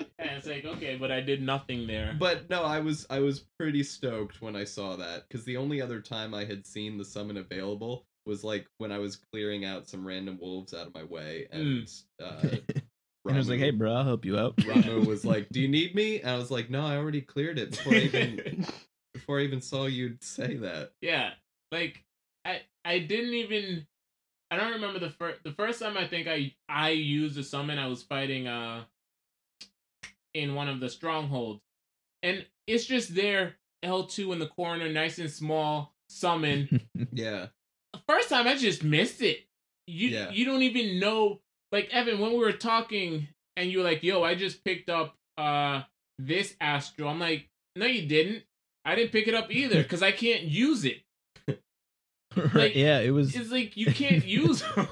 [0.18, 2.14] And it's like, okay, but I did nothing there.
[2.18, 5.80] But no, I was I was pretty stoked when I saw that because the only
[5.80, 9.88] other time I had seen the summon available was like when I was clearing out
[9.88, 11.88] some random wolves out of my way, and
[12.22, 12.36] uh,
[13.24, 15.68] and I was like, "Hey, bro, I'll help you out." Ramuh was like, "Do you
[15.68, 18.66] need me?" And I was like, "No, I already cleared it before I even
[19.14, 21.30] before I even saw you say that." yeah.
[21.72, 22.04] Like
[22.44, 23.86] I I didn't even
[24.50, 27.78] I don't remember the first the first time I think I I used a summon
[27.78, 28.84] I was fighting uh
[30.34, 31.60] in one of the strongholds.
[32.22, 36.80] And it's just there L2 in the corner nice and small summon
[37.12, 37.46] Yeah,
[38.08, 39.46] first time I just missed it.
[39.86, 40.30] You Yeah.
[40.30, 41.40] you don't even know
[41.72, 45.16] like Evan when we were talking and you were like, "Yo, I just picked up
[45.38, 45.82] uh
[46.18, 48.44] this Astro." I'm like, "No, you didn't.
[48.84, 51.02] I didn't pick it up either cuz I can't use it."
[51.48, 51.58] Right,
[52.54, 53.34] Like, yeah, it was.
[53.34, 54.88] It's like you can't use them.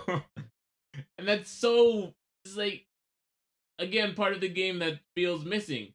[1.19, 2.86] and that's so it's like
[3.78, 5.94] again part of the game that feels missing.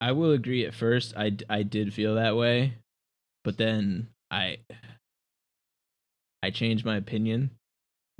[0.00, 0.64] I will agree.
[0.66, 2.74] At first, I I did feel that way,
[3.44, 4.58] but then I
[6.42, 7.50] I changed my opinion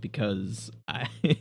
[0.00, 1.08] because I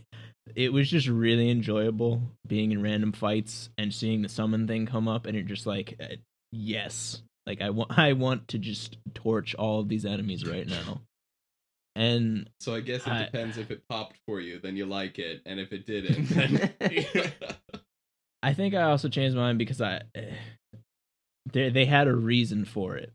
[0.55, 5.07] it was just really enjoyable being in random fights and seeing the summon thing come
[5.07, 6.15] up, and you're just like, uh,
[6.51, 11.01] yes, like I want I want to just torch all of these enemies right now.
[11.97, 15.17] And So I guess it I- depends if it popped for you, then you like
[15.19, 17.31] it, and if it didn't, then
[18.43, 20.01] I think I also changed mine because I
[21.51, 23.13] they they had a reason for it,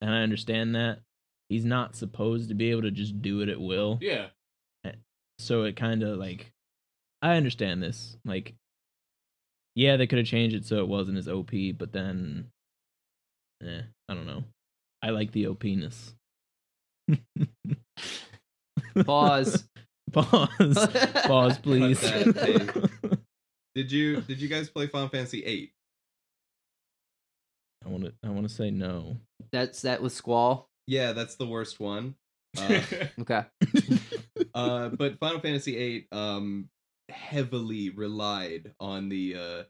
[0.00, 1.00] and I understand that
[1.48, 3.98] he's not supposed to be able to just do it at will.
[4.00, 4.28] Yeah.
[5.38, 6.52] So it kind of like
[7.20, 8.16] I understand this.
[8.24, 8.54] Like,
[9.74, 12.48] yeah, they could have changed it so it wasn't as OP, but then,
[13.62, 14.44] eh, I don't know.
[15.02, 16.14] I like the OPness.
[19.04, 19.64] Pause.
[20.12, 20.88] Pause.
[21.26, 22.00] Pause, please.
[23.74, 25.72] did you did you guys play Final Fantasy VIII?
[27.84, 28.12] I want to.
[28.24, 29.16] I want to say no.
[29.50, 30.68] That's that was Squall.
[30.86, 32.14] Yeah, that's the worst one.
[32.58, 32.80] Uh,
[33.20, 33.42] Okay.
[34.54, 36.68] uh, but Final Fantasy VIII um,
[37.08, 39.62] heavily relied on the uh,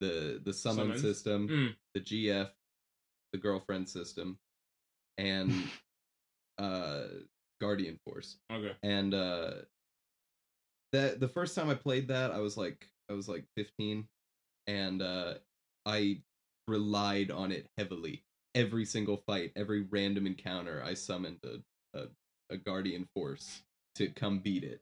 [0.00, 1.00] the the summon Summons?
[1.00, 1.74] system, Mm.
[1.94, 2.50] the GF,
[3.32, 4.38] the girlfriend system,
[5.16, 5.50] and
[6.58, 7.04] uh,
[7.60, 8.36] Guardian Force.
[8.52, 8.72] okay.
[8.82, 9.50] and uh
[10.92, 14.06] that the first time i played that i was like i was like 15
[14.66, 15.34] and uh
[15.84, 16.20] i
[16.68, 18.22] relied on it heavily
[18.54, 22.06] every single fight every random encounter i summoned a, a,
[22.50, 23.62] a guardian force
[23.94, 24.80] to come beat it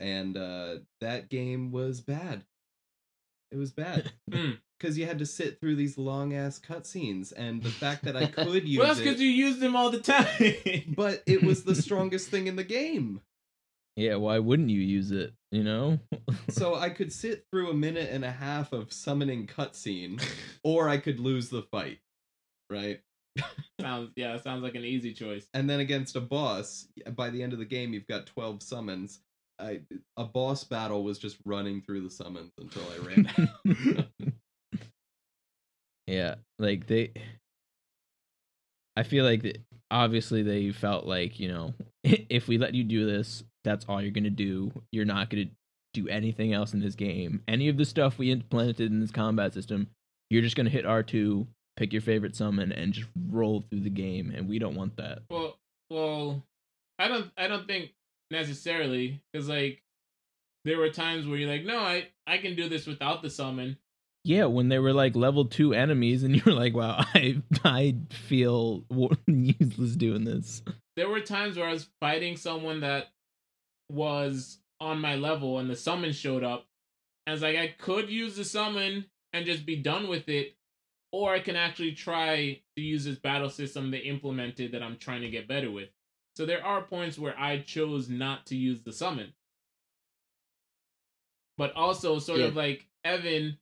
[0.00, 2.44] and uh that game was bad
[3.54, 4.58] it was bad Mm.
[4.78, 8.26] because you had to sit through these long ass cutscenes and the fact that i
[8.42, 10.84] could use Well, that's it because you use them all the time.
[10.96, 13.20] but it was the strongest thing in the game
[13.96, 15.32] Yeah, why wouldn't you use it?
[15.52, 16.00] You know.
[16.48, 20.20] so I could sit through a minute and a half of summoning cutscene,
[20.64, 22.00] or I could lose the fight,
[22.68, 23.00] right?
[23.80, 25.46] sounds yeah, sounds like an easy choice.
[25.54, 29.20] And then against a boss, by the end of the game, you've got twelve summons.
[29.58, 29.80] I,
[30.16, 34.06] a boss battle was just running through the summons until I ran out.
[36.06, 37.12] yeah, like they.
[38.96, 39.58] I feel like that
[39.90, 41.74] obviously they felt like you know
[42.04, 44.72] if we let you do this, that's all you're gonna do.
[44.92, 45.46] You're not gonna
[45.92, 47.42] do anything else in this game.
[47.46, 49.88] Any of the stuff we implemented in this combat system,
[50.30, 53.90] you're just gonna hit R two, pick your favorite summon, and just roll through the
[53.90, 54.32] game.
[54.34, 55.20] And we don't want that.
[55.30, 55.56] Well,
[55.90, 56.42] well,
[56.98, 57.90] I don't, I don't think
[58.30, 59.82] necessarily because like
[60.64, 63.76] there were times where you're like, no, I, I can do this without the summon.
[64.24, 67.96] Yeah, when they were like level two enemies, and you were like, "Wow, I I
[68.10, 68.84] feel
[69.26, 70.62] useless doing this."
[70.96, 73.08] There were times where I was fighting someone that
[73.90, 76.66] was on my level and the summon showed up.
[77.26, 80.56] And it's like I could use the summon and just be done with it,
[81.12, 85.22] or I can actually try to use this battle system they implemented that I'm trying
[85.22, 85.88] to get better with.
[86.36, 89.32] So there are points where I chose not to use the summon.
[91.56, 93.58] But also sort of like Evan,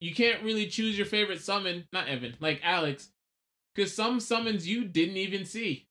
[0.00, 3.10] you can't really choose your favorite summon, not Evan, like Alex,
[3.74, 5.86] because some summons you didn't even see.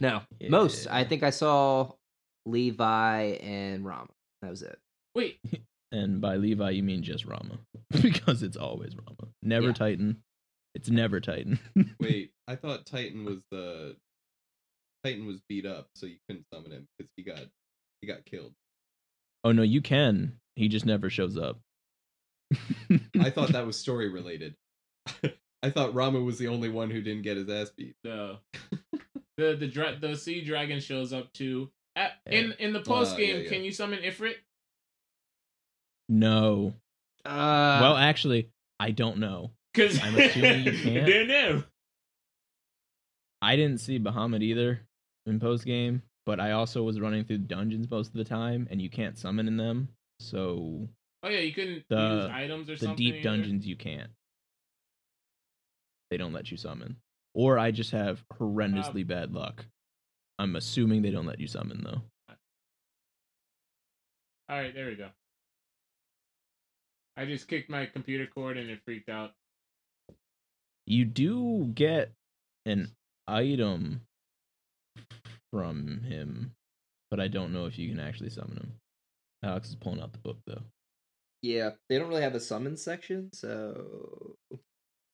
[0.00, 0.86] No, most.
[0.90, 1.92] I think I saw
[2.44, 4.10] Levi and Rama.
[4.42, 4.78] That was it.
[5.14, 5.38] Wait,
[5.94, 7.60] And by Levi, you mean just Rama,
[8.02, 9.72] because it's always Rama, never Yeah.
[9.74, 10.22] Titan.
[10.74, 11.60] It's never Titan.
[12.00, 13.94] Wait, I thought Titan was the
[15.04, 17.40] Titan was beat up, so you couldn't summon him because he got
[18.00, 18.52] he got killed.
[19.44, 20.38] oh no, you can.
[20.56, 21.58] He just never shows up.
[23.20, 24.54] I thought that was story related.
[25.62, 27.96] I thought Rama was the only one who didn't get his ass beat.
[28.02, 28.38] the
[29.36, 31.70] the the dra- the sea dragon shows up too.
[31.96, 33.48] At, in in the Uh, post game, yeah, yeah.
[33.48, 34.34] can you summon Ifrit?
[36.08, 36.74] no.
[37.24, 39.52] Uh, well, actually, I don't know.
[39.72, 41.06] Because I'm assuming you can't.
[41.06, 41.62] Don't know.
[43.40, 44.80] I didn't see Bahamut either
[45.26, 48.80] in post game, but I also was running through dungeons most of the time, and
[48.80, 49.88] you can't summon in them.
[50.20, 50.88] So
[51.22, 53.04] Oh yeah, you couldn't The- use items or the something.
[53.04, 54.10] The deep dungeons you can't.
[56.10, 56.96] They don't let you summon,
[57.32, 59.64] or I just have horrendously bad luck.
[60.38, 62.02] I'm assuming they don't let you summon though.
[64.48, 65.08] All right, there we go.
[67.16, 69.32] I just kicked my computer cord and it freaked out.
[70.86, 72.12] You do get
[72.66, 72.90] an
[73.26, 74.02] item
[75.52, 76.52] from him,
[77.10, 78.72] but I don't know if you can actually summon him.
[79.42, 80.62] Alex is pulling out the book though.
[81.42, 84.34] yeah, they don't really have a summon section, so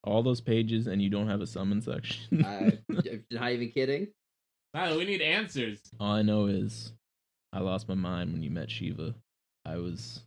[0.05, 2.45] All those pages, and you don't have a summon section.
[2.45, 4.09] I, I'm not even kidding.
[4.75, 5.81] Tyler, we need answers.
[5.99, 6.93] All I know is
[7.53, 9.15] I lost my mind when you met Shiva.
[9.67, 10.23] I was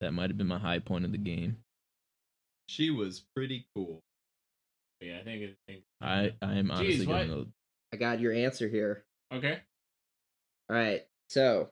[0.00, 1.56] that might have been my high point of the game.
[2.68, 4.00] She was pretty cool.
[5.00, 5.42] Yeah, I think.
[5.42, 7.28] It, I think I I am honestly Jeez, what?
[7.28, 7.44] gonna
[7.92, 9.04] I got your answer here.
[9.32, 9.58] okay.
[10.70, 11.02] All right.
[11.28, 11.68] So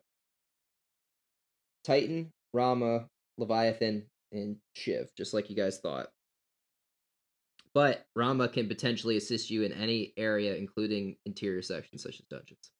[1.84, 3.06] Titan, Rama,
[3.38, 6.08] Leviathan, and Shiv, just like you guys thought.
[7.72, 12.70] But Rama can potentially assist you in any area, including interior sections such as dungeons.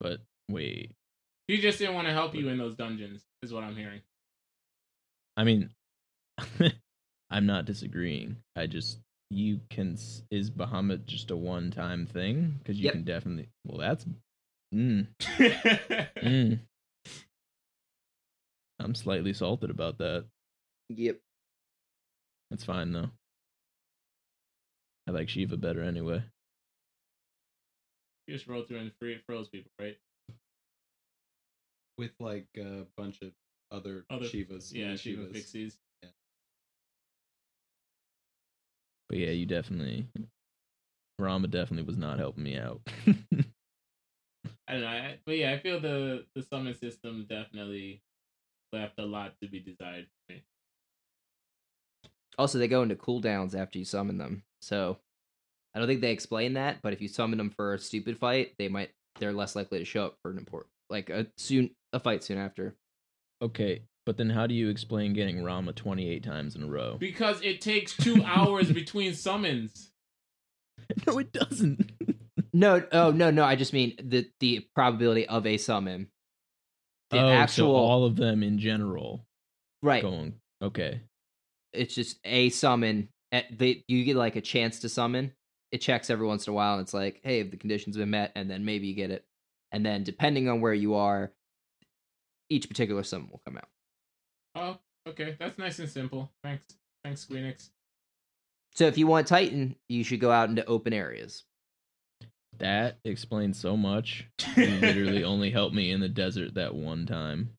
[0.00, 0.92] but wait.
[1.46, 4.00] He just didn't want to help you in those dungeons, is what I'm hearing.
[5.36, 5.70] I mean
[7.30, 8.36] I'm not disagreeing.
[8.56, 8.98] I just
[9.30, 9.96] you can
[10.30, 12.54] is Bahamut just a one time thing?
[12.58, 12.92] Because you Yep.
[12.94, 14.06] can definitely well that's
[14.74, 15.06] mm,
[16.22, 16.58] mm.
[18.80, 20.24] I'm slightly salted about that.
[20.88, 21.18] Yep.
[22.50, 23.10] That's fine though.
[25.06, 26.22] I like Shiva better anyway.
[28.26, 29.96] You just roll through and free froze people, right?
[31.96, 33.32] With like a bunch of
[33.72, 34.72] other, Other Shivas.
[34.72, 35.32] Yeah, mini Shiva Shivas.
[35.32, 35.78] pixies.
[39.08, 40.06] But yeah, you definitely
[41.18, 42.80] Rama definitely was not helping me out.
[44.68, 48.02] I don't know, I, but yeah, I feel the the summon system definitely
[48.72, 50.42] left a lot to be desired for me.
[52.36, 54.44] Also, they go into cooldowns after you summon them.
[54.60, 54.98] So
[55.74, 58.54] I don't think they explain that, but if you summon them for a stupid fight,
[58.58, 61.98] they might they're less likely to show up for an important like a soon a
[62.00, 62.76] fight soon after.
[63.42, 66.96] okay, but then how do you explain getting Rama 28 times in a row?
[66.98, 69.90] Because it takes two hours between summons.
[71.06, 71.92] no, it doesn't.
[72.54, 76.08] No, oh no, no, I just mean the the probability of a summon.
[77.10, 79.26] The oh, actual so all of them in general
[79.82, 80.02] right.
[80.02, 80.34] going.
[80.62, 81.02] Okay.
[81.74, 83.10] It's just a summon.
[83.32, 85.34] eh, They you get like a chance to summon.
[85.70, 88.02] It checks every once in a while, and it's like, hey, if the conditions have
[88.02, 89.26] been met, and then maybe you get it.
[89.70, 91.30] And then depending on where you are,
[92.48, 93.68] each particular summon will come out.
[94.58, 94.76] Oh,
[95.08, 96.30] okay, that's nice and simple.
[96.42, 96.64] Thanks,
[97.04, 97.70] thanks, Squeenix.
[98.74, 101.44] So if you want Titan, you should go out into open areas.
[102.58, 104.26] That explains so much.
[104.56, 107.50] You literally only helped me in the desert that one time.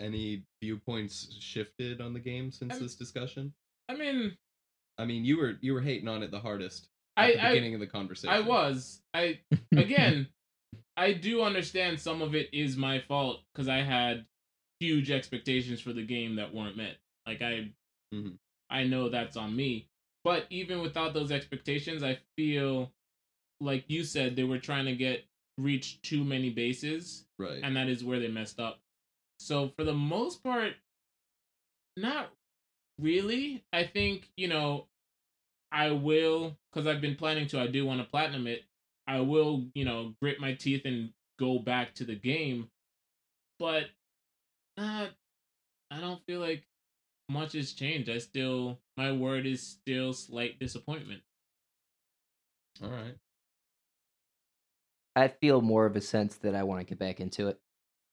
[0.00, 3.52] Any viewpoints shifted on the game since I'm- this discussion?
[3.88, 4.36] I mean,
[4.98, 7.48] I mean, you were you were hating on it the hardest I at the I,
[7.50, 8.28] beginning of the conversation.
[8.34, 9.40] I was I
[9.72, 10.28] again,
[10.96, 14.26] I do understand some of it is my fault because I had
[14.80, 16.96] huge expectations for the game that weren't met.
[17.26, 17.72] Like I,
[18.12, 18.38] Mhm.
[18.70, 19.88] I know that's on me.
[20.24, 22.92] But even without those expectations, I feel
[23.60, 25.26] like you said they were trying to get
[25.58, 27.60] reach too many bases, right.
[27.62, 28.80] and that is where they messed up.
[29.40, 30.74] So for the most part,
[31.96, 32.30] not
[32.98, 33.64] really.
[33.72, 34.86] I think you know
[35.72, 37.60] I will because I've been planning to.
[37.60, 38.64] I do want to platinum it.
[39.08, 41.10] I will, you know, grit my teeth and
[41.40, 42.68] go back to the game,
[43.58, 43.84] but
[44.76, 45.10] not.
[45.90, 46.64] I don't feel like
[47.30, 48.10] much has changed.
[48.10, 51.22] I still, my word is still slight disappointment.
[52.82, 53.16] All right.
[55.16, 57.58] I feel more of a sense that I want to get back into it.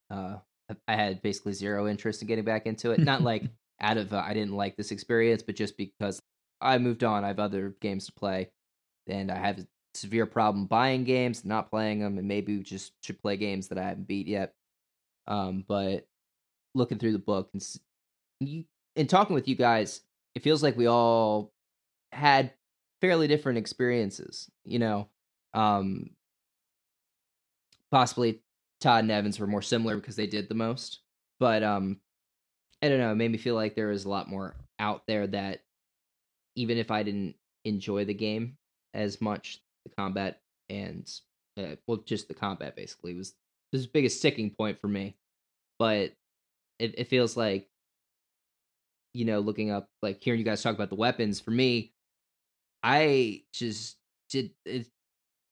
[0.09, 0.37] Uh,
[0.69, 2.99] I- I had basically zero interest in getting back into it.
[2.99, 3.43] Not like
[3.81, 6.19] out of uh, I didn't like this experience, but just because
[6.61, 7.23] I moved on.
[7.23, 8.49] I have other games to play,
[9.07, 12.93] and I have a severe problem buying games, not playing them, and maybe we just
[13.01, 14.53] should play games that I haven't beat yet.
[15.27, 16.07] Um, but
[16.73, 17.65] looking through the book and
[18.39, 18.65] you
[18.95, 20.01] and talking with you guys,
[20.35, 21.53] it feels like we all
[22.11, 22.51] had
[23.01, 24.49] fairly different experiences.
[24.63, 25.09] You know,
[25.53, 26.11] um,
[27.91, 28.41] possibly
[28.81, 30.99] Todd and Evans were more similar because they did the most.
[31.39, 31.99] But um
[32.81, 35.25] I don't know, it made me feel like there was a lot more out there
[35.27, 35.61] that
[36.55, 38.57] even if I didn't enjoy the game
[38.93, 41.09] as much, the combat and
[41.57, 43.33] uh, well just the combat basically was
[43.71, 45.15] the biggest sticking point for me.
[45.79, 46.13] But
[46.79, 47.69] it, it feels like
[49.15, 51.93] you know, looking up like hearing you guys talk about the weapons, for me,
[52.83, 53.95] I just
[54.29, 54.87] did it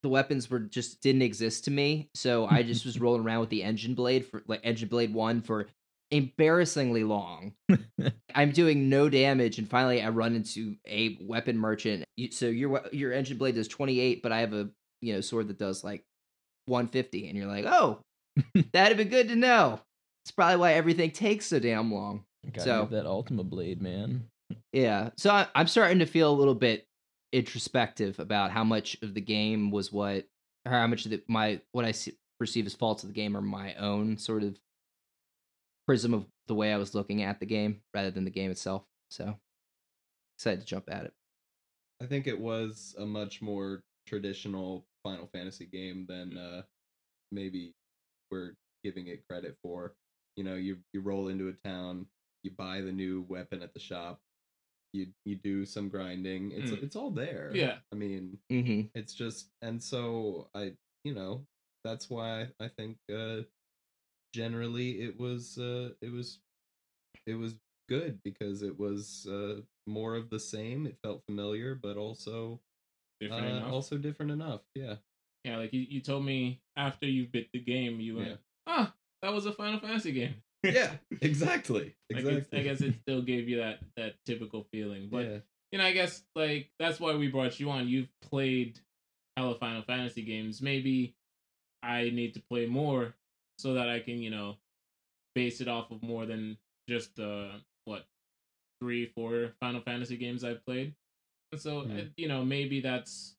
[0.04, 2.10] the weapons were just didn't exist to me.
[2.14, 5.42] So I just was rolling around with the engine blade for like engine blade one
[5.42, 5.68] for
[6.12, 7.54] embarrassingly long.
[8.36, 12.06] I'm doing no damage, and finally I run into a weapon merchant.
[12.32, 14.70] So your your engine blade does 28, but I have a
[15.02, 16.04] you know sword that does like
[16.66, 18.00] 150, and you're like, oh,
[18.74, 19.80] that'd be good to know.
[20.24, 22.24] It's probably why everything takes so damn long.
[22.58, 24.28] So- that Ultima Blade, man.
[24.72, 25.10] Yeah.
[25.18, 26.86] So I, I'm starting to feel a little bit
[27.32, 30.26] introspective about how much of the game was what,
[30.66, 33.36] or how much of the, my what I see, perceive as faults of the game
[33.36, 34.58] are my own sort of
[35.88, 38.84] prism of the way I was looking at the game rather than the game itself.
[39.10, 39.36] So
[40.38, 41.14] excited to jump at it.
[42.02, 46.64] I think it was a much more traditional Final Fantasy game than uh,
[47.32, 47.74] maybe
[48.32, 48.54] we're
[48.84, 49.96] giving it credit for.
[50.36, 52.08] You know, you you roll into a town,
[52.44, 54.20] you buy the new weapon at the shop,
[54.92, 56.52] you you do some grinding.
[56.52, 56.84] It's Mm.
[56.84, 57.52] it's all there.
[57.54, 57.78] Yeah.
[57.92, 58.88] I mean, Mm-hmm.
[58.96, 61.46] it's just and so I you know
[61.84, 63.42] that's why I think uh,
[64.34, 66.40] generally it was uh, it was
[67.26, 67.56] it was
[67.90, 70.86] good because it was uh, more of the same.
[70.86, 72.60] It felt familiar, but also
[73.22, 73.72] Different uh, enough.
[73.72, 74.62] also different enough.
[74.76, 74.96] Yeah.
[75.46, 78.36] Yeah, like you, you told me after you bit the game, you went, Yeah.
[78.68, 80.36] ah, that was a Final Fantasy game.
[80.64, 81.96] yeah, exactly.
[82.10, 82.36] Exactly.
[82.38, 85.38] it's, I guess it still gave you that that typical feeling, but yeah.
[85.72, 87.88] you know, I guess like that's why we brought you on.
[87.88, 88.80] You've played
[89.36, 90.62] hella Final Fantasy games.
[90.62, 91.16] Maybe
[91.82, 93.14] I need to play more
[93.64, 94.58] so that I can, you know,
[95.36, 96.58] base it off of more than
[96.90, 97.48] just uh
[97.86, 98.06] what
[98.82, 100.94] three, four Final Fantasy games I've played.
[101.54, 101.98] And so, Hmm.
[101.98, 103.38] uh, you know, maybe that's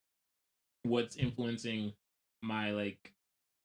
[0.83, 1.93] what's influencing
[2.43, 3.13] my like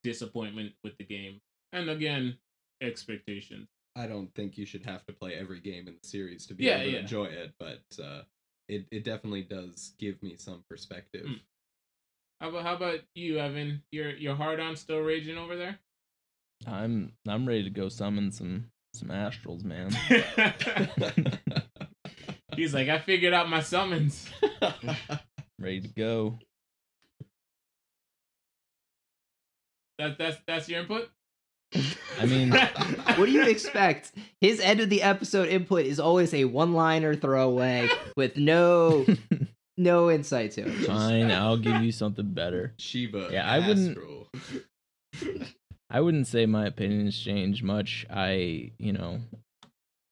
[0.04, 1.40] disappointment with the game.
[1.72, 2.38] And again,
[2.82, 3.68] expectations.
[3.96, 6.66] I don't think you should have to play every game in the series to be
[6.66, 7.00] Yeah, able to yeah.
[7.02, 8.24] enjoy it, but uh,
[8.68, 11.26] it it definitely does give me some perspective.
[11.26, 11.40] Mm.
[12.42, 13.82] How about how about you, Evan?
[13.92, 15.80] Your your hard on still raging over there?
[16.68, 19.92] I'm I'm ready to go summon some some astrals, man.
[22.56, 24.28] He's like, I figured out my summons.
[25.60, 26.40] ready to go.
[29.98, 31.10] That that's that's your input.
[32.20, 32.50] I mean,
[33.16, 34.12] What do you expect?
[34.42, 37.88] His end of the episode input is always a one-liner throwaway
[38.18, 39.06] with no
[39.78, 40.86] no insight to it.
[40.88, 42.74] Fine, I'll give you something better.
[42.80, 43.30] Shiva.
[43.32, 44.28] Yeah, I wouldn't- Astral.
[45.90, 48.06] I wouldn't say my opinions change much.
[48.10, 49.20] I, you know,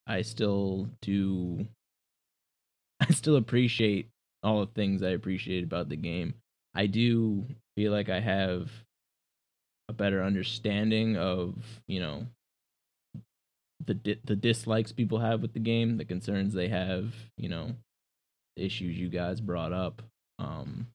[0.07, 1.67] I still do.
[2.99, 4.09] I still appreciate
[4.41, 6.33] all the things I appreciate about the game.
[6.73, 7.45] I do
[7.75, 8.71] feel like I have
[9.89, 11.55] a better understanding of,
[11.87, 12.27] you know,
[13.85, 17.71] the di- the dislikes people have with the game, the concerns they have, you know,
[18.55, 20.01] the issues you guys brought up.
[20.39, 20.87] Um,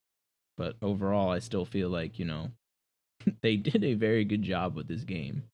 [0.57, 2.51] but overall, I still feel like you know
[3.43, 5.45] they did a very good job with this game.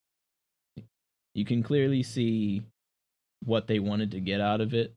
[1.33, 2.63] You can clearly see
[3.45, 4.93] what they wanted to get out of it.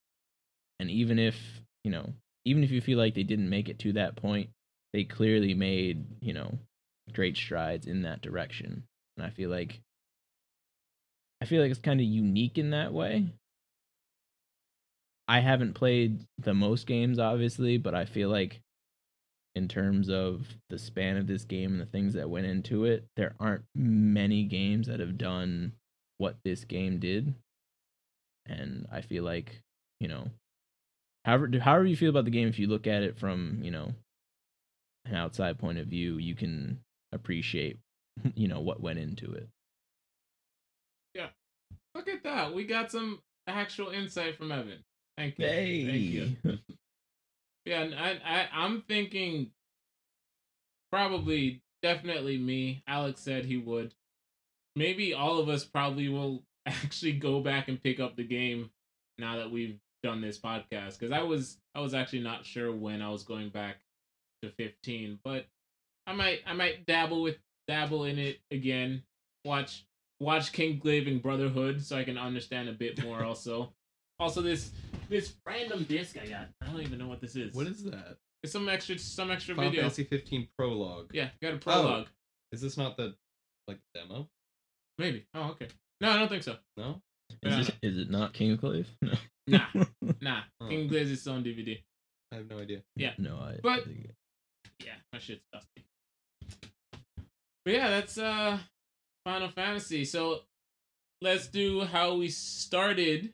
[0.81, 1.37] And even if,
[1.85, 2.13] you know,
[2.45, 4.51] even if you feel like they didn't make it to that point,
[4.93, 6.59] they clearly made, you know,
[7.13, 8.85] great strides in that direction.
[9.17, 9.81] And I feel like
[11.41, 13.27] I feel like it's kind of unique in that way.
[15.29, 18.61] I haven't played the most games obviously, but I feel like
[19.55, 23.05] in terms of the span of this game and the things that went into it,
[23.17, 25.73] there aren't many games that have done
[26.19, 27.35] what this game did.
[28.47, 29.61] And I feel like,
[30.01, 30.31] you know,
[31.25, 33.93] however however you feel about the game, if you look at it from, you know,
[35.05, 36.81] an outside point of view, you can
[37.13, 37.79] appreciate,
[38.35, 39.49] you know, what went into it.
[41.15, 41.29] Yeah.
[41.95, 42.55] Look at that.
[42.55, 44.79] We got some actual insight from Evan.
[45.19, 45.47] Thank you.
[45.47, 46.37] Thank you.
[47.65, 49.51] Yeah, and I, I I'm thinking
[50.91, 52.83] probably definitely me.
[52.87, 53.95] Alex said he would.
[54.75, 58.71] Maybe all of us probably will actually go back and pick up the game
[59.19, 63.03] now that we've done this podcast because I was I was actually not sure when
[63.03, 63.77] I was going back
[64.43, 65.47] to 15, but
[66.07, 67.37] I might I might dabble with
[67.69, 69.03] dabble in it again.
[69.45, 69.85] Watch
[70.21, 73.73] watch King Glaving Brotherhood so I can understand a bit more also.
[74.19, 74.73] Also this
[75.13, 76.49] this random disc I got.
[76.61, 77.55] I don't even know what this is.
[77.55, 78.17] What is that?
[78.43, 79.85] It's some extra some extra Final video.
[79.85, 81.11] Fantasy 15 prologue.
[81.13, 82.09] Yeah, got a prologue.
[82.51, 83.15] Is this not the
[83.69, 84.29] like demo?
[84.99, 85.25] Maybe.
[85.35, 85.69] Oh, okay.
[86.01, 86.57] No, I don't think so.
[86.77, 87.01] No.
[87.31, 87.61] Is, Yeah.
[87.61, 88.89] it, is it not King of Clave?
[89.49, 89.59] No.
[89.75, 89.85] Nah,
[90.21, 90.41] nah.
[90.61, 90.69] Oh.
[90.69, 91.79] King Glaze is on DVD.
[92.31, 92.83] I have no idea.
[92.97, 93.13] Yeah.
[93.19, 93.59] No, I.
[93.63, 94.11] But- think
[94.85, 95.85] Yeah, my shit's dusty.
[97.65, 98.59] But yeah, that's uh
[99.25, 100.05] Final Fantasy.
[100.05, 100.41] So
[101.21, 103.33] let's do how we started.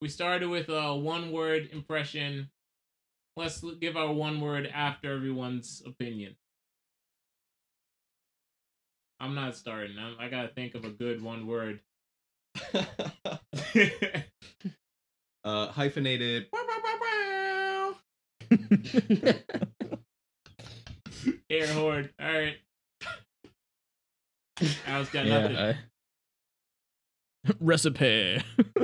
[0.00, 2.50] We started with a one word impression.
[3.36, 6.36] Let's give our one word after everyone's opinion.
[9.20, 9.98] I'm not starting.
[9.98, 11.80] I'm, I gotta think of a good one word.
[15.44, 16.46] uh, hyphenated.
[21.50, 22.12] Air horde.
[22.20, 22.56] All right.
[24.86, 25.56] Alex got nothing.
[25.56, 25.72] yeah.
[25.74, 25.76] I...
[27.60, 28.42] Recipe.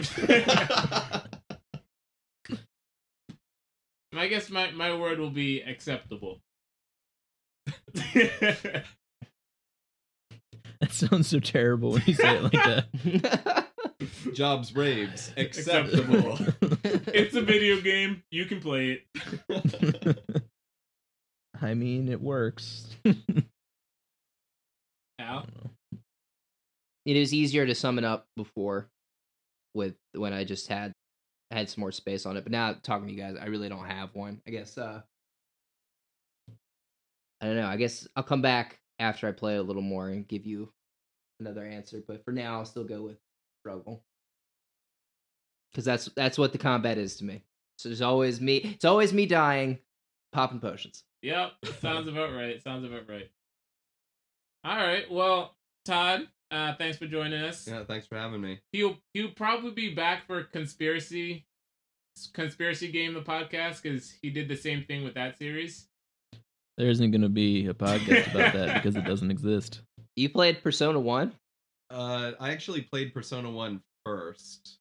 [4.16, 6.40] I guess my, my word will be acceptable.
[10.80, 13.68] That sounds so terrible when you say it like that.
[14.34, 16.32] Jobs raves Acceptable.
[16.34, 16.78] acceptable.
[17.06, 18.22] it's a video game.
[18.30, 19.00] You can play
[19.48, 20.18] it.
[21.62, 22.94] I mean, it works.
[25.18, 25.46] Al?
[27.04, 28.88] It is easier to sum it up before
[29.74, 30.92] with when I just had
[31.50, 32.44] had some more space on it.
[32.44, 34.40] But now talking to you guys, I really don't have one.
[34.46, 35.02] I guess uh
[37.40, 37.66] I don't know.
[37.66, 40.70] I guess I'll come back after I play a little more and give you
[41.40, 42.02] another answer.
[42.06, 43.18] But for now I'll still go with
[43.60, 44.02] struggle.
[45.74, 47.42] Cause that's that's what the combat is to me.
[47.78, 49.78] So there's always me it's always me dying,
[50.32, 51.02] popping potions.
[51.22, 52.62] Yep, sounds about right.
[52.62, 53.30] Sounds about right.
[54.62, 55.10] All right.
[55.10, 57.66] Well, Todd, uh, thanks for joining us.
[57.68, 58.60] yeah, thanks for having me.
[58.72, 61.44] He'll he'll probably be back for conspiracy
[62.32, 65.88] conspiracy game the podcast because he did the same thing with that series.
[66.78, 69.80] there isn't going to be a podcast about that because it doesn't exist.
[70.14, 71.32] You played Persona 1?
[71.90, 74.78] Uh, I actually played Persona 1 first,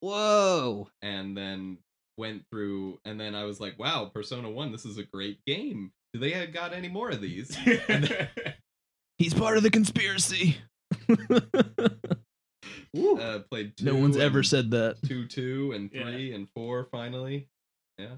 [0.00, 0.88] Whoa.
[1.02, 1.78] and then
[2.18, 5.92] went through, and then I was like, wow, Persona 1, this is a great game.
[6.12, 7.56] Do they have got any more of these?
[7.88, 8.28] And then-
[9.18, 10.56] He's part of the conspiracy.
[12.96, 14.96] Uh, played two no one's ever said that.
[15.06, 16.02] two, two, and Yeah.
[16.04, 17.48] three, and four finally.
[17.98, 18.16] Yeah,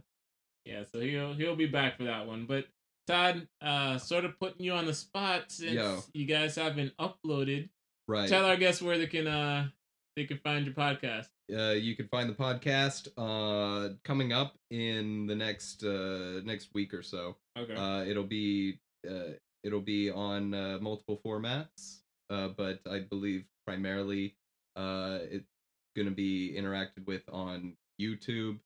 [0.65, 2.47] yeah, so he'll he'll be back for that one.
[2.47, 2.67] But
[3.07, 6.01] Todd, uh, sort of putting you on the spot since Yo.
[6.15, 7.69] you guys haven't uploaded.
[8.09, 8.29] Right.
[8.29, 9.69] Tell our guests where they can uh
[10.17, 11.27] they can find your podcast.
[11.57, 16.95] uh, you can find the podcast uh, coming up in the next uh, next week
[16.95, 17.37] or so.
[17.59, 17.75] Okay.
[17.75, 18.79] Uh, it'll be
[19.09, 19.33] uh,
[19.65, 22.02] it'll be on uh, multiple formats,
[22.33, 24.35] uh, but I believe primarily
[24.77, 25.51] uh, it's
[25.95, 28.59] going to be interacted with on YouTube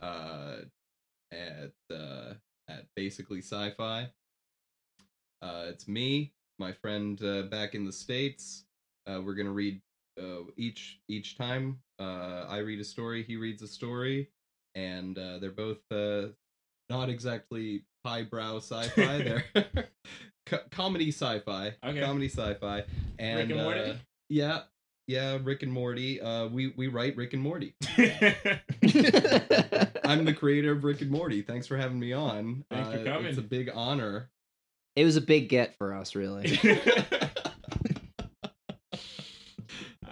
[0.00, 0.56] uh,
[1.32, 2.34] at uh,
[2.68, 4.08] at basically sci-fi.
[5.40, 8.64] Uh, it's me, my friend uh, back in the states.
[9.06, 9.80] Uh, we're gonna read
[10.20, 11.78] uh, each each time.
[11.98, 14.28] Uh, I read a story, he reads a story,
[14.74, 16.28] and uh, they're both uh,
[16.88, 19.18] not exactly highbrow sci-fi.
[19.54, 19.88] they're
[20.56, 21.74] co- comedy sci-fi.
[21.84, 22.00] Okay.
[22.00, 22.84] Comedy sci-fi.
[23.18, 23.80] And, Rick and Morty?
[23.80, 23.94] uh,
[24.28, 24.60] yeah,
[25.06, 26.20] yeah, Rick and Morty.
[26.20, 27.74] Uh, we we write Rick and Morty.
[30.04, 31.42] I'm the creator of Rick and Morty.
[31.42, 32.64] Thanks for having me on.
[32.70, 33.26] Thanks for Uh, coming.
[33.26, 34.30] It's a big honor.
[34.96, 36.58] It was a big get for us, really.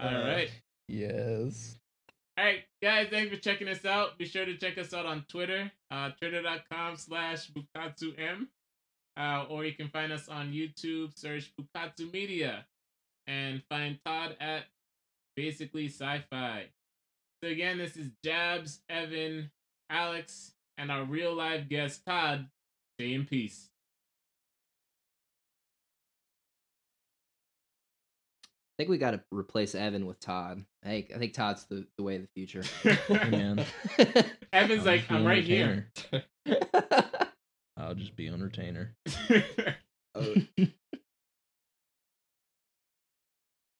[0.02, 0.50] All right.
[0.88, 1.76] Yes.
[2.38, 4.16] All right, guys, thanks for checking us out.
[4.16, 8.46] Be sure to check us out on Twitter, uh, twitter.com slash bukatsum.
[9.16, 12.66] Uh, or you can find us on YouTube, search Bukatsu Media,
[13.26, 14.64] and find Todd at
[15.36, 16.66] Basically Sci-Fi.
[17.42, 19.50] So again, this is Jabs, Evan,
[19.88, 22.46] Alex, and our real live guest, Todd.
[22.98, 23.68] Stay in peace.
[28.44, 30.64] I think we got to replace Evan with Todd.
[30.82, 32.62] I think, I think Todd's the, the way of the future.
[34.52, 35.90] Evan's I'll like, I'm right here.
[37.76, 38.94] I'll just be entertainer.
[40.14, 40.24] Uh,